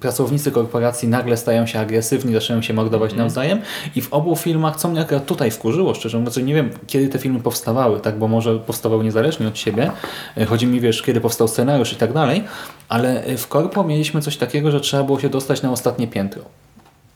pracownicy 0.00 0.50
korporacji 0.50 1.08
nagle 1.08 1.36
stają 1.36 1.66
się 1.66 1.80
agresywni, 1.80 2.34
zaczynają 2.34 2.62
się 2.62 2.74
mordować 2.74 3.14
nawzajem 3.14 3.60
i 3.96 4.00
w 4.00 4.12
obu 4.12 4.36
filmach, 4.36 4.76
co 4.76 4.88
mnie 4.88 5.00
akurat 5.00 5.26
tutaj 5.26 5.50
wkurzyło, 5.50 5.94
szczerze 5.94 6.18
mówiąc, 6.18 6.36
nie 6.36 6.54
wiem 6.54 6.70
kiedy 6.86 7.08
te 7.08 7.18
filmy 7.18 7.40
powstawały, 7.40 8.00
tak, 8.00 8.18
bo 8.18 8.28
może 8.28 8.58
powstawały 8.58 9.04
niezależnie 9.04 9.48
od 9.48 9.58
siebie, 9.58 9.90
E, 10.36 10.44
chodzi 10.44 10.66
mi, 10.66 10.80
wiesz, 10.80 11.02
kiedy 11.02 11.20
powstał 11.20 11.48
scenariusz 11.48 11.92
i 11.92 11.96
tak 11.96 12.12
dalej, 12.12 12.44
ale 12.88 13.24
e, 13.24 13.36
w 13.36 13.48
korpo 13.48 13.84
mieliśmy 13.84 14.20
coś 14.20 14.36
takiego, 14.36 14.70
że 14.70 14.80
trzeba 14.80 15.02
było 15.02 15.20
się 15.20 15.28
dostać 15.28 15.62
na 15.62 15.72
ostatnie 15.72 16.08
piętro 16.08 16.42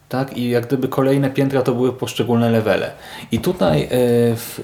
tak? 0.08 0.36
I 0.36 0.48
jak 0.48 0.66
gdyby 0.66 0.88
kolejne 0.88 1.30
piętra 1.30 1.62
to 1.62 1.74
były 1.74 1.92
poszczególne 1.92 2.50
levele. 2.50 2.90
I 3.32 3.38
tutaj 3.38 3.82
e, 3.82 3.88
w 4.36 4.60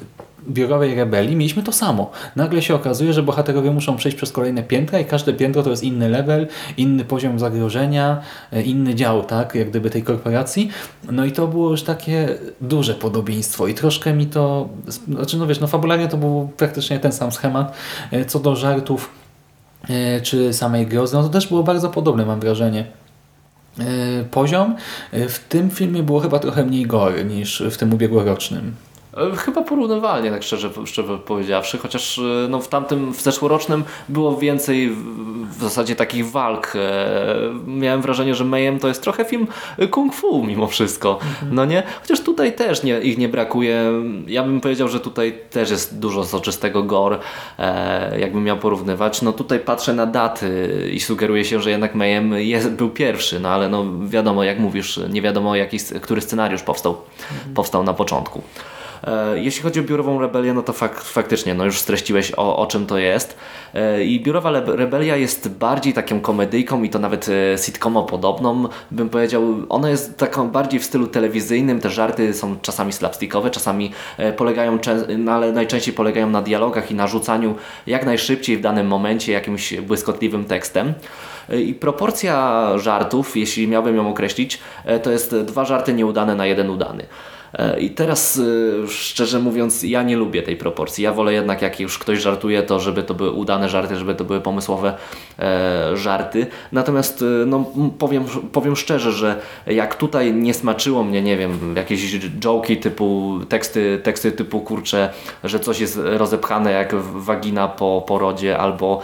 biurowej 0.48 0.94
rebelii 0.94 1.36
mieliśmy 1.36 1.62
to 1.62 1.72
samo. 1.72 2.10
Nagle 2.36 2.62
się 2.62 2.74
okazuje, 2.74 3.12
że 3.12 3.22
bohaterowie 3.22 3.70
muszą 3.70 3.96
przejść 3.96 4.16
przez 4.16 4.32
kolejne 4.32 4.62
piętra 4.62 4.98
i 5.00 5.04
każde 5.04 5.32
piętro 5.32 5.62
to 5.62 5.70
jest 5.70 5.82
inny 5.82 6.08
level, 6.08 6.46
inny 6.76 7.04
poziom 7.04 7.38
zagrożenia, 7.38 8.20
e, 8.52 8.62
inny 8.62 8.94
dział, 8.94 9.24
tak? 9.24 9.54
Jak 9.54 9.70
gdyby 9.70 9.90
tej 9.90 10.02
korporacji. 10.02 10.70
No 11.12 11.24
i 11.24 11.32
to 11.32 11.46
było 11.46 11.70
już 11.70 11.82
takie 11.82 12.28
duże 12.60 12.94
podobieństwo 12.94 13.66
i 13.66 13.74
troszkę 13.74 14.12
mi 14.12 14.26
to, 14.26 14.68
znaczy 15.08 15.36
no 15.36 15.46
wiesz, 15.46 15.60
no 15.60 15.66
fabularnie 15.66 16.08
to 16.08 16.16
był 16.16 16.50
praktycznie 16.56 16.98
ten 16.98 17.12
sam 17.12 17.32
schemat. 17.32 17.74
E, 18.10 18.24
Co 18.24 18.38
do 18.38 18.56
żartów 18.56 19.10
e, 19.88 20.20
czy 20.20 20.52
samej 20.52 20.86
grozy, 20.86 21.16
no 21.16 21.22
to 21.22 21.28
też 21.28 21.46
było 21.46 21.62
bardzo 21.62 21.90
podobne, 21.90 22.26
mam 22.26 22.40
wrażenie 22.40 22.84
poziom. 24.30 24.76
W 25.12 25.38
tym 25.48 25.70
filmie 25.70 26.02
było 26.02 26.20
chyba 26.20 26.38
trochę 26.38 26.64
mniej 26.64 26.86
gory 26.86 27.24
niż 27.24 27.62
w 27.70 27.76
tym 27.76 27.94
ubiegłorocznym. 27.94 28.74
E, 29.16 29.36
Chyba 29.36 29.62
porównywalnie, 29.62 30.30
tak 30.30 30.42
szczerze, 30.42 30.70
szczerze 30.86 31.18
powiedziawszy, 31.18 31.78
chociaż 31.78 32.18
e, 32.18 32.22
no, 32.48 32.60
w 32.60 32.68
tamtym, 32.68 33.12
w 33.12 33.20
zeszłorocznym 33.20 33.84
było 34.08 34.36
więcej 34.36 34.90
w, 34.90 35.60
zasadzie 35.60 35.96
takich 35.96 36.30
walk. 36.30 36.72
E, 36.76 37.36
Miałem 37.66 38.02
wrażenie, 38.02 38.34
że 38.34 38.44
Mayhem 38.44 38.78
to 38.78 38.88
jest 38.88 39.02
trochę 39.02 39.24
film 39.24 39.46
kung 39.90 40.14
fu 40.14 40.44
mimo 40.44 40.66
wszystko, 40.66 41.18
no 41.50 41.64
nie? 41.64 41.82
Chociaż 42.02 42.20
tutaj 42.20 42.52
też 42.52 42.82
nie, 42.82 43.00
ich 43.00 43.18
nie 43.18 43.28
brakuje. 43.28 43.92
Ja 44.26 44.42
bym 44.42 44.60
powiedział, 44.60 44.88
że 44.88 45.00
tutaj 45.00 45.38
też 45.50 45.70
jest 45.70 45.98
dużo 45.98 46.24
soczystego 46.24 46.82
gore, 46.82 47.18
jakbym 48.18 48.44
miał 48.44 48.56
porównywać. 48.56 49.22
No 49.22 49.32
tutaj 49.32 49.60
patrzę 49.60 49.94
na 49.94 50.06
daty 50.06 50.90
i 50.92 51.00
sugeruje 51.00 51.44
się, 51.44 51.60
że 51.60 51.70
jednak 51.70 51.94
Mayhem 51.94 52.32
jest, 52.32 52.70
był 52.70 52.90
pierwszy, 52.90 53.40
no 53.40 53.48
ale 53.48 53.68
no 53.68 53.84
wiadomo, 54.06 54.44
jak 54.44 54.58
mówisz, 54.58 55.00
nie 55.10 55.22
wiadomo 55.22 55.56
jaki, 55.56 55.78
który 56.00 56.20
scenariusz 56.20 56.62
powstał, 56.62 56.96
powstał 57.54 57.82
na 57.82 57.94
początku. 57.94 58.42
E, 59.04 59.38
Jeśli 59.38 59.62
chodzi 59.62 59.80
o 59.80 59.82
biurową 59.82 60.20
rebelię, 60.20 60.54
no 60.54 60.62
to 60.62 60.72
fak 60.72 61.00
faktycznie, 61.00 61.54
no 61.54 61.64
już 61.64 61.78
streściłeś 61.78 62.32
o, 62.36 62.56
o 62.56 62.66
czym 62.66 62.86
to 62.86 62.98
jest. 62.98 63.36
E, 63.74 64.04
I 64.04 64.20
biurowa 64.20 64.50
rebelia 64.66 65.16
jest 65.16 65.48
bardziej 65.48 65.92
taką 65.92 66.20
komedyjką 66.20 66.82
i 66.82 66.90
to 66.90 66.98
nawet 66.98 67.26
e, 67.28 67.58
sitcomo 67.58 68.02
podobną, 68.02 68.68
bym 68.90 69.08
powiedział. 69.08 69.42
Ona 69.68 69.90
jest 69.90 70.16
taką 70.16 70.50
bardziej 70.50 70.80
w 70.80 70.84
stylu 70.84 71.06
telewizyjnym, 71.06 71.80
te 71.80 71.90
żarty 71.90 72.34
są 72.34 72.56
czasami 72.62 72.92
slapstickowe, 72.92 73.50
czasami 73.50 73.90
polegają, 74.36 74.78
no, 75.18 75.32
ale 75.32 75.52
najczęściej 75.52 75.94
polegają 75.94 76.30
na 76.30 76.42
dialogach 76.42 76.90
i 76.90 76.94
na 76.94 77.06
rzucaniu 77.06 77.54
jak 77.86 78.06
najszybciej 78.06 78.56
w 78.56 78.60
danym 78.60 78.86
momencie 78.86 79.32
jakimś 79.32 79.74
błyskotliwym 79.74 80.44
tekstem. 80.44 80.94
I 81.64 81.74
proporcja 81.74 82.64
żartów, 82.78 83.36
jeśli 83.36 83.68
miałbym 83.68 83.96
ją 83.96 84.10
określić, 84.10 84.60
to 85.02 85.10
jest 85.10 85.36
dwa 85.36 85.64
żarty 85.64 85.92
nieudane 85.92 86.34
na 86.34 86.46
jeden 86.46 86.70
udany. 86.70 87.06
E, 87.52 87.80
I 87.80 87.90
teraz 87.90 88.38
e, 88.84 88.88
szczerze 88.88 89.38
mówiąc, 89.38 89.82
ja 89.82 90.02
nie 90.02 90.16
lubię 90.16 90.42
tej 90.42 90.56
proporcji. 90.56 91.04
Ja 91.04 91.12
wolę 91.12 91.32
jednak, 91.32 91.62
jak 91.62 91.80
już 91.80 91.98
ktoś 91.98 92.20
żartuje, 92.20 92.62
to 92.62 92.80
żeby 92.80 93.02
to 93.02 93.14
były 93.14 93.30
udane 93.30 93.68
żarty, 93.68 93.96
żeby 93.96 94.14
to 94.14 94.24
były 94.24 94.40
pomysłowe 94.40 94.94
e, 95.38 95.96
żarty. 95.96 96.46
Natomiast 96.72 97.24
no, 97.46 97.64
powiem, 97.98 98.24
powiem 98.52 98.76
szczerze, 98.76 99.12
że 99.12 99.40
jak 99.66 99.96
tutaj 99.96 100.34
nie 100.34 100.54
smaczyło 100.54 101.04
mnie, 101.04 101.22
nie 101.22 101.36
wiem, 101.36 101.74
jakieś 101.76 102.18
joki 102.44 102.76
typu, 102.76 103.38
teksty, 103.48 104.00
teksty 104.02 104.32
typu 104.32 104.60
kurcze, 104.60 105.10
że 105.44 105.60
coś 105.60 105.80
jest 105.80 106.00
rozepchane 106.04 106.72
jak 106.72 106.94
wagina 106.94 107.68
po 107.68 108.04
porodzie 108.06 108.58
albo 108.58 109.00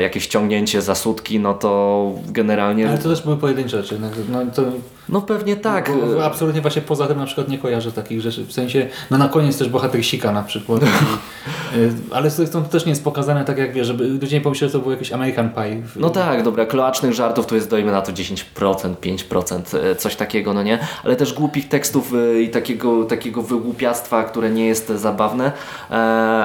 jakieś 0.00 0.26
ciągnięcie 0.26 0.82
za 0.82 0.94
sutki, 0.94 1.40
no 1.40 1.54
to 1.54 2.12
generalnie. 2.28 2.88
Ale 2.88 2.98
to 2.98 3.08
też 3.08 3.22
były 3.22 3.36
pojedyncze 3.36 3.82
rzeczy. 3.82 3.98
No, 4.00 4.08
no, 4.28 4.50
to, 4.52 4.62
No 5.08 5.22
pewnie 5.22 5.56
tak. 5.56 5.90
bo, 6.14 6.24
absolutnie 6.24 6.60
właśnie 6.60 6.82
poza 6.82 7.06
tym 7.06 7.18
na 7.18 7.26
przykład 7.26 7.48
nie 7.48 7.58
kojarzę 7.58 7.92
takich 7.92 8.20
rzeczy. 8.20 8.44
W 8.44 8.52
sensie, 8.52 8.88
no 9.10 9.18
na 9.18 9.28
koniec 9.28 9.58
też 9.58 9.68
bohater 9.68 10.04
sika 10.04 10.32
na 10.32 10.42
przykład. 10.42 10.82
I, 10.82 11.78
y, 11.78 11.92
ale 12.10 12.30
zresztą 12.30 12.62
to 12.62 12.68
też 12.68 12.84
nie 12.86 12.90
jest 12.90 13.04
pokazane 13.04 13.44
tak 13.44 13.58
jak 13.58 13.72
wiesz, 13.72 13.86
żeby 13.86 14.08
ludzie 14.08 14.36
nie 14.36 14.40
pomyśleli, 14.40 14.72
że 14.72 14.78
to 14.78 14.82
był 14.82 14.92
jakiś 14.92 15.12
American 15.12 15.50
Pie. 15.50 15.82
No 15.96 16.10
tak, 16.10 16.42
dobra, 16.42 16.66
kloacznych 16.66 17.12
żartów 17.12 17.46
to 17.46 17.54
jest 17.54 17.70
dojmy 17.70 17.92
na 17.92 18.02
to 18.02 18.12
10%, 18.12 18.94
5%, 18.94 19.78
e, 19.78 19.94
coś 19.96 20.16
takiego, 20.16 20.54
no 20.54 20.62
nie? 20.62 20.78
Ale 21.04 21.16
też 21.16 21.34
głupich 21.34 21.68
tekstów 21.68 22.14
e, 22.14 22.42
i 22.42 22.48
takiego, 22.48 23.04
takiego 23.04 23.42
wygłupiastwa, 23.42 24.24
które 24.24 24.50
nie 24.50 24.66
jest 24.66 24.88
zabawne, 24.88 25.52
e, 25.90 25.94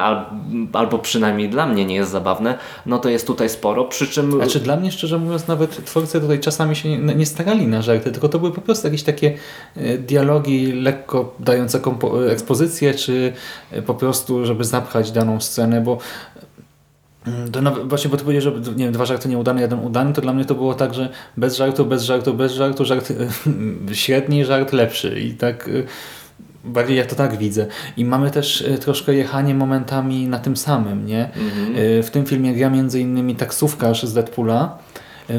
al, 0.02 0.26
albo 0.74 1.00
przynajmniej 1.00 1.50
dla 1.50 1.66
mnie 1.66 1.86
nie 1.86 1.96
jest 1.96 2.12
zabawne, 2.12 2.58
no 2.86 3.00
to 3.00 3.10
jest 3.10 3.28
tutaj 3.28 3.50
sporo, 3.50 3.86
przy 3.86 4.08
czym... 4.08 4.32
Znaczy 4.32 4.60
dla 4.60 4.76
mnie 4.76 4.92
szczerze 4.92 5.18
mówiąc 5.18 5.48
nawet 5.48 5.86
twórcy 5.86 6.22
tutaj 6.22 6.40
czasami 6.40 6.76
się 6.76 6.98
nie, 6.98 7.16
nie 7.16 7.26
starali 7.26 7.68
na 7.68 7.82
żarty, 7.82 8.12
tylko 8.12 8.30
to 8.30 8.40
były 8.40 8.53
po 8.54 8.62
prostu 8.62 8.88
jakieś 8.88 9.04
takie 9.04 9.34
e, 9.78 9.98
dialogi 9.98 10.72
lekko 10.72 11.36
dające 11.40 11.80
kompo- 11.80 12.30
ekspozycję, 12.30 12.94
czy 12.94 13.34
e, 13.72 13.82
po 13.82 13.94
prostu 13.94 14.46
żeby 14.46 14.64
zapchać 14.64 15.12
daną 15.12 15.42
scenę, 15.42 15.82
bo 15.82 15.98
mm, 17.28 17.52
to 17.52 17.62
nawet, 17.62 17.90
właśnie 17.90 18.10
bo 18.10 18.18
ty 18.18 18.24
powiedziałeś, 18.24 18.66
że 18.66 18.72
nie 18.72 18.84
wiem, 18.86 18.94
dwa 18.94 19.06
żarty 19.06 19.30
nieudane, 19.30 19.62
jeden 19.62 19.80
udany, 19.80 20.14
to 20.14 20.22
dla 20.22 20.34
mnie 20.34 20.46
to 20.46 20.56
było 20.56 20.74
tak, 20.74 20.94
że 20.94 21.10
bez 21.38 21.56
żartu, 21.56 21.86
bez 21.86 22.04
żartu, 22.04 22.34
bez 22.34 22.52
żartu, 22.54 22.86
żart 22.86 23.14
średni, 23.94 24.46
żart 24.46 24.74
lepszy 24.74 25.20
i 25.20 25.34
tak 25.34 25.68
e, 25.68 25.72
bardziej 26.66 26.98
ja 26.98 27.06
to 27.06 27.16
tak 27.16 27.38
widzę. 27.38 27.68
I 27.98 28.06
mamy 28.06 28.32
też 28.32 28.62
e, 28.62 28.78
troszkę 28.78 29.14
jechanie 29.14 29.56
momentami 29.56 30.28
na 30.28 30.40
tym 30.40 30.58
samym, 30.58 31.06
nie? 31.06 31.30
E, 32.00 32.04
W 32.04 32.10
tym 32.12 32.26
filmie 32.26 32.54
gra 32.54 32.70
między 32.70 33.00
innymi 33.00 33.36
taksówkarz 33.36 34.04
z 34.04 34.14
Deadpoola, 34.14 34.78
e, 34.80 34.83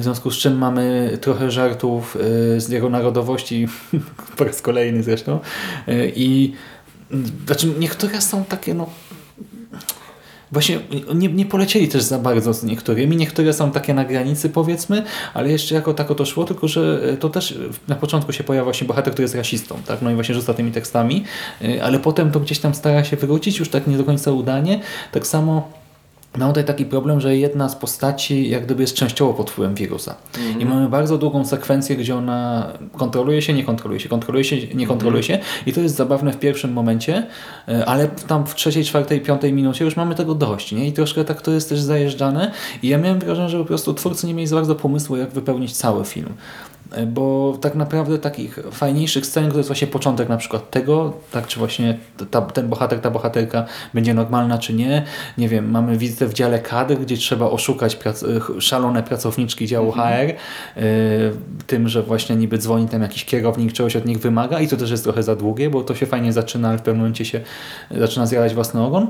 w 0.01 0.03
związku 0.03 0.30
z 0.30 0.36
czym 0.36 0.59
mamy 0.59 1.18
trochę 1.20 1.51
żartów 1.51 2.16
e, 2.57 2.61
z 2.61 2.68
jego 2.68 2.90
narodowości, 2.90 3.68
po 4.36 4.45
raz 4.45 4.62
kolejny 4.62 5.03
zresztą. 5.03 5.40
E, 5.88 6.09
I 6.09 6.55
znaczy 7.47 7.66
niektóre 7.78 8.20
są 8.20 8.45
takie, 8.45 8.74
no 8.74 8.90
Właśnie 10.55 10.80
nie, 11.14 11.28
nie 11.28 11.47
polecieli 11.47 11.88
też 11.88 12.03
za 12.03 12.18
bardzo 12.18 12.55
z 12.55 12.64
niektórymi. 12.64 13.16
Niektóre 13.16 13.53
są 13.53 13.70
takie 13.70 13.95
na 13.95 14.05
granicy 14.05 14.51
powiedzmy, 14.51 15.03
ale 15.34 15.51
jeszcze 15.51 15.74
jako 15.74 15.95
tako 15.95 16.14
to 16.14 16.26
szło, 16.26 16.45
tylko 16.45 16.68
że 16.68 17.01
to 17.20 17.28
też 17.28 17.59
na 17.88 17.95
początku 17.95 18.32
się 18.32 18.45
pojawia 18.45 18.64
właśnie 18.64 18.86
bohater, 18.86 19.12
który 19.12 19.24
jest 19.24 19.34
rasistą, 19.34 19.76
tak? 19.86 20.03
No 20.03 20.11
i 20.11 20.14
właśnie 20.14 20.34
rzuca 20.34 20.55
tymi 20.55 20.72
tekstami, 20.72 21.24
e, 21.62 21.84
ale 21.84 21.99
potem 21.99 22.30
to 22.30 22.40
gdzieś 22.40 22.59
tam 22.59 22.74
stara 22.74 23.05
się 23.05 23.16
wrócić, 23.16 23.59
już 23.59 23.68
tak 23.68 23.86
nie 23.86 23.97
do 23.97 24.05
końca 24.05 24.32
udanie. 24.32 24.80
Tak 25.12 25.26
samo 25.26 25.84
Mam 26.39 26.49
tutaj 26.49 26.64
taki 26.64 26.85
problem, 26.87 27.20
że 27.20 27.37
jedna 27.37 27.68
z 27.68 27.76
postaci 27.76 28.49
jak 28.49 28.64
gdyby 28.64 28.82
jest 28.82 28.95
częściowo 28.95 29.35
pod 29.35 29.51
wpływem 29.51 29.74
wirusa. 29.74 30.14
I 30.59 30.66
mamy 30.66 30.89
bardzo 30.89 31.18
długą 31.18 31.45
sekwencję, 31.45 31.97
gdzie 31.97 32.16
ona 32.16 32.68
kontroluje 32.97 33.43
się, 33.43 33.53
nie 33.53 33.64
kontroluje 33.64 34.01
się, 34.01 34.09
kontroluje 34.09 34.45
się, 34.45 34.57
nie 34.74 34.87
kontroluje 34.87 35.22
się. 35.22 35.39
I 35.66 35.72
to 35.72 35.80
jest 35.80 35.97
zabawne 35.97 36.32
w 36.32 36.39
pierwszym 36.39 36.72
momencie, 36.72 37.26
e, 37.68 37.87
ale 37.87 38.09
tam 38.09 38.47
w 38.47 38.55
trzeciej, 38.55 38.85
czwartej, 38.85 39.20
piątej 39.20 39.53
minucie 39.53 39.85
już 39.85 39.97
mamy 39.97 40.14
tego 40.14 40.35
dość. 40.35 40.72
Nie? 40.72 40.89
I 40.89 40.93
troszkę 40.93 41.24
tak 41.24 41.43
to 41.43 41.51
jest 41.51 41.68
też 41.68 41.80
zajeżdżane. 41.80 42.53
I 42.82 42.89
ja 42.89 42.99
miałem 42.99 43.18
wrażenie, 43.18 43.49
że 43.49 43.59
po 43.59 43.64
prostu 43.64 43.95
twórcy 43.95 44.26
nie 44.26 44.35
mieli 44.35 44.47
za 44.47 44.57
bardzo 44.57 44.74
pomysłu, 44.74 45.16
jak 45.16 45.30
wypełnić 45.30 45.76
cały 45.76 46.05
film. 46.05 46.35
E, 46.95 47.07
Bo 47.07 47.57
tak 47.61 47.74
naprawdę 47.74 48.18
takich 48.18 48.59
fajniejszych 48.70 49.26
scen, 49.26 49.51
to 49.51 49.57
jest 49.57 49.68
właśnie 49.68 49.86
początek 49.86 50.28
na 50.28 50.36
przykład 50.36 50.70
tego, 50.70 51.12
tak 51.30 51.47
czy 51.47 51.59
właśnie 51.59 51.99
ta, 52.30 52.40
ten 52.42 52.68
bohater, 52.68 53.01
ta 53.01 53.11
bohaterka 53.11 53.64
będzie 53.95 54.14
normalna 54.14 54.59
czy 54.59 54.74
nie. 54.74 55.05
Nie 55.38 55.49
wiem, 55.49 55.70
mamy 55.70 55.99
wizytę 55.99 56.26
w 56.26 56.34
dziale 56.34 56.59
kadr, 56.59 56.95
gdzie 56.95 57.16
trzeba 57.16 57.47
oszukać 57.51 57.97
prac 57.97 58.24
ch- 58.24 58.62
szalone 58.62 59.03
pracowniczki 59.03 59.66
działu 59.66 59.92
HR 59.92 60.01
y, 60.01 60.34
tym, 61.66 61.88
że 61.88 62.03
właśnie 62.03 62.36
niby 62.36 62.59
dzwoni 62.59 62.88
tam 62.88 63.03
jakiś 63.03 63.24
kierownik, 63.24 63.72
czegoś 63.72 63.97
od 63.97 64.05
nich 64.07 64.18
wymaga 64.18 64.61
i 64.61 64.68
to 64.68 64.76
też 64.76 64.90
jest 64.90 65.05
trochę 65.05 65.22
za 65.22 65.36
długie, 65.36 65.70
bo 65.70 65.82
to 65.82 65.95
się 65.95 66.07
fajnie 66.07 66.32
zaczyna, 66.32 66.68
ale 66.68 66.78
w 66.78 66.82
pewnym 66.82 66.97
momencie 67.01 67.24
się 67.24 67.40
zaczyna 67.90 68.26
zjadać 68.26 68.55
własny 68.55 68.82
ogon. 68.82 69.07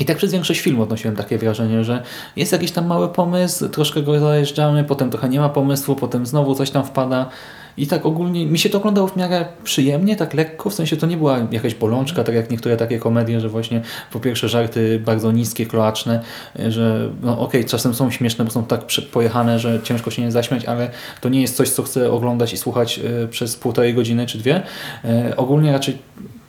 I 0.00 0.04
tak 0.04 0.16
przez 0.16 0.32
większość 0.32 0.60
filmu 0.60 0.82
odnosiłem 0.82 1.16
takie 1.16 1.38
wrażenie, 1.38 1.84
że 1.84 2.02
jest 2.36 2.52
jakiś 2.52 2.70
tam 2.70 2.86
mały 2.86 3.08
pomysł, 3.08 3.68
troszkę 3.68 4.02
go 4.02 4.20
zajeżdżamy, 4.20 4.84
potem 4.84 5.10
trochę 5.10 5.28
nie 5.28 5.40
ma 5.40 5.48
pomysłu, 5.48 5.96
potem 5.96 6.26
znowu 6.26 6.54
coś 6.54 6.70
tam 6.70 6.84
wpada 6.84 7.30
I 7.76 7.86
tak 7.86 8.06
ogólnie 8.06 8.46
mi 8.46 8.58
się 8.58 8.70
to 8.70 8.78
oglądało 8.78 9.08
w 9.08 9.16
miarę 9.16 9.46
przyjemnie, 9.64 10.16
tak 10.16 10.34
lekko, 10.34 10.70
w 10.70 10.74
sensie 10.74 10.96
to 10.96 11.06
nie 11.06 11.16
była 11.16 11.38
jakaś 11.50 11.74
bolączka, 11.74 12.24
tak 12.24 12.34
jak 12.34 12.50
niektóre 12.50 12.76
takie 12.76 12.98
komedie, 12.98 13.40
że 13.40 13.48
właśnie 13.48 13.82
po 14.12 14.20
pierwsze 14.20 14.48
żarty 14.48 14.98
bardzo 15.04 15.32
niskie, 15.32 15.66
kloaczne, 15.66 16.22
że 16.68 17.10
no 17.22 17.40
okej, 17.40 17.64
czasem 17.64 17.94
są 17.94 18.10
śmieszne, 18.10 18.44
bo 18.44 18.50
są 18.50 18.64
tak 18.64 18.80
pojechane, 19.12 19.58
że 19.58 19.80
ciężko 19.82 20.10
się 20.10 20.22
nie 20.22 20.32
zaśmiać, 20.32 20.64
ale 20.64 20.90
to 21.20 21.28
nie 21.28 21.42
jest 21.42 21.56
coś, 21.56 21.70
co 21.70 21.82
chcę 21.82 22.12
oglądać 22.12 22.52
i 22.52 22.56
słuchać 22.56 22.98
e, 22.98 23.28
przez 23.28 23.56
półtorej 23.56 23.94
godziny 23.94 24.26
czy 24.26 24.38
dwie. 24.38 24.62
E, 25.04 25.36
Ogólnie 25.36 25.72
raczej 25.72 25.98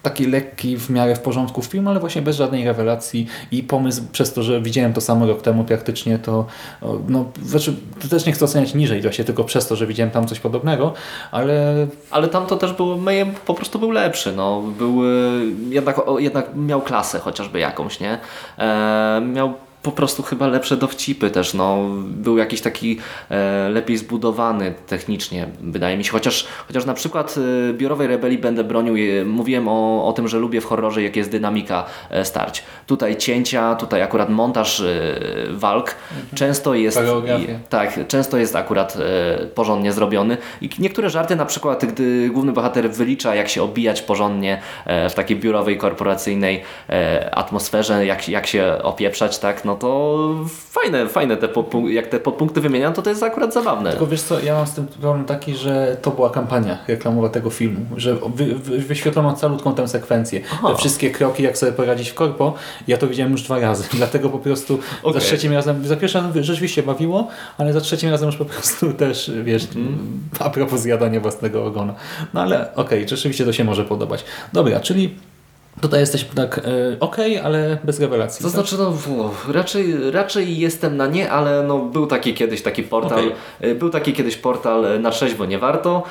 taki 0.05 0.25
lekki, 0.25 0.77
w 0.77 0.89
miarę 0.89 1.15
w 1.15 1.19
porządku 1.19 1.61
film, 1.61 1.87
ale 1.87 1.99
właśnie 1.99 2.21
bez 2.21 2.35
żadnej 2.35 2.65
rewelacji 2.65 3.27
i 3.51 3.63
pomysł 3.63 4.01
przez 4.11 4.33
to, 4.33 4.43
że 4.43 4.61
widziałem 4.61 4.93
to 4.93 5.01
samo 5.01 5.27
rok 5.27 5.41
temu 5.41 5.63
praktycznie, 5.63 6.19
to 6.19 6.45
no, 7.07 7.25
znaczy, 7.43 7.73
to 8.01 8.07
też 8.07 8.25
nie 8.25 8.33
chcę 8.33 8.45
oceniać 8.45 8.73
niżej 8.73 9.01
właśnie 9.01 9.25
tylko 9.25 9.43
przez 9.43 9.67
to, 9.67 9.75
że 9.75 9.87
widziałem 9.87 10.11
tam 10.11 10.27
coś 10.27 10.39
podobnego, 10.39 10.93
ale 11.31 11.87
Ale 12.11 12.27
tam 12.27 12.45
to 12.45 12.55
też 12.55 12.73
był, 12.73 12.97
Mayhem 12.97 13.33
po 13.45 13.53
prostu 13.53 13.79
był 13.79 13.91
lepszy, 13.91 14.31
no. 14.31 14.61
Był, 14.61 15.01
jednak, 15.69 16.01
jednak 16.17 16.55
miał 16.55 16.81
klasę 16.81 17.19
chociażby 17.19 17.59
jakąś, 17.59 17.99
nie? 17.99 18.17
E, 18.57 19.21
miał 19.33 19.53
po 19.85 19.91
prostu 19.91 20.23
chyba 20.23 20.47
lepsze 20.47 20.77
dowcipy 20.77 21.29
też, 21.29 21.53
no. 21.53 21.77
Był 22.03 22.37
jakiś 22.37 22.61
taki 22.61 22.97
e, 23.29 23.69
lepiej 23.69 23.97
zbudowany 23.97 24.73
technicznie, 24.87 25.47
wydaje 25.61 25.97
mi 25.97 26.03
się. 26.03 26.11
Chociaż, 26.11 26.47
chociaż 26.67 26.85
na 26.85 26.93
przykład 26.93 27.35
e, 27.69 27.73
Biurowej 27.73 28.07
Rebelii 28.07 28.37
będę 28.37 28.63
bronił, 28.63 28.95
e, 28.95 29.25
mówiłem 29.25 29.67
o, 29.67 30.07
o 30.07 30.13
tym, 30.13 30.27
że 30.27 30.39
lubię 30.39 30.61
w 30.61 30.65
horrorze, 30.65 31.03
jak 31.03 31.15
jest 31.15 31.31
dynamika 31.31 31.85
e, 32.09 32.25
starć. 32.25 32.63
Tutaj 32.87 33.17
cięcia, 33.17 33.75
tutaj 33.75 34.01
akurat 34.01 34.29
montaż 34.29 34.81
e, 34.81 34.85
walk 35.49 35.95
często 36.35 36.73
jest... 36.73 36.97
Tak, 37.69 38.07
często 38.07 38.37
jest 38.37 38.55
akurat 38.55 38.97
e, 38.97 39.45
porządnie 39.45 39.93
zrobiony 39.93 40.37
i 40.61 40.69
niektóre 40.79 41.09
żarty 41.09 41.35
na 41.35 41.45
przykład, 41.45 41.85
gdy 41.85 42.29
główny 42.29 42.51
bohater 42.51 42.91
wylicza 42.91 43.35
jak 43.35 43.49
się 43.49 43.63
obijać 43.63 44.01
porządnie 44.01 44.61
w 45.09 45.13
takiej 45.13 45.37
biurowej, 45.37 45.77
korporacyjnej 45.77 46.63
atmosferze, 47.31 48.05
jak, 48.05 48.29
jak 48.29 48.47
się 48.47 48.77
opieprzać, 48.83 49.39
tak, 49.39 49.65
no 49.65 49.74
to 49.75 50.29
fajne, 50.47 51.09
fajne 51.09 51.37
te 51.37 51.47
jak 51.89 52.07
te 52.07 52.19
podpunkty 52.19 52.61
wymieniam, 52.61 52.93
to 52.93 53.01
to 53.01 53.09
jest 53.09 53.23
akurat 53.23 53.53
zabawne. 53.53 53.89
Tylko 53.89 54.07
wiesz 54.07 54.21
co, 54.21 54.39
ja 54.39 54.55
mam 54.55 54.67
z 54.67 54.73
tym 54.73 54.87
problem 54.87 55.25
taki, 55.25 55.55
że 55.55 55.97
to 56.01 56.11
była 56.11 56.29
kampania 56.29 56.77
reklamowa 56.87 57.29
tego 57.29 57.49
filmu, 57.49 57.85
że 57.97 58.15
wy, 58.35 58.55
wy, 58.55 58.77
wyświetlono 58.77 59.33
calutką 59.33 59.75
tę 59.75 59.87
sekwencję. 59.87 60.41
Te 60.67 60.75
wszystkie 60.75 61.11
kroki, 61.11 61.43
jak 61.43 61.57
sobie 61.57 61.71
poradzić 61.71 62.09
w 62.09 62.13
korpo, 62.13 62.53
ja 62.87 62.97
to 62.97 63.07
widziałem 63.07 63.31
już 63.31 63.41
dwa 63.41 63.59
razy, 63.59 63.83
dlatego 63.97 64.29
po 64.29 64.39
prostu 64.39 64.79
Okej. 65.03 65.13
za 65.13 65.19
trzecim 65.19 65.53
razem, 65.53 65.87
za 65.87 65.95
pierwszym 65.95 66.25
razem 66.25 66.43
rzeczywiście 66.43 66.83
bawiło, 66.83 67.27
ale 67.57 67.73
za 67.73 67.81
trzecim 67.81 68.09
razem 68.09 68.27
już 68.27 68.37
po 68.37 68.45
prostu 68.45 68.93
też, 69.03 69.31
wiesz, 69.43 69.67
a 70.39 70.49
propos 70.49 70.79
zjadania 70.79 71.19
własnego 71.19 71.65
ogona. 71.65 71.93
No 72.33 72.41
ale 72.41 72.75
okej, 72.75 73.09
rzeczywiście 73.09 73.45
to 73.45 73.53
się 73.53 73.63
może 73.63 73.85
podobać. 73.85 74.25
Dobra, 74.53 74.79
czyli 74.79 75.15
tutaj 75.81 75.99
jesteśmy 75.99 76.35
tak 76.35 76.57
e, 76.57 76.61
okej, 76.99 77.39
ale 77.39 77.77
bez 77.83 77.99
rewelacji. 77.99 78.43
To 78.43 78.47
tak? 78.49 78.53
znaczy, 78.53 78.75
no, 78.77 78.91
w- 78.91 79.49
raczej, 79.49 80.11
raczej 80.11 80.57
jestem 80.57 80.97
na 80.97 81.07
nie, 81.07 81.31
ale 81.31 81.63
no, 81.63 81.79
był 81.79 82.07
taki 82.07 82.33
kiedyś 82.33 82.61
taki 82.61 82.83
portal, 82.83 83.19
Okej. 83.19 83.31
e, 83.61 83.75
był 83.75 83.89
taki 83.89 84.13
kiedyś 84.13 84.37
portal 84.37 84.85
e, 84.85 84.99
na 84.99 85.11
trzeźwo 85.11 85.45
nie 85.45 85.59
warto, 85.59 86.03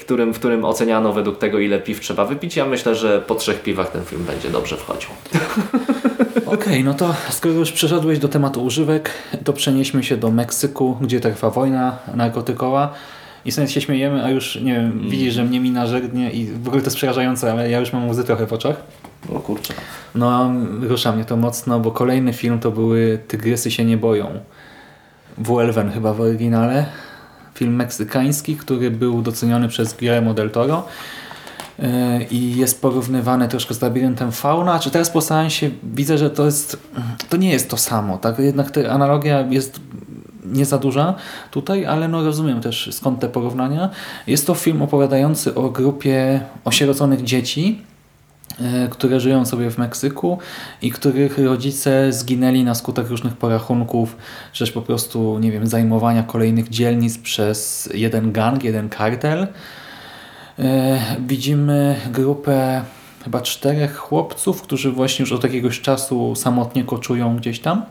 którym, 0.00 0.34
w 0.34 0.38
którym 0.38 0.64
oceniano 0.64 1.12
według 1.12 1.38
tego 1.38 1.58
ile 1.58 1.78
piw 1.78 2.00
trzeba 2.00 2.24
wypić. 2.24 2.56
Ja 2.56 2.64
myślę, 2.64 2.94
że 2.94 3.20
po 3.20 3.34
trzech 3.34 3.62
piwach 3.62 3.90
ten 3.90 4.04
film 4.04 4.24
będzie 4.24 4.50
dobrze 4.50 4.76
wchodził. 4.76 5.10
Okej, 6.54 6.84
no 6.84 6.94
to 6.94 7.14
skoro 7.30 7.54
już 7.54 7.72
przeszedłeś 7.72 8.18
do 8.18 8.28
tematu 8.28 8.64
używek, 8.64 9.10
to 9.44 9.52
przenieśmy 9.52 10.02
się 10.04 10.16
do 10.16 10.30
Meksyku, 10.30 10.96
gdzie 11.00 11.20
trwa 11.20 11.50
wojna 11.50 11.98
narkotykowa. 12.14 12.94
I 13.44 13.52
sobie 13.52 13.68
się 13.68 13.80
śmiejemy, 13.80 14.24
a 14.24 14.30
już 14.30 14.60
nie 14.60 14.74
wiem, 14.74 15.08
widzisz, 15.10 15.34
że 15.34 15.44
mnie 15.44 15.60
mina 15.60 15.86
żegnie 15.86 16.30
i 16.30 16.46
w 16.46 16.68
ogóle 16.68 16.82
to 16.82 16.86
jest 16.86 16.96
przerażające, 16.96 17.52
ale 17.52 17.70
ja 17.70 17.80
już 17.80 17.92
mam 17.92 18.08
łzy 18.08 18.24
trochę 18.24 18.46
w 18.46 18.52
oczach. 18.52 18.76
O 19.34 19.40
kurczę. 19.40 19.74
No, 20.14 20.52
rusza 20.80 21.12
mnie 21.12 21.24
to 21.24 21.36
mocno, 21.36 21.80
bo 21.80 21.90
kolejny 21.90 22.32
film 22.32 22.58
to 22.58 22.70
były 22.70 23.18
Tygrysy 23.28 23.70
się 23.70 23.84
nie 23.84 23.96
boją. 23.96 24.26
Vuelven 25.38 25.90
chyba 25.90 26.14
w 26.14 26.20
oryginale. 26.20 26.86
Film 27.54 27.74
meksykański, 27.74 28.56
który 28.56 28.90
był 28.90 29.22
doceniony 29.22 29.68
przez 29.68 29.96
Guillermo 29.96 30.34
del 30.34 30.50
Toro 30.50 30.84
Yy, 31.78 32.24
i 32.30 32.56
jest 32.56 32.82
porównywany 32.82 33.48
troszkę 33.48 33.74
z 33.74 33.82
labiryntem 33.82 34.32
fauna, 34.32 34.78
czy 34.78 34.90
teraz 34.90 35.10
po 35.10 35.20
seansie 35.20 35.70
widzę, 35.82 36.18
że 36.18 36.30
to 36.30 36.44
jest 36.44 36.78
to 37.28 37.36
nie 37.36 37.50
jest 37.50 37.70
to 37.70 37.76
samo, 37.76 38.18
tak? 38.18 38.38
Jednak 38.38 38.70
ta 38.70 38.80
analogia 38.80 39.40
jest 39.40 39.80
nie 40.44 40.64
za 40.64 40.78
duża 40.78 41.14
tutaj, 41.50 41.86
ale 41.86 42.08
no 42.08 42.24
rozumiem 42.24 42.60
też 42.60 42.88
skąd 42.92 43.20
te 43.20 43.28
porównania. 43.28 43.90
Jest 44.26 44.46
to 44.46 44.54
film 44.54 44.82
opowiadający 44.82 45.54
o 45.54 45.70
grupie 45.70 46.40
osieroconych 46.64 47.22
dzieci, 47.22 47.82
e, 48.60 48.88
które 48.88 49.20
żyją 49.20 49.46
sobie 49.46 49.70
w 49.70 49.78
Meksyku 49.78 50.38
i 50.82 50.90
których 50.90 51.38
rodzice 51.38 52.12
zginęli 52.12 52.64
na 52.64 52.74
skutek 52.74 53.08
różnych 53.08 53.36
porachunków, 53.36 54.16
też 54.58 54.70
po 54.70 54.82
prostu, 54.82 55.38
nie 55.38 55.52
wiem, 55.52 55.66
zajmowania 55.66 56.22
kolejnych 56.22 56.68
dzielnic 56.68 57.18
przez 57.18 57.88
jeden 57.94 58.32
gang, 58.32 58.64
jeden 58.64 58.88
kartel. 58.88 59.46
E, 60.58 60.98
Widzimy 61.26 61.96
grupę 62.12 62.82
chyba 63.24 63.40
czterech 63.40 63.96
chłopców, 63.96 64.62
którzy 64.62 64.92
właśnie 64.92 65.22
już 65.22 65.32
od 65.32 65.44
jakiegoś 65.44 65.80
czasu 65.80 66.34
samotnie 66.34 66.84
koczują 66.84 67.36
gdzieś 67.36 67.60
tam. 67.60 67.82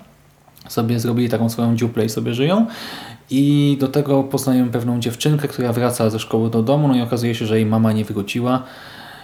Sobie 0.68 1.00
zrobili 1.00 1.30
taką 1.30 1.50
swoją 1.50 1.76
dziuplę 1.76 2.06
i 2.06 2.10
sobie 2.10 2.34
żyją. 2.34 2.66
I 3.30 3.78
do 3.80 3.88
tego 3.88 4.24
poznają 4.24 4.70
pewną 4.70 5.00
dziewczynkę, 5.00 5.48
która 5.48 5.74
wraca 5.74 6.10
ze 6.10 6.20
szkoły 6.20 6.50
do 6.50 6.64
domu, 6.64 6.88
no 6.88 6.96
i 6.96 7.02
okazuje 7.02 7.36
się, 7.36 7.46
że 7.46 7.56
jej 7.56 7.66
mama 7.66 7.92
nie 7.92 8.06
wróciła. 8.06 8.64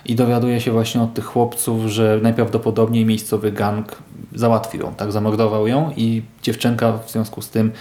I 0.06 0.16
dowiaduje 0.16 0.62
się 0.62 0.72
właśnie 0.72 1.02
od 1.02 1.14
tych 1.14 1.26
chłopców, 1.26 1.86
że 1.86 2.20
najprawdopodobniej 2.22 3.06
miejscowy 3.06 3.52
gang 3.52 3.96
załatwił 4.36 4.82
ją, 4.82 4.94
tak, 4.94 5.12
zamordował 5.12 5.68
ją 5.68 5.92
i 5.98 6.22
dziewczynka 6.42 6.98
w 6.98 7.12
związku 7.12 7.42
z 7.42 7.50
tym 7.50 7.72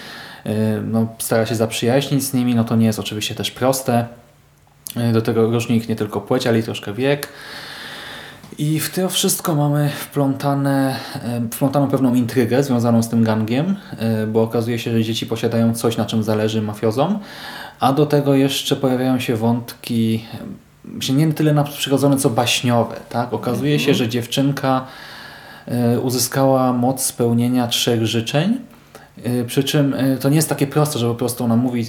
e, 0.45 0.81
no, 0.81 1.07
stara 1.19 1.47
się 1.47 1.55
zaprzyjaźnić 1.55 2.25
z 2.25 2.35
nimi, 2.35 2.55
no 2.55 2.65
to 2.65 2.77
nie 2.77 2.87
jest 2.87 2.99
oczywiście 2.99 3.35
też 3.35 3.51
proste. 3.51 4.07
E, 4.97 5.13
Do 5.13 5.23
tego 5.23 5.51
różni 5.51 5.77
ich 5.77 5.89
nie 5.89 5.97
tylko 5.97 6.21
płeć, 6.21 6.47
ale 6.47 6.59
i 6.59 6.63
troszkę 6.63 6.93
wiek. 6.93 7.29
I 8.59 8.81
w 8.81 8.95
to 8.95 9.09
wszystko 9.09 9.55
mamy 9.55 9.89
wplątane, 9.89 10.97
wplątaną 11.53 11.89
pewną 11.89 12.15
intrygę 12.15 12.63
związaną 12.63 13.03
z 13.03 13.09
tym 13.09 13.25
gangiem, 13.25 13.77
e, 13.99 14.27
bo 14.27 14.43
okazuje 14.43 14.79
się, 14.79 14.93
że 14.93 15.05
dzieci 15.05 15.27
posiadają 15.27 15.75
coś, 15.75 15.97
na 15.97 16.05
czym 16.05 16.23
zależy 16.23 16.63
mafiozom, 16.63 17.19
a 17.81 17.93
do 17.93 18.07
tego 18.07 18.35
jeszcze 18.35 18.77
pojawiają 18.77 19.21
się 19.21 19.37
wątki 19.37 20.25
nie 21.15 21.33
tyle 21.33 21.55
nadprzyrodzone, 21.55 22.17
co 22.17 22.31
baśniowe. 22.31 22.97
Tak? 23.09 23.33
Okazuje 23.33 23.79
się, 23.79 23.95
że 23.95 24.09
dziewczynka 24.09 24.87
e, 25.67 26.01
uzyskała 26.01 26.73
moc 26.73 27.03
spełnienia 27.03 27.67
trzech 27.67 28.07
życzeń, 28.07 28.59
e, 29.25 29.45
przy 29.45 29.65
czym 29.65 29.95
to 30.21 30.29
nie 30.29 30.37
jest 30.37 30.49
takie 30.49 30.67
proste, 30.67 30.99
że 30.99 31.09
po 31.09 31.15
prostu 31.15 31.45
ona 31.45 31.57
mówi, 31.57 31.87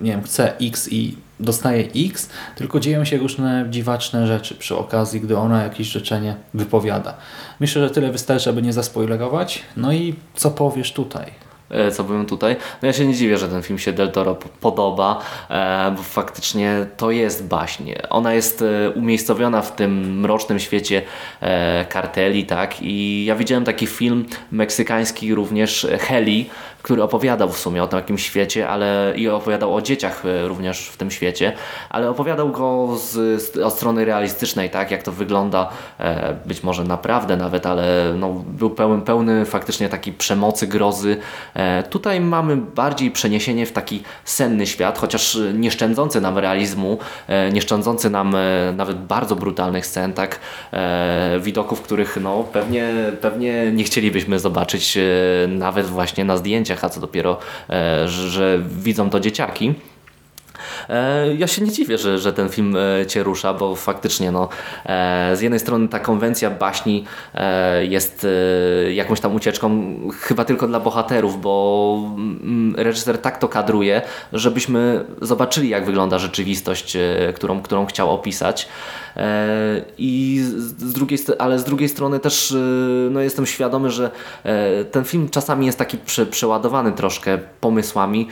nie 0.00 0.10
wiem, 0.10 0.22
chce 0.22 0.58
X 0.60 0.92
i 0.92 1.16
dostaje 1.40 1.88
X, 1.96 2.30
tylko 2.56 2.80
dzieją 2.80 3.04
się 3.04 3.16
różne 3.16 3.66
dziwaczne 3.70 4.26
rzeczy 4.26 4.54
przy 4.54 4.76
okazji, 4.76 5.20
gdy 5.20 5.36
ona 5.36 5.62
jakieś 5.62 5.86
życzenie 5.86 6.36
wypowiada. 6.54 7.14
Myślę, 7.60 7.88
że 7.88 7.94
tyle 7.94 8.12
wystarczy, 8.12 8.50
aby 8.50 8.62
nie 8.62 8.72
zaspoilerować. 8.72 9.62
No 9.76 9.92
i 9.92 10.14
co 10.34 10.50
powiesz 10.50 10.92
tutaj? 10.92 11.44
e, 11.70 11.90
co 11.90 12.04
powiem 12.04 12.26
tutaj. 12.26 12.56
No 12.82 12.86
ja 12.86 12.92
się 12.92 13.06
nie 13.06 13.14
dziwię, 13.14 13.38
że 13.38 13.48
ten 13.48 13.62
film 13.62 13.78
się 13.78 13.92
Del 13.92 14.12
Toro 14.12 14.34
podoba, 14.60 15.20
e, 15.50 15.94
bo 15.96 16.02
faktycznie 16.02 16.86
to 16.96 17.10
jest 17.10 17.46
baśń. 17.46 17.92
Ona 18.10 18.34
jest 18.34 18.62
e, 18.62 18.90
umiejscowiona 18.90 19.62
w 19.62 19.76
tym 19.76 20.20
mrocznym 20.20 20.58
świecie 20.58 21.02
karteli, 21.88 22.46
tak? 22.46 22.82
I 22.82 23.24
ja 23.24 23.36
widziałem 23.36 23.64
taki 23.64 23.86
film 23.86 24.26
meksykański 24.52 25.34
również, 25.34 25.86
Heli, 26.00 26.50
który 26.84 27.02
opowiadał 27.02 27.48
w 27.48 27.58
sumie 27.58 27.82
o 27.82 27.86
takim 27.86 28.18
świecie, 28.18 28.68
ale 28.68 29.12
i 29.16 29.28
opowiadał 29.28 29.74
o 29.74 29.82
dzieciach 29.82 30.26
e, 30.26 30.48
również 30.48 30.88
w 30.88 30.96
tym 30.96 31.10
świecie, 31.10 31.52
ale 31.90 32.10
opowiadał 32.10 32.48
go 32.48 32.96
z, 32.96 33.42
z 33.42 33.56
od 33.56 33.74
strony 33.74 34.04
realistycznej, 34.04 34.70
tak? 34.70 34.90
Jak 34.90 35.02
to 35.02 35.12
wygląda, 35.12 35.70
e, 35.98 36.36
być 36.46 36.62
może 36.62 36.84
naprawdę 36.84 37.36
nawet, 37.36 37.66
ale 37.66 38.14
no, 38.18 38.44
był 38.46 38.70
pełny, 38.70 39.02
pełny 39.02 39.44
faktycznie 39.44 39.88
takiej 39.88 40.12
przemocy, 40.12 40.66
grozy. 40.66 41.16
E, 41.54 41.82
tutaj 41.82 42.20
mamy 42.20 42.56
bardziej 42.56 43.10
przeniesienie 43.10 43.66
w 43.66 43.72
taki 43.72 44.02
senny 44.24 44.66
świat, 44.66 44.98
chociaż 44.98 45.36
e, 45.36 45.52
nie 45.52 45.70
szczędzący 45.70 46.20
nam 46.20 46.38
realizmu, 46.38 46.98
e, 47.28 48.10
nam 48.10 48.34
e, 48.34 48.72
nawet 48.76 48.98
bardzo 48.98 49.36
brutalnych 49.36 49.86
scen, 49.86 50.12
tak? 50.12 50.40
Widoków, 51.40 51.82
których 51.82 52.18
no, 52.22 52.44
pewnie, 52.52 52.92
pewnie 53.20 53.72
nie 53.72 53.84
chcielibyśmy 53.84 54.38
zobaczyć 54.38 54.98
nawet 55.48 55.86
właśnie 55.86 56.24
na 56.24 56.36
zdjęciach, 56.36 56.73
a 56.82 56.88
co 56.88 57.00
dopiero, 57.00 57.38
e, 57.70 58.08
że, 58.08 58.62
widzą 58.78 59.10
to 59.10 59.20
dzieciaki. 59.20 59.74
E, 60.88 61.34
Ja 61.34 61.46
się 61.46 61.64
nie 61.64 61.70
dziwię, 61.70 61.98
że, 61.98 62.18
że 62.18 62.32
ten 62.32 62.48
film 62.48 62.76
e, 62.76 63.06
Cię 63.06 63.22
rusza, 63.22 63.54
bo 63.54 63.76
faktycznie 63.76 64.32
no, 64.32 64.48
z 65.34 65.40
jednej 65.40 65.60
strony 65.60 65.88
ta 65.88 66.00
konwencja 66.00 66.50
baśni 66.50 67.04
jest 67.82 68.26
jakąś 68.92 69.20
tam 69.20 69.34
ucieczką 69.34 69.96
chyba 70.20 70.44
tylko 70.44 70.66
dla 70.66 70.80
bohaterów, 70.80 71.40
bo 71.40 71.96
mm, 72.16 72.74
reżyser 72.76 73.18
tak 73.18 73.38
to 73.38 73.48
kadruje, 73.48 74.02
żebyśmy 74.32 75.04
zobaczyli 75.22 75.68
jak 75.68 75.86
wygląda 75.86 76.18
rzeczywistość, 76.18 76.96
którą, 77.34 77.62
którą 77.62 77.86
chciał 77.86 78.10
opisać. 78.10 78.68
E, 79.16 79.82
I 79.98 80.40
z 80.76 80.92
drugiej, 80.92 81.18
ale 81.38 81.58
z 81.58 81.64
drugiej 81.64 81.88
strony 81.88 82.20
też 82.20 82.52
e, 82.52 82.56
no, 83.10 83.20
jestem 83.20 83.46
świadomy, 83.46 83.90
że 83.90 84.10
e, 84.44 84.84
ten 84.84 85.04
film 85.04 85.28
czasami 85.28 85.66
jest 85.66 85.78
taki 85.78 85.98
prze, 85.98 86.26
przeładowany 86.26 86.92
troszkę 86.92 87.38
pomysłami 87.60 88.28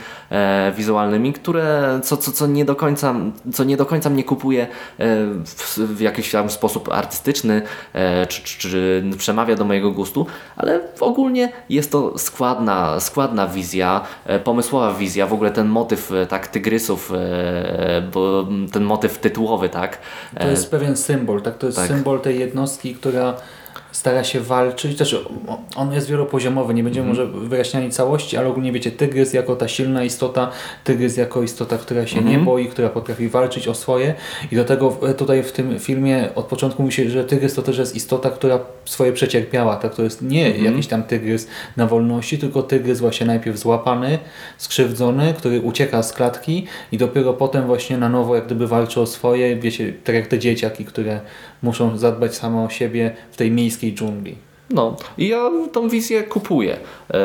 wizualnymi, 0.77 1.33
które 1.33 1.99
co, 2.03 2.17
co, 2.17 2.31
co, 2.31 2.47
nie 2.47 2.65
do 2.65 2.75
końca, 2.75 3.15
co 3.53 3.63
nie 3.63 3.77
do 3.77 3.85
końca 3.85 4.09
mnie 4.09 4.23
kupuje 4.23 4.67
w, 5.45 5.77
w 5.77 6.01
jakiś 6.01 6.31
tam 6.31 6.49
sposób 6.49 6.89
artystyczny, 6.91 7.61
czy, 8.29 8.43
czy, 8.43 8.57
czy 8.57 9.03
przemawia 9.17 9.55
do 9.55 9.65
mojego 9.65 9.91
gustu, 9.91 10.25
ale 10.57 10.79
ogólnie 10.99 11.51
jest 11.69 11.91
to 11.91 12.17
składna, 12.17 12.99
składna 12.99 13.47
wizja, 13.47 14.01
pomysłowa 14.43 14.93
wizja, 14.93 15.27
w 15.27 15.33
ogóle 15.33 15.51
ten 15.51 15.67
motyw 15.67 16.11
tak 16.29 16.47
tygrysów, 16.47 17.11
bo 18.13 18.47
ten 18.71 18.83
motyw 18.83 19.17
tytułowy, 19.17 19.69
tak? 19.69 19.97
To 20.39 20.47
jest 20.47 20.72
pewien 20.73 20.97
symbol, 20.97 21.41
tak? 21.41 21.57
To 21.57 21.69
jest 21.69 21.77
tak. 21.77 21.87
symbol 21.87 22.19
tej 22.19 22.39
jednostki, 22.39 22.95
która 22.95 23.37
stara 23.93 24.23
się 24.23 24.39
walczyć. 24.39 24.97
Też 24.97 25.25
on 25.75 25.93
jest 25.93 26.09
wielopoziomowy, 26.09 26.73
nie 26.73 26.83
będziemy 26.83 27.09
Mhm. 27.09 27.27
może 27.31 27.47
wyjaśniali 27.47 27.91
całości, 27.91 28.37
ale 28.37 28.47
ogólnie 28.47 28.71
wiecie, 28.71 28.91
tygrys 28.91 29.33
jako 29.33 29.55
ta 29.55 29.67
silna 29.67 30.03
istota, 30.03 30.51
tygrys 30.83 31.17
jako 31.17 31.43
istota, 31.43 31.77
która 31.77 32.07
się 32.07 32.17
Mhm. 32.17 32.37
nie 32.39 32.45
boi, 32.45 32.65
która 32.67 32.89
potrafi 32.89 33.29
walczyć 33.29 33.67
o 33.67 33.73
swoje 33.75 34.13
i 34.51 34.55
do 34.55 34.63
tego 34.65 34.91
w- 34.91 35.13
tutaj 35.13 35.43
w 35.43 35.51
tym 35.51 35.79
filmie 35.79 36.29
od 36.35 36.45
początku 36.45 36.81
mówi 36.83 36.93
się, 36.95 37.09
że 37.09 37.23
tygrys 37.23 37.53
to 37.53 37.61
też 37.61 37.77
jest 37.77 37.95
istota, 37.95 38.29
która 38.29 38.59
swoje 38.85 39.13
przecierpiała, 39.13 39.75
tak? 39.75 39.95
To 39.95 40.03
jest 40.03 40.21
nie 40.21 40.45
Mhm. 40.47 40.65
jakiś 40.65 40.87
tam 40.87 41.03
tygrys 41.03 41.47
na 41.77 41.87
wolności, 41.87 42.37
tylko 42.37 42.63
tygrys 42.63 42.99
właśnie 42.99 43.25
najpierw 43.27 43.57
złapany, 43.57 44.19
skrzywdzony, 44.57 45.33
który 45.37 45.61
ucieka 45.61 46.03
z 46.03 46.13
klatki 46.13 46.65
i 46.91 46.97
dopiero 46.97 47.33
potem 47.33 47.65
właśnie 47.67 47.97
na 47.97 48.09
nowo 48.09 48.35
jak 48.35 48.45
gdyby 48.45 48.67
walczy 48.67 49.01
o 49.01 49.05
swoje, 49.05 49.55
wiecie, 49.55 49.93
tak 50.03 50.15
jak 50.15 50.27
te 50.27 50.39
dzieciaki, 50.39 50.85
które 50.85 51.19
muszą 51.63 51.97
zadbać 51.97 52.35
same 52.35 52.63
o 52.65 52.69
siebie 52.69 53.11
w 53.31 53.37
tej 53.37 53.51
miejskiej 53.51 53.82
dżungli. 53.91 54.35
No, 54.69 54.95
i 55.17 55.27
ja 55.27 55.49
tą 55.71 55.89
wizję 55.89 56.23
kupuję. 56.23 56.77
E, 57.13 57.19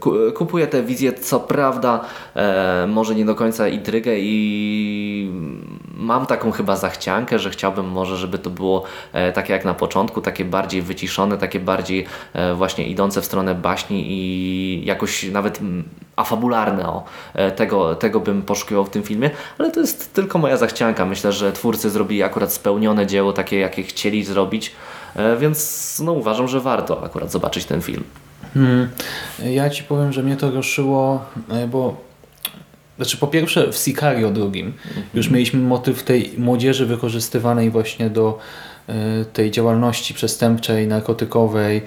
ku, 0.00 0.12
kupuję 0.34 0.66
tę 0.66 0.82
wizję, 0.82 1.12
co 1.12 1.40
prawda, 1.40 2.04
e, 2.36 2.86
może 2.88 3.14
nie 3.14 3.24
do 3.24 3.34
końca 3.34 3.68
intrygę 3.68 4.12
i 4.18 5.30
mam 5.96 6.26
taką 6.26 6.50
chyba 6.50 6.76
zachciankę, 6.76 7.38
że 7.38 7.50
chciałbym 7.50 7.88
może, 7.88 8.16
żeby 8.16 8.38
to 8.38 8.50
było 8.50 8.82
e, 9.12 9.32
takie 9.32 9.52
jak 9.52 9.64
na 9.64 9.74
początku, 9.74 10.20
takie 10.20 10.44
bardziej 10.44 10.82
wyciszone, 10.82 11.38
takie 11.38 11.60
bardziej 11.60 12.06
właśnie 12.54 12.86
idące 12.86 13.20
w 13.20 13.24
stronę 13.24 13.54
baśni 13.54 14.04
i 14.08 14.86
jakoś 14.86 15.24
nawet 15.24 15.60
mm, 15.60 15.84
afabularne. 16.16 16.88
O, 16.88 17.04
tego, 17.56 17.94
tego 17.94 18.20
bym 18.20 18.42
poszukiwał 18.42 18.84
w 18.84 18.90
tym 18.90 19.02
filmie, 19.02 19.30
ale 19.58 19.70
to 19.70 19.80
jest 19.80 20.14
tylko 20.14 20.38
moja 20.38 20.56
zachcianka. 20.56 21.06
Myślę, 21.06 21.32
że 21.32 21.52
twórcy 21.52 21.90
zrobili 21.90 22.22
akurat 22.22 22.52
spełnione 22.52 23.06
dzieło, 23.06 23.32
takie 23.32 23.58
jakie 23.58 23.82
chcieli 23.82 24.24
zrobić. 24.24 24.72
E, 25.16 25.36
Więc 25.36 26.00
no, 26.04 26.12
uważam, 26.12 26.48
że 26.48 26.60
warto 26.60 27.04
akurat 27.04 27.32
zobaczyć 27.32 27.64
ten 27.64 27.82
film. 27.82 28.04
Hmm. 28.54 28.88
Ja 29.44 29.70
Ci 29.70 29.82
powiem, 29.82 30.12
że 30.12 30.22
mnie 30.22 30.36
to 30.36 30.50
ruszyło, 30.50 31.24
e, 31.50 31.68
bo 31.68 31.96
znaczy 32.96 33.16
po 33.16 33.26
pierwsze 33.26 33.72
w 33.72 33.76
Sicario 33.76 34.30
drugim 34.30 34.72
już 35.14 35.30
mieliśmy 35.30 35.60
motyw 35.60 36.02
tej 36.02 36.32
młodzieży 36.38 36.86
wykorzystywanej 36.86 37.70
właśnie 37.70 38.10
do 38.10 38.38
e, 38.88 39.24
tej 39.24 39.50
działalności 39.50 40.14
przestępczej, 40.14 40.86
narkotykowej, 40.86 41.82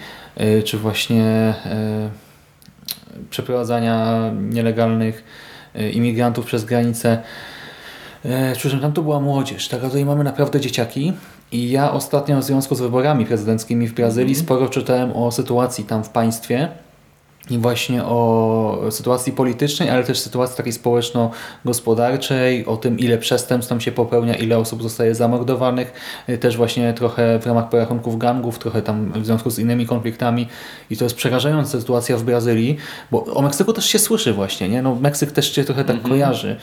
czy 0.65 0.77
właśnie 0.77 1.53
przeprowadzania 3.29 4.21
nielegalnych 4.41 5.23
imigrantów 5.93 6.45
przez 6.45 6.65
granicę. 6.65 7.21
Czym 8.57 8.79
tam 8.79 8.93
to 8.93 9.01
była 9.01 9.19
młodzież, 9.19 9.67
tak? 9.67 9.83
A 9.83 9.87
tutaj 9.87 10.05
mamy 10.05 10.23
naprawdę 10.23 10.59
dzieciaki. 10.59 11.13
I 11.51 11.71
ja 11.71 11.91
ostatnio 11.91 12.39
w 12.39 12.43
związku 12.43 12.75
z 12.75 12.81
wyborami 12.81 13.25
prezydenckimi 13.25 13.87
w 13.87 13.93
Brazylii 13.93 14.35
sporo 14.35 14.69
czytałem 14.69 15.11
o 15.11 15.31
sytuacji 15.31 15.83
tam 15.83 16.03
w 16.03 16.09
państwie 16.09 16.69
właśnie 17.57 18.03
o 18.03 18.81
sytuacji 18.89 19.33
politycznej, 19.33 19.89
ale 19.89 20.03
też 20.03 20.19
sytuacji 20.19 20.57
takiej 20.57 20.73
społeczno-gospodarczej, 20.73 22.65
o 22.65 22.77
tym 22.77 22.99
ile 22.99 23.17
przestępstw 23.17 23.69
tam 23.69 23.81
się 23.81 23.91
popełnia, 23.91 24.35
ile 24.35 24.57
osób 24.57 24.83
zostaje 24.83 25.15
zamordowanych, 25.15 25.93
y, 26.29 26.37
też 26.37 26.57
właśnie 26.57 26.93
trochę 26.93 27.39
w 27.39 27.45
ramach 27.45 27.69
porachunków 27.69 28.17
gangów, 28.17 28.59
trochę 28.59 28.81
tam 28.81 29.11
w 29.11 29.25
związku 29.25 29.49
z 29.49 29.59
innymi 29.59 29.85
konfliktami. 29.85 30.47
I 30.89 30.97
to 30.97 31.03
jest 31.03 31.15
przerażająca 31.15 31.79
sytuacja 31.79 32.17
w 32.17 32.23
Brazylii, 32.23 32.77
bo 33.11 33.25
o 33.25 33.41
Meksyku 33.41 33.73
też 33.73 33.85
się 33.85 33.99
słyszy 33.99 34.33
właśnie, 34.33 34.69
nie? 34.69 34.81
No 34.81 34.95
Meksyk 34.95 35.31
też 35.31 35.55
się 35.55 35.63
trochę 35.63 35.85
tak 35.85 36.01
kojarzy, 36.01 36.55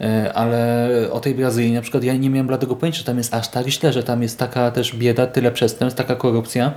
y, 0.00 0.32
ale 0.32 0.88
o 1.10 1.20
tej 1.20 1.34
Brazylii 1.34 1.72
na 1.72 1.82
przykład 1.82 2.04
ja 2.04 2.14
nie 2.14 2.30
miałem 2.30 2.46
bladego 2.46 2.76
pojęcia, 2.76 2.98
że 2.98 3.04
tam 3.04 3.18
jest 3.18 3.34
aż 3.34 3.48
tak 3.48 3.68
źle, 3.68 3.92
że 3.92 4.02
tam 4.02 4.22
jest 4.22 4.38
taka 4.38 4.70
też 4.70 4.96
bieda, 4.96 5.26
tyle 5.26 5.52
przestępstw, 5.52 5.98
taka 5.98 6.16
korupcja, 6.16 6.72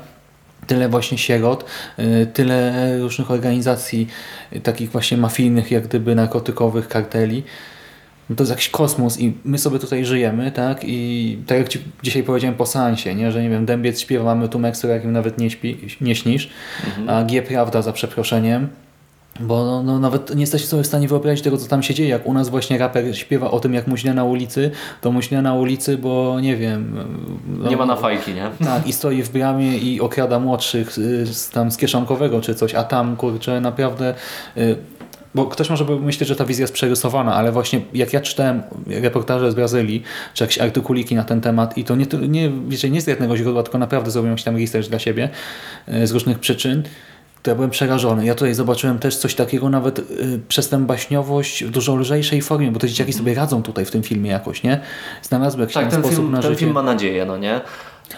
tyle 0.68 0.89
właśnie 0.89 1.18
sierot, 1.18 1.65
y, 1.99 2.28
tyle 2.34 2.74
różnych 2.99 3.32
organizacji 3.32 4.07
y, 4.55 4.59
takich 4.59 4.91
właśnie 4.91 5.18
mafijnych, 5.18 5.72
jak 5.72 5.88
gdyby 5.88 6.15
narkotykowych, 6.15 6.88
karteli. 6.88 7.43
No 8.30 8.36
to 8.36 8.43
jest 8.43 8.51
jakiś 8.51 8.70
kosmos 8.70 9.20
i 9.20 9.34
my 9.43 9.57
sobie 9.57 9.80
tutaj 9.80 10.05
żyjemy, 10.05 10.51
tak? 10.51 10.80
I 10.84 11.38
tak 11.47 11.57
jak 11.57 11.70
Ci 11.70 11.80
dzisiaj 12.03 12.24
powiedziałem 12.24 12.55
po 12.55 12.65
seansie, 12.65 13.15
nie? 13.15 13.32
że 13.32 13.43
nie 13.43 13.49
wiem, 13.49 13.65
dębiec 13.65 14.01
śpiewa, 14.01 14.26
mamy 14.26 14.49
tu 14.49 14.59
Meksy, 14.59 14.88
jakim 14.88 15.11
nawet 15.11 15.38
nie, 15.38 15.49
śpi, 15.49 15.78
nie 16.01 16.15
śnisz, 16.15 16.49
a 17.07 17.24
G 17.24 17.41
prawda 17.41 17.82
za 17.82 17.93
przeproszeniem. 17.93 18.68
Bo 19.40 19.66
no, 19.66 19.84
no, 19.84 20.00
nawet 20.00 20.36
nie 20.36 20.42
jesteście 20.42 20.68
sobie 20.68 20.84
w 20.84 20.88
stanie 20.88 21.08
wyobrazić 21.08 21.44
tego, 21.44 21.58
co 21.58 21.68
tam 21.68 21.84
się 21.84 21.94
dzieje. 21.94 22.10
Jak 22.10 22.26
u 22.28 22.34
nas 22.34 22.50
właśnie 22.50 22.78
raper 22.78 23.18
śpiewa 23.18 23.52
o 23.52 23.60
tym, 23.60 23.74
jak 23.74 23.88
mu 23.88 23.98
źle 23.98 24.14
na 24.14 24.24
ulicy, 24.24 24.72
to 25.02 25.12
mu 25.12 25.22
źle 25.22 25.42
na 25.42 25.54
ulicy, 25.54 25.98
bo 25.98 26.40
nie 26.42 26.56
wiem... 26.58 26.98
No, 27.48 27.70
Nie 27.70 27.78
ma 27.78 27.86
na 27.86 27.96
fajki, 27.96 28.34
nie? 28.34 28.50
tak, 28.66 28.88
i 28.88 28.94
stoi 28.94 29.24
w 29.24 29.30
bramie 29.30 29.78
i 29.78 30.02
okrada 30.02 30.40
młodszych 30.40 30.98
y, 30.98 31.26
z, 31.26 31.50
tam 31.50 31.72
z 31.72 31.78
kieszonkowego 31.78 32.42
czy 32.42 32.56
coś, 32.56 32.76
a 32.76 32.84
tam 32.84 33.16
kurczę 33.16 33.62
naprawdę... 33.62 34.14
y, 34.58 34.76
Bo 35.36 35.46
ktoś 35.46 35.70
może 35.70 35.86
by 35.86 36.00
myśleć, 36.00 36.30
że 36.30 36.36
ta 36.36 36.46
wizja 36.46 36.64
jest 36.64 36.74
przerysowana, 36.74 37.34
ale 37.36 37.52
właśnie 37.52 37.82
jak 37.94 38.14
ja 38.14 38.22
czytałem 38.22 38.62
reportaże 38.88 39.52
z 39.52 39.56
Brazylii, 39.56 40.04
czy 40.34 40.44
jakieś 40.44 40.58
artykuliki 40.60 41.16
na 41.16 41.24
ten 41.24 41.42
temat 41.42 41.78
i 41.78 41.84
to 41.84 41.96
nie, 41.96 42.06
nie, 42.28 42.52
wiecie, 42.68 42.90
nie 42.90 43.02
z 43.02 43.08
jednego 43.08 43.38
źródła, 43.38 43.64
tylko 43.64 43.78
naprawdę 43.78 44.12
zrobiłem 44.12 44.32
jakiś 44.34 44.46
tam 44.46 44.58
research 44.58 44.90
dla 44.90 45.00
siebie 45.00 45.30
y, 45.94 46.08
z 46.08 46.12
różnych 46.12 46.40
przyczyn, 46.40 46.84
to 47.48 47.52
ja 47.52 47.56
byłem 47.56 47.70
przerażony. 47.70 48.26
Ja 48.26 48.36
tutaj 48.36 48.54
zobaczyłem 48.54 49.00
też 49.00 49.18
coś 49.18 49.36
takiego, 49.36 49.70
nawet 49.70 50.00
y, 50.00 50.39
przez 50.48 50.70
tę 50.70 50.78
baśniowość 50.86 51.64
w 51.64 51.72
dużo 51.72 51.95
lżejszej 51.95 52.41
formie, 52.41 52.72
bo 52.72 52.80
te 52.80 52.88
dzieciaki 52.88 53.14
sobie 53.14 53.34
radzą 53.34 53.64
tutaj 53.64 53.86
w 53.86 53.91
tym 53.91 54.04
filmie 54.04 54.32
jakoś, 54.32 54.64
nie? 54.64 54.80
Znalazły 55.22 55.62
jakiś 55.62 55.74
Tak, 55.74 55.89
ten 55.91 56.00
sposób 56.00 56.18
film, 56.18 56.32
na 56.32 56.41
ten 56.41 56.52
życie. 56.52 56.60
film 56.60 56.72
ma 56.74 56.84
nadzieję, 56.84 57.26
no 57.26 57.38
nie? 57.38 57.62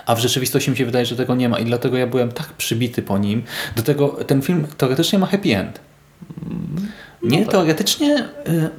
A 0.05 0.15
w 0.15 0.19
rzeczywistości 0.19 0.71
mi 0.71 0.77
się 0.77 0.85
wydaje, 0.85 1.05
że 1.05 1.15
tego 1.15 1.35
nie 1.35 1.49
ma 1.49 1.59
i 1.59 1.65
dlatego 1.65 1.97
ja 1.97 2.07
byłem 2.07 2.31
tak 2.31 2.47
przybity 2.53 3.01
po 3.01 3.17
nim. 3.17 3.43
Do 3.75 3.83
tego 3.83 4.07
ten 4.09 4.41
film 4.41 4.67
teoretycznie 4.77 5.19
ma 5.19 5.25
happy 5.25 5.57
end. 5.57 5.79
Nie, 7.23 7.45
teoretycznie 7.45 8.25
y, 8.47 8.69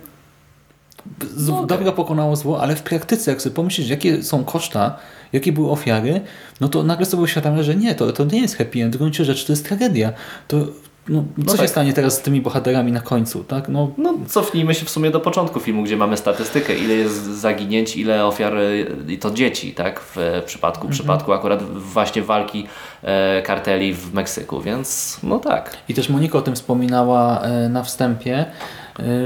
z, 1.37 1.67
dobro 1.67 1.93
pokonało 1.93 2.37
zło, 2.37 2.63
ale 2.63 2.77
w 2.77 2.83
praktyce, 2.83 3.31
jak 3.31 3.43
sobie 3.43 3.55
pomyślisz, 3.55 3.89
jakie 3.89 4.23
są 4.23 4.45
koszta, 4.45 4.97
jakie 5.33 5.53
były 5.53 5.71
ofiary, 5.71 6.21
no 6.61 6.69
to 6.69 6.83
nagle 6.83 7.07
sobie 7.07 7.23
uświadamiasz, 7.23 7.67
że 7.67 7.75
nie, 7.75 7.95
to, 7.95 8.13
to 8.13 8.25
nie 8.25 8.41
jest 8.41 8.57
happy 8.57 8.83
end. 8.83 8.97
W 8.97 8.99
gruncie 8.99 9.25
rzeczy 9.25 9.47
to 9.47 9.53
jest 9.53 9.69
tragedia. 9.69 10.13
To, 10.49 10.57
no, 11.09 11.25
co 11.47 11.53
się 11.53 11.59
tak. 11.59 11.71
stanie 11.71 11.93
teraz 11.93 12.15
z 12.15 12.21
tymi 12.21 12.41
bohaterami 12.41 12.93
na 12.93 13.01
końcu? 13.01 13.45
Tak? 13.45 13.69
No, 13.69 13.91
No 13.99 14.15
cofnijmy 14.29 14.75
się 14.75 14.85
w 14.85 14.91
sumie 14.91 15.11
do 15.11 15.21
początku 15.21 15.61
filmu, 15.61 15.83
gdzie 15.83 15.97
mamy 15.97 16.17
statystykę, 16.17 16.75
ile 16.75 16.95
jest 16.95 17.25
zaginięć, 17.25 17.97
ile 17.97 18.27
ofiar 18.27 18.55
i 19.09 19.19
to 19.19 19.31
dzieci, 19.31 19.73
tak? 19.75 20.01
W 20.01 20.43
przypadku, 20.47 20.89
w 20.89 20.91
przypadku 20.91 21.33
akurat 21.33 21.63
właśnie 21.63 22.23
walki 22.23 22.67
e, 23.03 23.43
karteli 23.43 23.95
w 23.95 24.15
Meksyku, 24.15 24.61
więc 24.61 25.19
no 25.23 25.39
tak. 25.39 25.77
I 25.89 25.95
też 25.95 26.09
Monika 26.09 26.39
o 26.39 26.43
tym 26.43 26.55
wspominała 26.55 27.41
e, 27.41 27.69
na 27.69 27.83
wstępie, 27.83 28.47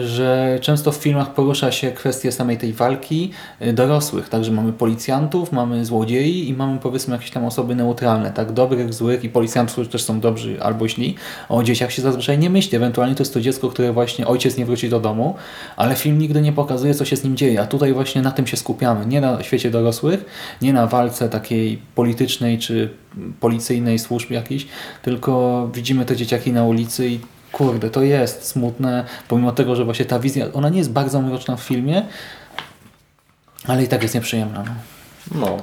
że 0.01 0.59
często 0.61 0.93
w 0.93 0.97
filmach 0.97 1.35
porusza 1.35 1.73
się 1.73 1.91
kwestie 1.91 2.33
samej 2.33 2.59
tej 2.59 2.73
walki 2.73 3.31
e, 3.61 3.73
dorosłych, 3.73 4.29
także 4.29 4.53
mamy 4.53 4.73
policjantów, 4.73 5.53
mamy 5.53 5.85
złodziei 5.85 6.49
i 6.49 6.55
mamy 6.55 6.79
powiedzmy 6.79 7.15
jakieś 7.15 7.31
tam 7.31 7.45
osoby 7.45 7.75
neutralne, 7.75 8.31
tak, 8.31 8.53
dobrych, 8.53 8.95
złych 8.95 9.25
i 9.25 9.29
policjantów, 9.29 9.73
którzy 9.73 9.91
też 9.91 10.03
są 10.03 10.21
dobrzy 10.21 10.63
albo 10.63 10.89
źli. 10.89 11.15
O 11.49 11.63
dzieciach 11.63 11.93
się 11.93 12.03
zazwyczaj 12.03 12.39
nie 12.39 12.51
myśli, 12.51 12.77
ewentualnie 12.77 13.15
to 13.15 13.23
jest 13.23 13.35
to 13.35 13.41
dziecko, 13.41 13.69
które 13.69 13.93
właśnie 13.93 14.27
ojciec 14.27 14.57
nie 14.57 14.67
wróci 14.67 14.89
do 14.89 15.01
domu, 15.01 15.35
ale 15.77 15.95
film 15.95 16.19
nigdy 16.19 16.41
nie 16.41 16.53
pokazuje, 16.53 16.95
co 16.95 17.05
się 17.05 17.17
z 17.17 17.25
nim 17.25 17.37
dzieje, 17.37 17.61
a 17.61 17.67
tutaj 17.67 17.93
właśnie 17.93 18.23
na 18.23 18.31
tym 18.31 18.47
się 18.47 18.57
skupiamy, 18.57 19.07
nie 19.07 19.21
na 19.21 19.43
świecie 19.43 19.71
dorosłych, 19.71 20.25
nie 20.63 20.73
na 20.73 20.87
walce 20.87 21.29
takiej 21.29 21.79
politycznej 21.95 22.59
czy 22.59 22.91
policyjnej 23.41 23.99
służb 23.99 24.31
jakiejś, 24.31 24.67
tylko 25.03 25.69
widzimy 25.75 26.05
te 26.05 26.17
dzieciaki 26.17 26.53
na 26.53 26.65
ulicy 26.65 27.09
i 27.09 27.19
kurde, 27.55 27.91
to 27.91 28.03
jest 28.03 28.47
smutne, 28.47 29.05
pomimo 29.29 29.53
tego, 29.53 29.77
że 29.77 29.85
właśnie 29.85 30.05
ta 30.05 30.19
wizja, 30.19 30.47
ona 30.53 30.69
nie 30.69 30.79
jest 30.79 30.93
bardzo 30.93 31.21
mroczna 31.21 31.57
w 31.57 31.61
filmie, 31.61 32.03
ale 33.69 33.83
i 33.83 33.89
tak 33.89 34.03
jest 34.03 34.15
nieprzyjemna. 34.15 34.65
No. 34.67 34.75
No. 35.41 35.57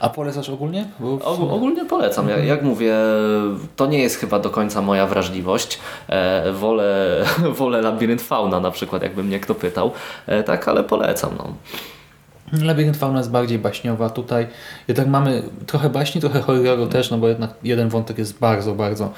A 0.00 0.08
polecasz 0.08 0.48
ogólnie? 0.48 0.84
W 1.00 1.28
ogólnie 1.28 1.84
polecam. 1.84 2.28
Jak, 2.28 2.44
jak 2.44 2.62
mówię, 2.62 2.94
to 3.76 3.86
nie 3.86 3.98
jest 3.98 4.16
chyba 4.16 4.38
do 4.38 4.50
końca 4.50 4.82
moja 4.82 5.06
wrażliwość. 5.06 5.78
E, 6.08 6.52
wolę, 6.52 7.24
wolę 7.58 7.82
labirynt 7.82 8.22
fauna 8.22 8.60
na 8.60 8.70
przykład, 8.70 9.02
jakby 9.02 9.24
mnie 9.24 9.40
kto 9.40 9.54
pytał. 9.54 9.92
E, 10.26 10.42
tak, 10.42 10.68
ale 10.68 10.84
polecam. 10.84 11.30
No. 11.38 11.52
Labirynt 12.52 12.96
fauna 12.96 13.18
jest 13.18 13.30
bardziej 13.30 13.58
baśniowa. 13.58 14.10
Tutaj 14.10 14.46
jednak 14.88 15.06
mamy 15.08 15.42
trochę 15.66 15.90
baśni, 15.90 16.20
trochę 16.20 16.40
horroru 16.40 16.86
też, 16.86 17.10
no 17.10 17.18
bo 17.18 17.28
jednak 17.28 17.50
jeden 17.62 17.88
wątek 17.88 18.18
jest 18.18 18.38
bardzo, 18.38 18.74
bardzo 18.74 19.12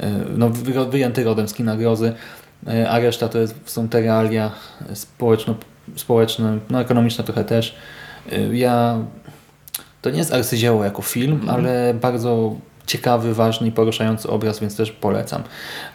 e, 0.00 0.10
no, 0.36 0.48
wy- 0.50 0.86
wyjęty 0.86 1.24
rodem 1.24 1.48
z 1.48 1.54
kina 1.54 1.76
grozy, 1.76 2.12
e, 2.68 2.90
a 2.90 2.98
reszta 2.98 3.28
to 3.28 3.38
jest, 3.38 3.54
są 3.64 3.88
te 3.88 4.00
realia 4.00 4.50
społeczno, 4.94 5.54
społeczne, 5.96 6.58
no 6.70 6.80
ekonomiczne 6.80 7.24
trochę 7.24 7.44
też. 7.44 7.74
E, 8.32 8.56
Ja 8.56 8.98
to 10.02 10.10
nie 10.10 10.18
jest 10.18 10.34
arcydzieło 10.34 10.84
jako 10.84 11.02
film, 11.02 11.40
ale 11.48 11.94
bardzo 11.94 12.54
ciekawy, 12.86 13.34
ważny 13.34 13.66
i 13.68 13.72
poruszający 13.72 14.28
obraz, 14.28 14.60
więc 14.60 14.76
też 14.76 14.92
polecam. 14.92 15.42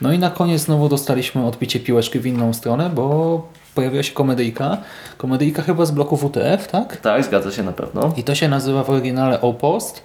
No 0.02 0.14
i 0.14 0.20
na 0.20 0.30
koniec 0.30 0.62
znowu 0.62 0.90
dostaliśmy 0.90 1.46
odbicie 1.46 1.80
piłeczki 1.80 2.20
w 2.20 2.26
inną 2.26 2.54
stronę, 2.54 2.90
bo 2.90 3.48
pojawiła 3.80 4.04
się 4.04 4.14
komedyjka. 4.14 4.78
Komedyjka 5.18 5.62
chyba 5.62 5.86
z 5.86 5.92
bloku 5.92 6.18
WTF, 6.18 6.68
tak? 6.68 6.98
Tak, 6.98 7.24
zgadza 7.26 7.52
się 7.52 7.64
na 7.64 7.72
pewno. 7.72 8.14
I 8.18 8.24
to 8.24 8.36
się 8.36 8.48
nazywa 8.48 8.84
w 8.84 8.90
oryginale 8.90 9.42
O 9.42 9.54
Post, 9.54 10.04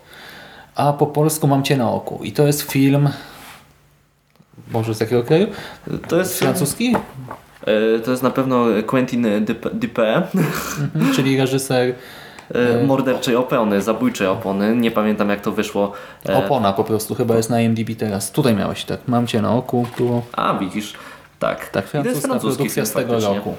a 0.75 0.93
po 0.93 1.07
polsku 1.07 1.47
Mam 1.47 1.63
Cię 1.63 1.77
na 1.77 1.91
oku. 1.91 2.21
I 2.23 2.33
to 2.33 2.47
jest 2.47 2.63
film... 2.63 3.09
Boże, 4.69 4.95
z 4.95 5.01
jakiego 5.01 5.23
kraju? 5.23 5.47
To 6.09 6.17
jest, 6.17 6.39
Francuski? 6.39 6.97
e, 7.67 7.99
to 8.01 8.11
jest 8.11 8.23
na 8.23 8.31
pewno 8.31 8.65
Quentin 8.87 9.27
Dupé, 9.81 10.23
Mhm, 10.35 11.15
czyli 11.15 11.37
reżyser 11.37 11.95
e, 12.55 12.85
morderczej 12.87 13.37
opony, 13.37 13.83
zabójczej 13.83 14.27
opony. 14.27 14.77
Nie 14.77 14.91
pamiętam 14.91 15.29
jak 15.29 15.41
to 15.41 15.53
wyszło. 15.53 15.93
E, 16.29 16.37
Opona 16.37 16.73
po 16.73 16.85
prostu, 16.85 17.15
chyba 17.15 17.37
jest 17.37 17.51
na 17.51 17.61
IMDb 17.61 17.91
teraz. 17.99 18.31
Tutaj 18.31 18.55
miałeś 18.55 18.85
tak, 18.85 19.01
Mam 19.07 19.27
Cię 19.27 19.43
na 19.43 19.53
oku, 19.55 19.87
tu... 19.97 20.23
A, 20.33 20.55
widzisz. 20.55 20.95
Tak, 21.45 21.69
Tak, 21.69 21.87
I 21.87 21.91
to 21.91 21.97
jest 21.99 22.05
francuska 22.05 22.29
francuski 22.29 22.57
produkcja 22.57 22.87
z 22.87 22.93
tego 22.93 23.21
roku. 23.21 23.55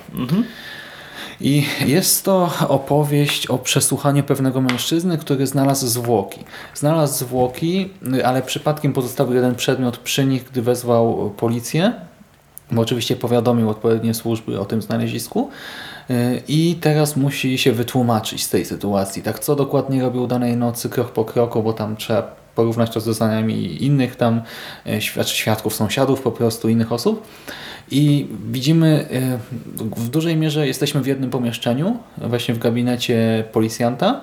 I 1.42 1.66
jest 1.86 2.26
to 2.26 2.52
opowieść 2.68 3.48
o 3.48 3.58
przesłuchaniu 3.58 4.24
pewnego 4.24 4.62
mężczyzny, 4.62 5.18
który 5.18 5.48
znalazł 5.48 5.88
zwłoki. 5.88 6.40
Znalazł 6.74 7.14
zwłoki, 7.26 7.90
ale 8.26 8.42
przypadkiem 8.42 8.94
pozostawił 8.94 9.36
jeden 9.36 9.56
przedmiot 9.56 9.98
przy 9.98 10.26
nich, 10.26 10.44
gdy 10.44 10.62
wezwał 10.62 11.34
policję, 11.38 11.94
bo 12.72 12.82
oczywiście 12.82 13.16
powiadomił 13.16 13.70
odpowiednie 13.70 14.14
służby 14.14 14.60
o 14.60 14.66
tym 14.66 14.82
znalezisku 14.82 15.50
Yy, 16.10 16.42
i 16.48 16.76
teraz 16.82 17.16
musi 17.16 17.58
się 17.58 17.72
wytłumaczyć 17.72 18.44
z 18.44 18.50
tej 18.50 18.66
sytuacji. 18.66 19.24
Tak, 19.24 19.40
co 19.40 19.56
dokładnie 19.56 20.02
robił 20.02 20.28
danej 20.28 20.58
nocy, 20.58 20.90
krok 20.90 21.12
po 21.12 21.26
kroku, 21.26 21.64
bo 21.64 21.74
tam 21.74 21.96
trzeba 21.96 22.36
porównać 22.56 22.94
to 22.94 23.02
z 23.02 23.04
zeznaniami 23.04 23.84
innych 23.84 24.16
tam 24.16 24.42
świad- 25.00 25.28
świadków, 25.28 25.76
sąsiadów 25.76 26.22
po 26.22 26.32
prostu, 26.32 26.70
innych 26.70 26.92
osób. 26.92 27.28
I 27.92 28.28
widzimy, 28.52 29.08
e, 29.12 29.38
w 29.98 30.10
dużej 30.10 30.36
mierze 30.36 30.68
jesteśmy 30.68 31.02
w 31.02 31.08
jednym 31.08 31.30
pomieszczeniu, 31.30 31.98
właśnie 32.18 32.56
w 32.56 32.60
gabinecie 32.60 33.44
policjanta, 33.52 34.22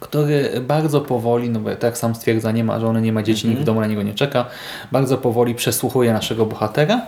który 0.00 0.50
bardzo 0.60 1.00
powoli, 1.00 1.50
no 1.50 1.60
bo 1.60 1.76
tak 1.76 1.98
sam 1.98 2.14
stwierdza, 2.14 2.52
nie 2.52 2.64
ma 2.64 2.80
żony, 2.80 3.00
nie 3.00 3.12
ma 3.12 3.22
dzieci, 3.22 3.48
nikt 3.48 3.60
w 3.60 3.64
domu 3.64 3.80
na 3.80 3.86
niego 3.86 4.02
nie 4.02 4.14
czeka, 4.14 4.46
bardzo 4.92 5.18
powoli 5.18 5.54
przesłuchuje 5.54 6.12
naszego 6.12 6.46
bohatera. 6.46 7.06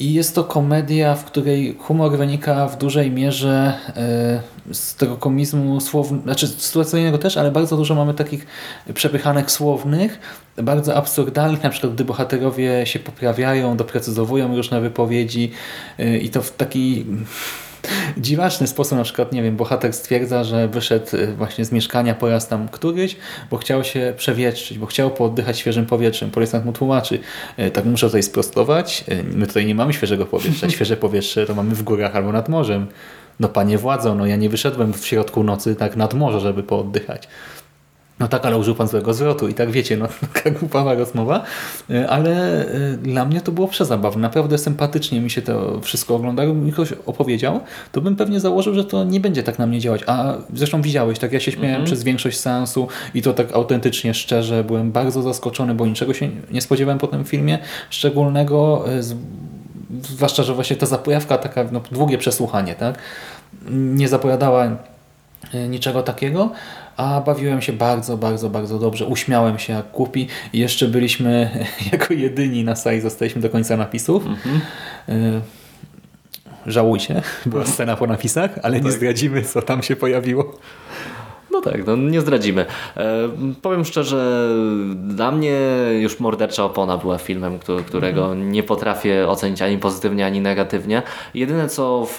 I 0.00 0.14
jest 0.14 0.34
to 0.34 0.44
komedia, 0.44 1.14
w 1.14 1.24
której 1.24 1.76
humor 1.78 2.16
wynika 2.18 2.68
w 2.68 2.78
dużej 2.78 3.10
mierze 3.10 3.74
e, 3.96 4.74
z 4.74 4.94
tego 4.94 5.16
komizmu 5.16 5.80
słownego, 5.80 6.22
znaczy 6.22 6.48
sytuacyjnego 6.48 7.18
też, 7.18 7.36
ale 7.36 7.50
bardzo 7.50 7.76
dużo 7.76 7.94
mamy 7.94 8.14
takich 8.14 8.46
przepychanek 8.94 9.50
słownych, 9.50 10.18
bardzo 10.56 10.96
absurdalnych, 10.96 11.62
na 11.62 11.70
przykład 11.70 11.94
gdy 11.94 12.04
bohaterowie 12.04 12.86
się 12.86 12.98
poprawiają, 12.98 13.76
doprecyzowują 13.76 14.56
różne 14.56 14.80
wypowiedzi 14.80 15.50
e, 15.98 16.18
i 16.18 16.30
to 16.30 16.42
w 16.42 16.50
taki 16.50 17.06
dziwaczny 18.18 18.66
sposób, 18.66 18.98
na 18.98 19.04
przykład, 19.04 19.32
nie 19.32 19.42
wiem, 19.42 19.56
bohater 19.56 19.92
stwierdza, 19.92 20.44
że 20.44 20.68
wyszedł 20.68 21.16
e, 21.16 21.26
właśnie 21.26 21.64
z 21.64 21.72
mieszkania 21.72 22.14
po 22.14 22.28
raz 22.28 22.48
tam 22.48 22.68
któryś, 22.68 23.16
bo 23.50 23.56
chciał 23.56 23.84
się 23.84 24.14
przewietrzyć, 24.16 24.78
bo 24.78 24.86
chciał 24.86 25.10
pooddychać 25.10 25.58
świeżym 25.58 25.86
powietrzem. 25.86 26.30
Policjant 26.30 26.64
mu 26.64 26.72
tłumaczy, 26.72 27.18
e, 27.56 27.70
tak 27.70 27.84
muszę 27.84 28.06
tutaj 28.06 28.22
sprostować, 28.22 29.04
e, 29.08 29.22
my 29.22 29.46
tutaj 29.46 29.66
nie 29.66 29.74
mamy 29.74 29.92
świeżego 29.92 30.26
powietrza, 30.26 30.70
świeże 30.70 30.96
powietrze 30.96 31.46
to 31.46 31.54
mamy 31.54 31.74
w 31.74 31.82
górach 31.82 32.16
albo 32.16 32.32
nad 32.32 32.48
morzem. 32.48 32.86
No 33.40 33.48
panie 33.48 33.78
władzo, 33.78 34.14
no 34.14 34.26
ja 34.26 34.36
nie 34.36 34.48
wyszedłem 34.48 34.92
w 34.92 35.06
środku 35.06 35.44
nocy 35.44 35.76
tak 35.76 35.96
nad 35.96 36.14
morze, 36.14 36.40
żeby 36.40 36.62
pooddychać. 36.62 37.28
No 38.20 38.28
tak, 38.28 38.46
ale 38.46 38.58
użył 38.58 38.74
pan 38.74 38.88
złego 38.88 39.14
zwrotu 39.14 39.48
i 39.48 39.54
tak 39.54 39.70
wiecie, 39.70 39.96
no 39.96 40.08
taka 40.34 40.50
głupawa 40.50 40.94
rozmowa, 40.94 41.44
E, 41.90 42.10
ale 42.10 42.64
e, 42.66 42.96
dla 42.96 43.24
mnie 43.24 43.40
to 43.40 43.52
było 43.52 43.68
przezabawne. 43.68 44.22
Naprawdę 44.22 44.58
sympatycznie 44.58 45.20
mi 45.20 45.30
się 45.30 45.42
to 45.42 45.80
wszystko 45.80 46.14
oglądało. 46.14 46.48
Gdyby 46.48 46.66
mi 46.66 46.72
ktoś 46.72 46.92
opowiedział, 47.06 47.60
to 47.92 48.00
bym 48.00 48.16
pewnie 48.16 48.40
założył, 48.40 48.74
że 48.74 48.84
to 48.84 49.04
nie 49.04 49.20
będzie 49.20 49.42
tak 49.42 49.58
na 49.58 49.66
mnie 49.66 49.80
działać. 49.80 50.02
A 50.06 50.34
zresztą 50.54 50.82
widziałeś, 50.82 51.18
tak 51.18 51.32
ja 51.32 51.40
się 51.40 51.52
śmiałem 51.52 51.84
przez 51.84 52.02
większość 52.02 52.40
seansu 52.40 52.88
i 53.14 53.22
to 53.22 53.32
tak 53.32 53.52
autentycznie, 53.52 54.14
szczerze, 54.14 54.64
byłem 54.64 54.92
bardzo 54.92 55.22
zaskoczony, 55.22 55.74
bo 55.74 55.86
niczego 55.86 56.14
się 56.14 56.30
nie 56.50 56.60
spodziewałem 56.60 56.98
po 56.98 57.06
tym 57.06 57.24
filmie 57.24 57.58
szczególnego, 57.90 58.84
e, 58.88 59.02
zwłaszcza, 60.02 60.42
że 60.42 60.54
właśnie 60.54 60.76
ta 60.76 60.86
zapojawka, 60.86 61.38
taka 61.38 61.64
no, 61.72 61.80
długie 61.92 62.18
przesłuchanie, 62.18 62.74
tak, 62.74 62.98
nie 63.70 64.08
zapowiadała 64.08 64.76
niczego 65.68 66.02
takiego, 66.02 66.50
a 66.96 67.20
bawiłem 67.20 67.62
się 67.62 67.72
bardzo, 67.72 68.16
bardzo, 68.16 68.50
bardzo 68.50 68.78
dobrze. 68.78 69.06
Uśmiałem 69.06 69.58
się 69.58 69.72
jak 69.72 69.90
kupi 69.90 70.28
i 70.52 70.58
jeszcze 70.58 70.88
byliśmy 70.88 71.50
jako 71.92 72.14
jedyni 72.14 72.64
na 72.64 72.76
sali, 72.76 73.00
zostaliśmy 73.00 73.42
do 73.42 73.50
końca 73.50 73.76
napisów. 73.76 74.24
E, 75.08 75.40
Żałujcie, 76.66 77.22
była 77.46 77.66
scena 77.66 77.96
po 77.96 78.06
napisach, 78.06 78.50
ale 78.62 78.80
nie 78.80 78.92
zdradzimy, 78.92 79.42
co 79.42 79.62
tam 79.62 79.82
się 79.82 79.96
pojawiło. 79.96 80.58
No 81.56 81.62
tak, 81.62 81.86
no 81.86 81.96
nie 81.96 82.20
zdradzimy. 82.20 82.66
E, 82.96 83.28
powiem 83.62 83.84
szczerze, 83.84 84.48
dla 84.94 85.30
mnie 85.30 85.60
już 86.00 86.20
Mordercza 86.20 86.64
Opona 86.64 86.96
była 86.96 87.18
filmem, 87.18 87.58
któ- 87.58 87.82
którego 87.86 88.34
nie 88.34 88.62
potrafię 88.62 89.28
ocenić 89.28 89.62
ani 89.62 89.78
pozytywnie, 89.78 90.26
ani 90.26 90.40
negatywnie. 90.40 91.02
Jedyne 91.34 91.68
co 91.68 92.06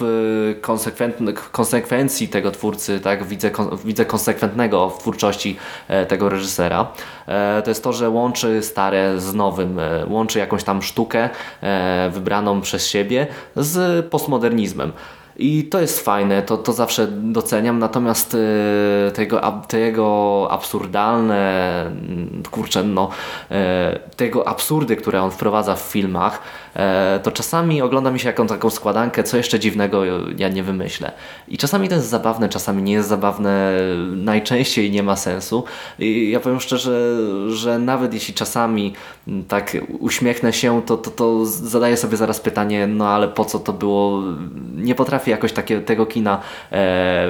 konsekwent- 0.62 1.32
konsekwencji 1.52 2.28
tego 2.28 2.50
twórcy, 2.50 3.00
tak, 3.00 3.24
widzę, 3.24 3.50
widzę 3.84 4.04
konsekwentnego 4.04 4.90
w 4.90 4.98
twórczości 4.98 5.56
e, 5.88 6.06
tego 6.06 6.28
reżysera, 6.28 6.86
e, 7.26 7.62
to 7.62 7.70
jest 7.70 7.84
to, 7.84 7.92
że 7.92 8.10
łączy 8.10 8.62
stare 8.62 9.20
z 9.20 9.34
nowym, 9.34 9.78
e, 9.78 10.06
łączy 10.08 10.38
jakąś 10.38 10.64
tam 10.64 10.82
sztukę 10.82 11.28
e, 11.62 12.10
wybraną 12.14 12.60
przez 12.60 12.86
siebie 12.88 13.26
z 13.56 14.06
postmodernizmem. 14.06 14.92
I 15.38 15.64
to 15.64 15.80
jest 15.80 16.00
fajne, 16.00 16.42
to, 16.42 16.56
to 16.56 16.72
zawsze 16.72 17.06
doceniam, 17.06 17.78
natomiast 17.78 18.34
e, 19.08 19.10
tego, 19.12 19.44
ab- 19.44 19.66
tego 19.66 20.46
absurdalne, 20.50 21.82
mm, 21.86 22.42
kurczę, 22.50 22.82
no, 22.84 23.08
e, 23.50 23.98
tego 24.16 24.48
absurdy, 24.48 24.96
które 24.96 25.22
on 25.22 25.30
wprowadza 25.30 25.74
w 25.76 25.80
filmach, 25.80 26.42
to 27.22 27.32
czasami 27.32 27.82
ogląda 27.82 28.10
mi 28.10 28.20
się 28.20 28.26
jaką 28.26 28.46
taką 28.46 28.70
składankę, 28.70 29.24
co 29.24 29.36
jeszcze 29.36 29.60
dziwnego 29.60 30.02
ja 30.36 30.48
nie 30.48 30.62
wymyślę. 30.62 31.12
I 31.48 31.58
czasami 31.58 31.88
to 31.88 31.94
jest 31.94 32.08
zabawne, 32.08 32.48
czasami 32.48 32.82
nie 32.82 32.92
jest 32.92 33.08
zabawne, 33.08 33.72
najczęściej 34.16 34.90
nie 34.90 35.02
ma 35.02 35.16
sensu. 35.16 35.64
I 35.98 36.30
ja 36.30 36.40
powiem 36.40 36.60
szczerze, 36.60 37.18
że 37.48 37.78
nawet 37.78 38.14
jeśli 38.14 38.34
czasami 38.34 38.94
mm, 39.28 39.44
tak 39.44 39.76
uśmiechnę 39.98 40.52
się, 40.52 40.82
to, 40.82 40.96
to, 40.96 41.10
to 41.10 41.46
zadaję 41.46 41.96
sobie 41.96 42.16
zaraz 42.16 42.40
pytanie, 42.40 42.86
no 42.86 43.08
ale 43.08 43.28
po 43.28 43.44
co 43.44 43.58
to 43.58 43.72
było? 43.72 44.22
Nie 44.74 44.94
potrafię 44.94 45.30
jakoś 45.30 45.52
takie, 45.52 45.80
tego 45.80 46.06
kina 46.06 46.34
e, 46.34 46.40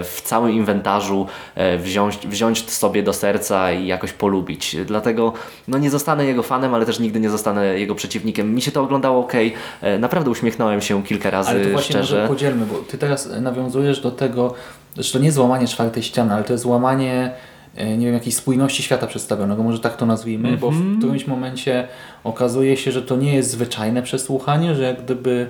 w 0.02 0.20
całym 0.24 0.52
inwentarzu 0.52 1.26
e, 1.54 1.78
wziąć, 1.78 2.18
wziąć 2.26 2.70
sobie 2.70 3.02
do 3.02 3.12
serca 3.12 3.72
i 3.72 3.86
jakoś 3.86 4.12
polubić. 4.12 4.76
Dlatego 4.86 5.32
no 5.68 5.78
nie 5.78 5.90
zostanę 5.90 6.24
jego 6.24 6.42
fanem, 6.42 6.74
ale 6.74 6.86
też 6.86 7.00
nigdy 7.00 7.20
nie 7.20 7.30
zostanę 7.30 7.78
jego 7.78 7.94
przeciwnikiem. 7.94 8.54
Mi 8.54 8.62
się 8.62 8.70
to 8.70 8.82
oglądało 8.82 9.20
ok, 9.20 9.32
e, 9.80 9.98
naprawdę 9.98 10.30
uśmiechnąłem 10.30 10.80
się 10.80 11.02
kilka 11.02 11.30
razy 11.30 11.50
Ale 11.50 11.64
to 11.64 11.70
właśnie 11.70 11.92
szczerze. 11.94 12.16
może 12.16 12.28
podzielmy, 12.28 12.66
bo 12.66 12.74
ty 12.78 12.98
teraz 12.98 13.28
nawiązujesz 13.40 14.00
do 14.00 14.10
tego, 14.10 14.54
że 14.96 15.12
to 15.12 15.18
nie 15.18 15.26
jest 15.26 15.38
łamanie 15.38 15.66
czwartej 15.68 16.02
ściany, 16.02 16.34
ale 16.34 16.44
to 16.44 16.52
jest 16.52 16.64
łamanie 16.66 17.30
e, 17.76 17.96
nie 17.96 18.06
wiem, 18.06 18.14
jakiejś 18.14 18.36
spójności 18.36 18.82
świata 18.82 19.06
przedstawionego, 19.06 19.62
może 19.62 19.78
tak 19.80 19.96
to 19.96 20.06
nazwijmy, 20.06 20.56
bo 20.56 20.68
Mhm. 20.68 20.94
w 20.94 20.98
którymś 20.98 21.26
momencie 21.26 21.88
okazuje 22.24 22.76
się, 22.76 22.92
że 22.92 23.02
to 23.02 23.16
nie 23.16 23.34
jest 23.34 23.50
zwyczajne 23.50 24.02
przesłuchanie, 24.02 24.74
że 24.74 24.82
jak 24.82 25.02
gdyby 25.04 25.46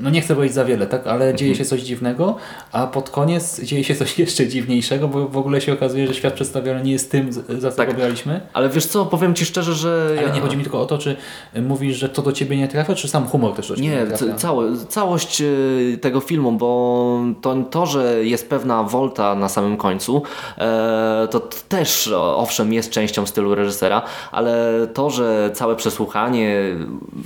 no 0.00 0.10
nie 0.10 0.20
chcę 0.20 0.34
powiedzieć 0.34 0.54
za 0.54 0.64
wiele, 0.64 0.86
tak, 0.86 1.06
ale 1.06 1.34
dzieje 1.34 1.54
się 1.54 1.64
coś 1.64 1.80
dziwnego, 1.80 2.36
a 2.72 2.86
pod 2.86 3.10
koniec 3.10 3.60
dzieje 3.60 3.84
się 3.84 3.94
coś 3.94 4.18
jeszcze 4.18 4.46
dziwniejszego, 4.48 5.08
bo 5.08 5.28
w 5.28 5.36
ogóle 5.36 5.60
się 5.60 5.72
okazuje, 5.72 6.06
że 6.06 6.14
świat 6.14 6.34
przedstawiony 6.34 6.82
nie 6.82 6.92
jest 6.92 7.10
tym, 7.10 7.32
za 7.32 7.70
co 7.70 7.76
Tak. 7.76 7.88
go 7.88 7.94
braliśmy. 7.94 8.40
Ale 8.52 8.68
wiesz 8.68 8.86
co, 8.86 9.06
powiem 9.06 9.34
Ci 9.34 9.44
szczerze, 9.44 9.74
że... 9.74 10.06
Ale 10.18 10.28
ja- 10.28 10.34
nie 10.34 10.40
chodzi 10.40 10.56
mi 10.56 10.62
tylko 10.62 10.80
o 10.80 10.86
to, 10.86 10.98
czy 10.98 11.16
mówisz, 11.62 11.96
że 11.96 12.08
to 12.08 12.22
do 12.22 12.32
ciebie 12.32 12.56
nie 12.56 12.68
trafia, 12.68 12.94
czy 12.94 13.08
sam 13.08 13.26
humor 13.28 13.54
też 13.54 13.68
do 13.68 13.76
ciebie 13.76 13.88
nie, 13.88 13.96
Nie, 13.96 14.06
trafia? 14.06 14.34
całe, 14.34 14.76
całość 14.88 15.40
y, 15.40 15.98
tego 16.00 16.20
filmu, 16.20 16.52
bo 16.52 17.20
to, 17.40 17.56
to, 17.70 17.86
że 17.86 18.24
jest 18.24 18.48
pewna 18.50 18.82
wolta 18.82 19.34
na 19.34 19.48
samym 19.48 19.76
końcu, 19.76 20.22
e, 20.58 21.28
to 21.30 21.40
też 21.68 22.10
owszem 22.14 22.72
jest 22.72 22.90
częścią 22.90 23.26
stylu 23.26 23.54
reżysera, 23.54 24.02
ale 24.32 24.72
to, 24.94 25.10
że 25.10 25.50
całe 25.54 25.76
przesłuchanie 25.76 26.60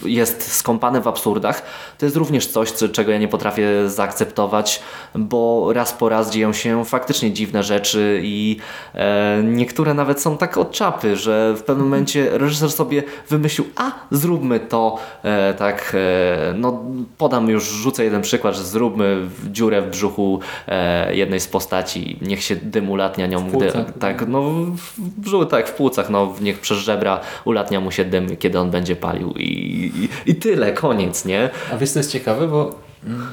jest 0.05 0.53
skąpane 0.53 1.01
w 1.01 1.09
absurdach, 1.09 1.63
to 1.99 2.07
jest 2.07 2.17
również 2.17 2.42
coś, 2.47 2.71
co, 2.71 2.89
czego 2.89 3.13
ja 3.13 3.19
nie 3.19 3.29
potrafię 3.29 3.89
zaakceptować, 3.89 4.83
bo 5.15 5.73
raz 5.73 5.93
po 5.93 6.09
raz 6.09 6.31
dzieją 6.31 6.53
się 6.53 6.85
faktycznie 6.85 7.33
dziwne 7.33 7.63
rzeczy 7.63 8.21
i 8.25 8.57
e, 8.95 9.43
niektóre 9.45 9.95
nawet 9.95 10.21
są 10.21 10.37
tak 10.37 10.59
od 10.59 10.71
czapy, 10.71 11.17
że 11.17 11.55
w 11.57 11.63
pewnym 11.63 11.87
momencie 11.87 12.39
reżyser 12.39 12.71
sobie 12.71 13.03
wymyślił, 13.29 13.67
a 13.77 13.93
zróbmy 14.11 14.61
to, 14.61 14.99
e, 15.23 15.55
tak, 15.55 15.93
e, 15.95 16.55
no 16.55 16.85
podam 17.19 17.49
już, 17.49 17.65
rzucę 17.65 18.05
jeden 18.05 18.23
przykład, 18.23 18.57
że 18.57 18.65
zróbmy 18.65 19.17
dziurę 19.51 19.83
w 19.83 19.91
brzuchu 19.91 20.41
e, 20.69 21.17
jednej 21.17 21.41
z 21.41 21.49
postaci, 21.49 22.19
niech 22.23 22.43
się 22.43 22.57
dym 22.57 22.91
ulatnia 22.91 23.27
nią, 23.27 23.49
gdy, 23.49 23.59
płucach. 23.59 23.87
tak, 24.01 24.29
no 24.29 24.43
w 24.77 25.01
brzuchu, 25.01 25.47
tak, 25.47 25.69
w 25.69 25.73
płucach, 25.73 26.11
no 26.11 26.35
niech 26.41 26.61
przez 26.61 26.79
żebra 26.79 27.21
ulatnia 27.45 27.81
mu 27.81 27.91
się 27.91 28.05
dym, 28.05 28.37
kiedy 28.37 28.59
on 28.59 28.71
będzie 28.71 28.97
palił 28.97 29.35
i, 29.37 29.93
i, 30.27 30.31
i 30.31 30.35
tyle, 30.35 30.73
koniec, 30.73 31.25
nie? 31.25 31.51
A 31.73 31.77
wiesz 31.77 31.91
co 31.91 31.99
jest 31.99 32.13
ciekawe, 32.13 32.32
bo 32.35 32.75
mm, 33.07 33.27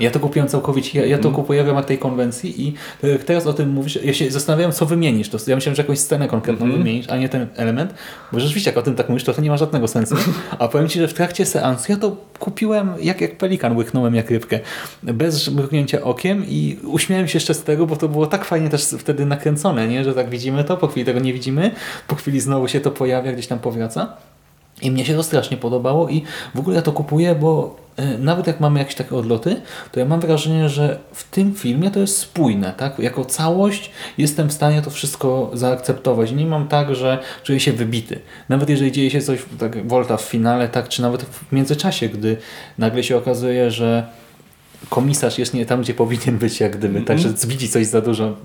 ja 0.00 0.10
to 0.10 0.20
kupiłem 0.20 0.48
całkowicie, 0.48 1.00
ja, 1.00 1.06
ja 1.06 1.18
to 1.18 1.30
kupuję 1.30 1.64
w 1.64 1.66
ramach 1.66 1.84
tej 1.84 1.98
konwencji 1.98 2.68
i 2.68 2.74
tak 3.00 3.24
teraz 3.24 3.46
o 3.46 3.52
tym 3.52 3.70
mówisz, 3.70 3.98
ja 4.04 4.14
się 4.14 4.30
zastanawiałem 4.30 4.72
co 4.72 4.86
wymienisz, 4.86 5.28
to 5.28 5.38
ja 5.46 5.54
myślałem, 5.54 5.76
że 5.76 5.82
jakąś 5.82 5.98
scenę 5.98 6.28
konkretną 6.28 6.72
wymienisz, 6.72 7.08
a 7.08 7.16
nie 7.16 7.28
ten 7.28 7.46
element, 7.56 7.94
bo 8.32 8.40
rzeczywiście 8.40 8.70
jak 8.70 8.78
o 8.78 8.82
tym 8.82 8.94
tak 8.94 9.08
mówisz, 9.08 9.24
to 9.24 9.34
to 9.34 9.42
nie 9.42 9.50
ma 9.50 9.56
żadnego 9.56 9.88
sensu, 9.88 10.16
a 10.58 10.68
powiem 10.68 10.88
Ci, 10.88 10.98
że 10.98 11.08
w 11.08 11.14
trakcie 11.14 11.46
seansu 11.46 11.92
ja 11.92 11.98
to 11.98 12.16
kupiłem 12.38 12.92
jak, 13.00 13.20
jak 13.20 13.38
pelikan, 13.38 13.76
łyknąłem 13.76 14.14
jak 14.14 14.30
rybkę, 14.30 14.60
bez 15.02 15.48
mrugnięcia 15.48 16.02
okiem 16.02 16.44
i 16.48 16.78
uśmiałem 16.84 17.28
się 17.28 17.36
jeszcze 17.36 17.54
z 17.54 17.62
tego, 17.62 17.86
bo 17.86 17.96
to 17.96 18.08
było 18.08 18.26
tak 18.26 18.44
fajnie 18.44 18.68
też 18.68 18.84
wtedy 18.84 19.26
nakręcone, 19.26 19.88
nie? 19.88 20.04
że 20.04 20.14
tak 20.14 20.30
widzimy 20.30 20.64
to, 20.64 20.76
po 20.76 20.88
chwili 20.88 21.06
tego 21.06 21.20
nie 21.20 21.32
widzimy, 21.32 21.70
po 22.08 22.14
chwili 22.14 22.40
znowu 22.40 22.68
się 22.68 22.80
to 22.80 22.90
pojawia, 22.90 23.32
gdzieś 23.32 23.46
tam 23.46 23.58
powraca. 23.58 24.16
I 24.84 24.90
mnie 24.90 25.04
się 25.04 25.14
to 25.14 25.22
strasznie 25.22 25.56
podobało 25.56 26.08
i 26.08 26.22
w 26.54 26.58
ogóle 26.58 26.76
ja 26.76 26.82
to 26.82 26.92
kupuję, 26.92 27.34
bo 27.34 27.76
e, 27.96 28.18
nawet 28.18 28.46
jak 28.46 28.60
mamy 28.60 28.78
jakieś 28.78 28.94
takie 28.94 29.16
odloty, 29.16 29.60
to 29.92 30.00
ja 30.00 30.06
mam 30.06 30.20
wrażenie, 30.20 30.68
że 30.68 30.98
w 31.12 31.30
tym 31.30 31.54
filmie 31.54 31.90
to 31.90 32.00
jest 32.00 32.18
spójne, 32.18 32.74
tak? 32.76 32.98
Jako 32.98 33.24
całość 33.24 33.90
jestem 34.18 34.48
w 34.48 34.52
stanie 34.52 34.82
to 34.82 34.90
wszystko 34.90 35.50
zaakceptować. 35.52 36.32
Nie 36.32 36.46
mam 36.46 36.68
tak, 36.68 36.94
że 36.94 37.18
czuję 37.42 37.60
się 37.60 37.72
wybity. 37.72 38.20
Nawet 38.48 38.68
jeżeli 38.68 38.92
dzieje 38.92 39.10
się 39.10 39.20
coś, 39.20 39.38
tak 39.58 39.88
Volta 39.88 40.16
w 40.16 40.22
finale, 40.22 40.68
tak, 40.68 40.88
czy 40.88 41.02
nawet 41.02 41.22
w 41.22 41.52
międzyczasie, 41.52 42.08
gdy 42.08 42.36
nagle 42.78 43.02
się 43.02 43.16
okazuje, 43.16 43.70
że 43.70 44.06
komisarz 44.90 45.38
jest 45.38 45.54
nie 45.54 45.66
tam, 45.66 45.82
gdzie 45.82 45.94
powinien 45.94 46.38
być, 46.38 46.60
jak 46.60 46.76
gdyby, 46.76 47.02
także 47.02 47.28
widzi 47.46 47.68
coś 47.68 47.86
za 47.86 48.00
dużo. 48.00 48.36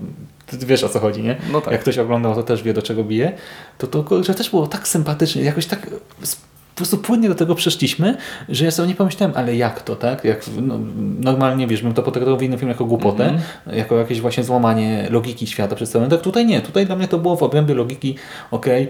Ty 0.46 0.66
wiesz 0.66 0.84
o 0.84 0.88
co 0.88 0.98
chodzi, 0.98 1.22
nie? 1.22 1.36
No 1.52 1.60
tak. 1.60 1.72
Jak 1.72 1.80
ktoś 1.80 1.98
oglądał, 1.98 2.34
to 2.34 2.42
też 2.42 2.62
wie 2.62 2.74
do 2.74 2.82
czego 2.82 3.04
bije. 3.04 3.32
To 3.78 3.86
to 3.86 4.04
kurczę, 4.04 4.34
też 4.34 4.50
było 4.50 4.66
tak 4.66 4.88
sympatycznie, 4.88 5.42
jakoś 5.42 5.66
tak 5.66 5.90
po 6.74 6.76
prostu 6.76 6.98
płynnie 6.98 7.28
do 7.28 7.34
tego 7.34 7.54
przeszliśmy, 7.54 8.16
że 8.48 8.64
ja 8.64 8.70
sobie 8.70 8.88
nie 8.88 8.94
pomyślałem, 8.94 9.36
ale 9.36 9.56
jak 9.56 9.82
to, 9.82 9.96
tak? 9.96 10.24
Jak, 10.24 10.44
no, 10.62 10.78
normalnie, 11.20 11.66
wiesz, 11.66 11.82
bym 11.82 11.94
to 11.94 12.02
potraktował 12.02 12.38
w 12.38 12.42
innym 12.42 12.58
filmie 12.58 12.72
jako 12.72 12.84
głupotę, 12.84 13.38
jako 13.72 13.98
jakieś 13.98 14.20
właśnie 14.20 14.44
złamanie 14.44 15.06
logiki 15.10 15.46
świata 15.46 15.76
przedstawione. 15.76 16.10
Tak 16.10 16.20
tutaj 16.20 16.46
nie. 16.46 16.60
Tutaj 16.60 16.86
dla 16.86 16.96
mnie 16.96 17.08
to 17.08 17.18
było 17.18 17.36
w 17.36 17.42
obrębie 17.42 17.74
logiki, 17.74 18.14
okej, 18.50 18.88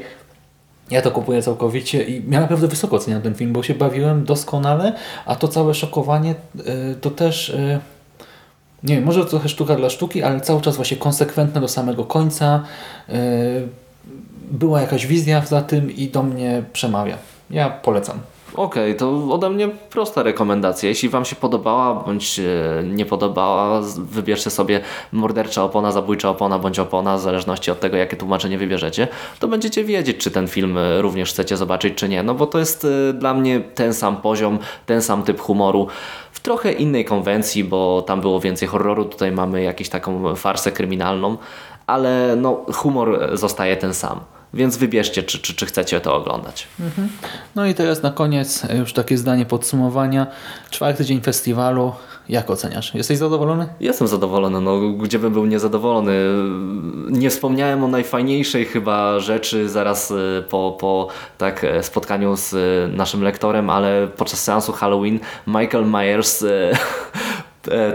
ja 0.90 1.02
to 1.02 1.10
kupuję 1.10 1.42
całkowicie 1.42 2.04
i 2.04 2.30
ja 2.30 2.40
naprawdę 2.40 2.68
wysoko 2.68 2.96
oceniam 2.96 3.22
ten 3.22 3.34
film, 3.34 3.52
bo 3.52 3.62
się 3.62 3.74
bawiłem 3.74 4.24
doskonale, 4.24 4.92
a 5.26 5.36
to 5.36 5.48
całe 5.48 5.74
szokowanie 5.74 6.34
y, 6.92 6.94
to 7.00 7.10
też... 7.10 7.48
y, 7.48 7.80
nie 8.82 8.94
wiem, 8.94 9.04
może 9.04 9.26
trochę 9.26 9.48
sztuka 9.48 9.76
dla 9.76 9.90
sztuki, 9.90 10.22
ale 10.22 10.40
cały 10.40 10.60
czas 10.60 10.76
właśnie 10.76 10.96
konsekwentne 10.96 11.60
do 11.60 11.68
samego 11.68 12.04
końca. 12.04 12.64
y, 13.08 13.12
Była 14.50 14.80
jakaś 14.80 15.06
wizja 15.06 15.42
za 15.46 15.62
tym 15.62 15.90
i 15.96 16.08
do 16.08 16.22
mnie 16.22 16.62
przemawia. 16.72 17.16
Ja 17.50 17.70
polecam. 17.70 18.18
Okej, 18.54 18.96
to 18.96 19.28
ode 19.30 19.50
mnie 19.50 19.68
prosta 19.68 20.22
rekomendacja. 20.22 20.88
Jeśli 20.88 21.08
Wam 21.08 21.24
się 21.24 21.36
podobała 21.36 21.94
bądź 21.94 22.38
e, 22.38 22.82
nie 22.84 23.06
podobała, 23.06 23.80
wybierzcie 23.98 24.50
sobie 24.50 24.80
mordercza 25.12 25.64
opona, 25.64 25.92
zabójcza 25.92 26.30
opona 26.30 26.58
bądź 26.58 26.78
opona, 26.78 27.16
w 27.16 27.20
zależności 27.20 27.70
od 27.70 27.80
tego, 27.80 27.96
jakie 27.96 28.16
tłumaczenie 28.16 28.58
wybierzecie, 28.58 29.08
to 29.38 29.48
będziecie 29.48 29.84
wiedzieć, 29.84 30.16
czy 30.16 30.30
ten 30.30 30.48
film 30.48 30.78
e, 30.78 31.02
również 31.02 31.30
chcecie 31.30 31.56
zobaczyć, 31.56 31.94
czy 31.94 32.08
nie. 32.08 32.22
No 32.22 32.34
bo 32.34 32.46
to 32.46 32.58
jest 32.58 32.84
e, 32.84 33.12
dla 33.12 33.34
mnie 33.34 33.60
ten 33.60 33.94
sam 33.94 34.16
poziom, 34.16 34.58
ten 34.86 35.02
sam 35.02 35.22
typ 35.22 35.40
humoru. 35.40 35.86
W 36.32 36.40
trochę 36.40 36.72
innej 36.72 37.04
konwencji, 37.04 37.64
bo 37.64 38.02
tam 38.02 38.20
było 38.20 38.40
więcej 38.40 38.68
horroru, 38.68 39.04
tutaj 39.04 39.32
mamy 39.32 39.62
jakąś 39.62 39.88
taką 39.88 40.34
farsę 40.36 40.72
kryminalną, 40.72 41.36
ale 41.86 42.36
no, 42.36 42.64
humor 42.72 43.30
zostaje 43.32 43.76
ten 43.76 43.94
sam. 43.94 44.20
Więc 44.54 44.76
wybierzcie, 44.76 45.22
czy, 45.22 45.38
czy, 45.38 45.54
czy 45.54 45.66
chcecie 45.66 46.00
to 46.00 46.14
oglądać. 46.14 46.68
No 47.56 47.66
i 47.66 47.74
teraz 47.74 48.02
na 48.02 48.10
koniec 48.10 48.66
już 48.78 48.92
takie 48.92 49.18
zdanie 49.18 49.46
podsumowania. 49.46 50.26
Czwarty 50.70 51.04
dzień 51.04 51.20
festiwalu. 51.20 51.92
Jak 52.28 52.50
oceniasz? 52.50 52.94
Jesteś 52.94 53.18
zadowolony? 53.18 53.68
Jestem 53.80 54.08
zadowolony, 54.08 54.60
no 54.60 54.80
gdzie 54.80 55.18
bym 55.18 55.32
był 55.32 55.46
niezadowolony. 55.46 56.12
Nie 57.10 57.30
wspomniałem 57.30 57.84
o 57.84 57.88
najfajniejszej 57.88 58.64
chyba 58.64 59.20
rzeczy 59.20 59.68
zaraz 59.68 60.10
y, 60.10 60.44
po, 60.50 60.76
po 60.80 61.08
tak 61.38 61.64
e, 61.64 61.82
spotkaniu 61.82 62.36
z 62.36 62.52
y, 62.52 62.96
naszym 62.96 63.22
lektorem, 63.22 63.70
ale 63.70 64.08
podczas 64.16 64.42
seansu 64.42 64.72
Halloween 64.72 65.20
Michael 65.46 65.86
Myers 65.86 66.42
y, 66.42 66.72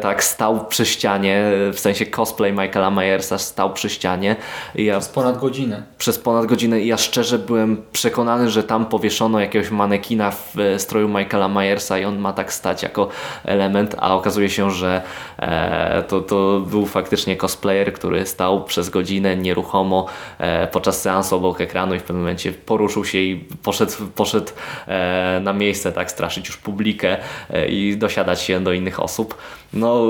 tak 0.02 0.24
stał 0.24 0.66
przy 0.66 0.86
ścianie, 0.86 1.44
w 1.74 1.80
sensie 1.80 2.06
cosplay 2.06 2.52
Michaela 2.54 2.92
Myersa 2.92 3.38
stał 3.38 3.74
przy 3.74 3.90
ścianie. 3.90 4.36
I 4.76 4.86
ja 4.86 5.02
Z 5.02 5.10
ponad 5.10 5.38
godzinę. 5.38 5.84
przez 5.98 6.20
ponad 6.20 6.46
godzinę 6.46 6.82
i 6.82 6.88
ja 6.88 6.98
szczerze 6.98 7.40
byłem 7.40 7.82
przekonany, 7.92 8.50
że 8.50 8.64
tam 8.64 8.86
powieszono 8.86 9.40
jakiegoś 9.40 9.72
manekina 9.72 10.32
w 10.32 10.60
e, 10.60 10.80
stroju 10.80 11.08
Michaela 11.08 11.48
Myersa 11.48 12.00
i 12.00 12.06
on 12.06 12.20
ma 12.20 12.34
tak 12.34 12.54
stać 12.54 12.84
jako 12.84 13.10
element, 13.44 13.96
a 14.00 14.16
okazuje 14.16 14.50
się, 14.50 14.72
że 14.72 15.02
e, 15.40 16.04
to, 16.08 16.22
to 16.22 16.60
był 16.60 16.86
faktycznie 16.86 17.38
cosplayer, 17.38 17.94
który 17.94 18.26
stał 18.26 18.64
przez 18.64 18.90
godzinę 18.90 19.38
nieruchomo 19.38 20.06
e, 20.38 20.68
podczas 20.68 21.02
seansu 21.02 21.36
obok 21.36 21.62
ekranu 21.62 21.96
i 21.96 22.00
w 22.00 22.04
pewnym 22.04 22.22
momencie 22.24 22.52
poruszył 22.52 23.06
się 23.06 23.18
i 23.18 23.46
poszedł, 23.64 23.92
poszedł 24.16 24.52
e, 24.88 25.40
na 25.44 25.54
miejsce, 25.54 25.92
tak, 25.92 26.12
straszyć 26.12 26.48
już 26.48 26.58
publikę 26.58 27.18
e, 27.50 27.68
i 27.68 27.98
dosiadać 27.98 28.42
się 28.42 28.64
do 28.64 28.74
innych 28.74 29.00
osób. 29.00 29.38
No, 29.74 30.06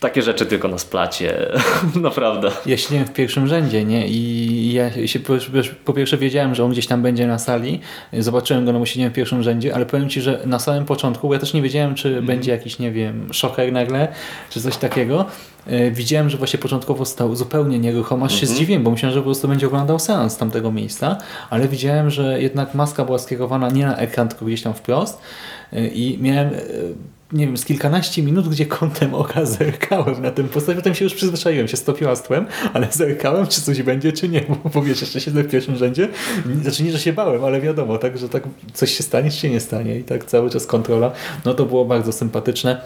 takie 0.00 0.22
rzeczy 0.22 0.46
tylko 0.46 0.68
na 0.68 0.78
splacie, 0.78 1.52
naprawdę. 1.96 2.50
Ja 2.66 2.76
siedziałem 2.76 3.06
w 3.06 3.12
pierwszym 3.12 3.46
rzędzie, 3.46 3.84
nie? 3.84 4.08
I 4.08 4.72
ja 4.72 5.06
się 5.06 5.20
po, 5.20 5.32
po 5.84 5.92
pierwsze 5.92 6.18
wiedziałem, 6.18 6.54
że 6.54 6.64
on 6.64 6.70
gdzieś 6.70 6.86
tam 6.86 7.02
będzie 7.02 7.26
na 7.26 7.38
sali. 7.38 7.80
Zobaczyłem 8.12 8.64
go, 8.66 8.72
no 8.72 8.78
bo 8.78 8.86
siedziałem 8.86 9.12
w 9.12 9.14
pierwszym 9.14 9.42
rzędzie, 9.42 9.74
ale 9.74 9.86
powiem 9.86 10.08
Ci, 10.08 10.20
że 10.20 10.40
na 10.46 10.58
samym 10.58 10.84
początku, 10.84 11.28
bo 11.28 11.34
ja 11.34 11.40
też 11.40 11.54
nie 11.54 11.62
wiedziałem, 11.62 11.94
czy 11.94 12.22
będzie 12.22 12.50
jakiś, 12.50 12.78
nie 12.78 12.92
wiem, 12.92 13.32
szoker 13.32 13.72
nagle, 13.72 14.08
czy 14.50 14.60
coś 14.60 14.76
takiego. 14.76 15.24
E, 15.66 15.90
Widziałem, 15.90 16.30
że 16.30 16.38
właśnie 16.38 16.58
początkowo 16.58 17.04
stał 17.04 17.36
zupełnie 17.36 17.78
nieruchomo, 17.78 18.26
aż 18.26 18.40
się 18.40 18.46
zdziwiłem, 18.46 18.82
bo 18.82 18.90
myślałem, 18.90 19.14
że 19.14 19.20
po 19.20 19.24
prostu 19.24 19.48
będzie 19.48 19.66
oglądał 19.66 19.98
seans 19.98 20.32
z 20.32 20.36
tamtego 20.36 20.72
miejsca, 20.72 21.18
ale 21.50 21.68
widziałem, 21.68 22.10
że 22.10 22.42
jednak 22.42 22.74
maska 22.74 23.04
była 23.04 23.18
skierowana 23.18 23.70
nie 23.70 23.86
na 23.86 23.96
ekran, 23.96 24.28
tylko 24.28 24.44
gdzieś 24.44 24.62
tam 24.62 24.74
wprost 24.74 25.20
E, 25.72 25.86
i 25.86 26.18
miałem 26.22 26.48
e, 26.48 26.60
nie 27.32 27.46
wiem, 27.46 27.56
z 27.56 27.64
kilkanaście 27.64 28.22
minut, 28.22 28.48
gdzie 28.48 28.66
kątem 28.66 29.14
oka 29.14 29.44
zerkałem 29.58 30.22
na 30.22 30.30
tym 30.30 30.48
postaci. 30.48 30.76
Potem 30.76 30.94
się 30.94 31.04
już 31.04 31.14
przyzwyczaiłem, 31.14 31.68
się 31.68 31.76
stopiła 31.76 32.16
z 32.16 32.22
tłem, 32.22 32.46
ale 32.72 32.88
zerkałem, 32.90 33.46
czy 33.46 33.62
coś 33.62 33.82
będzie, 33.82 34.12
czy 34.12 34.28
nie. 34.28 34.40
Bo, 34.40 34.70
bo 34.70 34.82
wiesz, 34.82 35.00
jeszcze 35.00 35.20
siedzę 35.20 35.42
w 35.42 35.50
pierwszym 35.50 35.76
rzędzie. 35.76 36.08
Znaczy 36.62 36.82
nie, 36.82 36.92
że 36.92 36.98
się 36.98 37.12
bałem, 37.12 37.44
ale 37.44 37.60
wiadomo, 37.60 37.98
tak, 37.98 38.18
że 38.18 38.28
tak 38.28 38.42
coś 38.72 38.96
się 38.96 39.02
stanie, 39.02 39.30
czy 39.30 39.36
się 39.36 39.50
nie 39.50 39.60
stanie. 39.60 39.98
I 39.98 40.04
tak 40.04 40.24
cały 40.24 40.50
czas 40.50 40.66
kontrola. 40.66 41.12
No 41.44 41.54
to 41.54 41.66
było 41.66 41.84
bardzo 41.84 42.12
sympatyczne. 42.12 42.80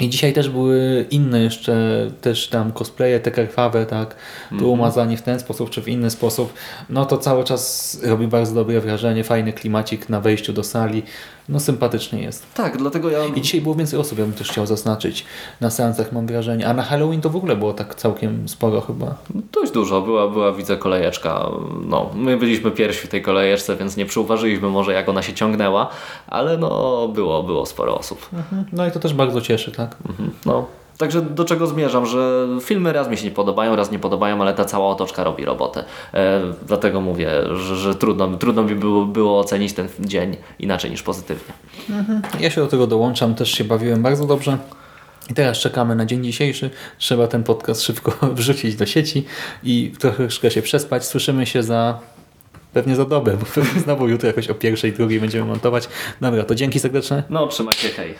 I 0.00 0.08
dzisiaj 0.08 0.32
też 0.32 0.50
były 0.50 1.06
inne 1.10 1.42
jeszcze 1.42 2.06
też 2.20 2.48
tam 2.48 2.72
cosplaye, 2.72 3.20
te 3.20 3.30
krwawe, 3.30 3.86
tak, 3.86 4.16
tu 4.58 4.72
umazani 4.72 5.16
w 5.16 5.22
ten 5.22 5.40
sposób 5.40 5.70
czy 5.70 5.82
w 5.82 5.88
inny 5.88 6.10
sposób. 6.10 6.52
No 6.90 7.06
to 7.06 7.18
cały 7.18 7.44
czas 7.44 7.98
robi 8.02 8.26
bardzo 8.26 8.54
dobre 8.54 8.80
wrażenie, 8.80 9.24
fajny 9.24 9.52
klimacik 9.52 10.08
na 10.08 10.20
wejściu 10.20 10.52
do 10.52 10.64
sali. 10.64 11.02
No 11.48 11.60
sympatycznie 11.60 12.22
jest. 12.22 12.54
Tak, 12.54 12.76
dlatego 12.76 13.10
ja... 13.10 13.26
I 13.26 13.40
dzisiaj 13.40 13.60
było 13.60 13.74
więcej 13.74 13.98
osób, 13.98 14.18
ja 14.18 14.24
bym 14.24 14.34
też 14.34 14.50
chciał 14.50 14.66
zaznaczyć. 14.66 15.24
Na 15.60 15.70
seansach 15.70 16.12
mam 16.12 16.26
wrażenie. 16.26 16.68
A 16.68 16.74
na 16.74 16.82
Halloween 16.82 17.20
to 17.20 17.30
w 17.30 17.36
ogóle 17.36 17.56
było 17.56 17.72
tak 17.72 17.94
całkiem 17.94 18.48
sporo 18.48 18.80
chyba. 18.80 19.14
Dość 19.52 19.72
dużo, 19.72 20.02
była, 20.02 20.28
była 20.28 20.52
widzę 20.52 20.76
kolejeczka. 20.76 21.48
No, 21.86 22.10
my 22.14 22.36
byliśmy 22.36 22.70
pierwsi 22.70 23.06
w 23.06 23.10
tej 23.10 23.22
kolejeczce, 23.22 23.76
więc 23.76 23.96
nie 23.96 24.06
przyuważyliśmy 24.06 24.68
może 24.68 24.92
jak 24.92 25.08
ona 25.08 25.22
się 25.22 25.34
ciągnęła, 25.34 25.90
ale 26.26 26.58
no 26.58 27.08
było, 27.08 27.42
było 27.42 27.66
sporo 27.66 27.98
osób. 27.98 28.28
No 28.72 28.86
i 28.86 28.90
to 28.90 29.00
też 29.00 29.14
bardzo 29.14 29.40
cieszy, 29.40 29.72
tak? 29.72 29.96
Mhm. 30.08 30.30
No. 30.46 30.66
Także 30.98 31.22
do 31.22 31.44
czego 31.44 31.66
zmierzam, 31.66 32.06
że 32.06 32.48
filmy 32.62 32.92
raz 32.92 33.08
mi 33.08 33.16
się 33.16 33.24
nie 33.24 33.30
podobają, 33.30 33.76
raz 33.76 33.90
nie 33.90 33.98
podobają, 33.98 34.40
ale 34.40 34.54
ta 34.54 34.64
cała 34.64 34.88
otoczka 34.88 35.24
robi 35.24 35.44
robotę. 35.44 35.84
E, 36.14 36.40
dlatego 36.66 37.00
mówię, 37.00 37.30
że, 37.56 37.76
że 37.76 37.94
trudno, 37.94 38.36
trudno 38.36 38.62
mi 38.62 38.74
było, 38.74 39.04
było 39.04 39.40
ocenić 39.40 39.72
ten 39.72 39.88
dzień 40.00 40.36
inaczej 40.58 40.90
niż 40.90 41.02
pozytywnie. 41.02 41.54
Ja 42.40 42.50
się 42.50 42.60
do 42.60 42.66
tego 42.66 42.86
dołączam, 42.86 43.34
też 43.34 43.52
się 43.52 43.64
bawiłem 43.64 44.02
bardzo 44.02 44.26
dobrze. 44.26 44.58
I 45.30 45.34
teraz 45.34 45.58
czekamy 45.58 45.96
na 45.96 46.06
dzień 46.06 46.24
dzisiejszy. 46.24 46.70
Trzeba 46.98 47.26
ten 47.26 47.44
podcast 47.44 47.82
szybko 47.82 48.12
wrzucić 48.34 48.76
do 48.76 48.86
sieci 48.86 49.24
i 49.62 49.92
troszeczkę 49.98 50.50
się 50.50 50.62
przespać. 50.62 51.06
Słyszymy 51.06 51.46
się 51.46 51.62
za 51.62 51.98
pewnie 52.72 52.96
za 52.96 53.04
dobę, 53.04 53.36
bo 53.36 53.62
znowu 53.84 54.08
jutro 54.08 54.26
jakoś 54.26 54.48
o 54.48 54.54
pierwszej, 54.54 54.92
drugiej 54.92 55.20
będziemy 55.20 55.44
montować. 55.44 55.88
Dobra, 56.20 56.44
to 56.44 56.54
dzięki 56.54 56.80
serdeczne. 56.80 57.22
No, 57.30 57.46
trzymaj 57.46 57.74
się, 57.74 57.88
hej. 57.88 58.14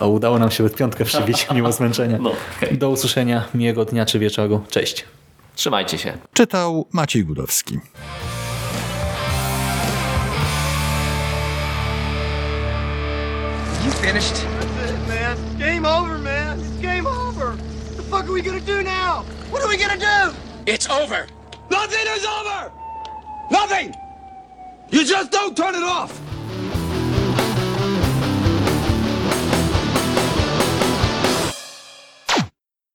O, 0.00 0.08
udało 0.08 0.38
nam 0.38 0.50
się 0.50 0.68
w 0.68 0.74
piątkę 0.74 1.04
przybić 1.04 1.46
mimo 1.54 1.72
zmęczenia. 1.72 2.18
No, 2.20 2.32
hej. 2.60 2.78
Do 2.78 2.90
usłyszenia, 2.90 3.44
miłego 3.54 3.84
dnia 3.84 4.06
czy 4.06 4.18
wieczoru. 4.18 4.64
Cześć. 4.70 5.04
Trzymajcie 5.54 5.98
się. 5.98 6.18
Czytał 6.32 6.86
Maciej 6.92 7.24
Gudowski. 7.24 7.78
You 13.84 13.90
finished? 13.92 14.34
That's 14.34 14.90
it, 14.90 15.08
man. 15.08 15.36
It's 15.36 15.54
game 15.58 15.86
over, 15.86 16.18
man. 16.18 16.58
It's 16.60 16.82
game 16.82 17.06
over. 17.06 17.52
What 17.52 17.96
the 17.96 18.02
fuck 18.02 18.24
are 18.28 18.32
we 18.32 18.42
gonna 18.42 18.60
do 18.60 18.82
now? 18.82 19.22
What 19.50 19.62
are 19.62 19.68
we 19.68 19.76
gonna 19.76 19.96
do? 19.98 20.34
It's 20.66 20.88
over. 20.90 21.26
Nothing 21.70 22.06
is 22.16 22.24
over! 22.24 22.72
Nothing! 23.50 23.92
You 24.90 25.04
just 25.04 25.30
don't 25.32 25.56
turn 25.56 25.74
it 25.74 25.82
off! 25.82 26.12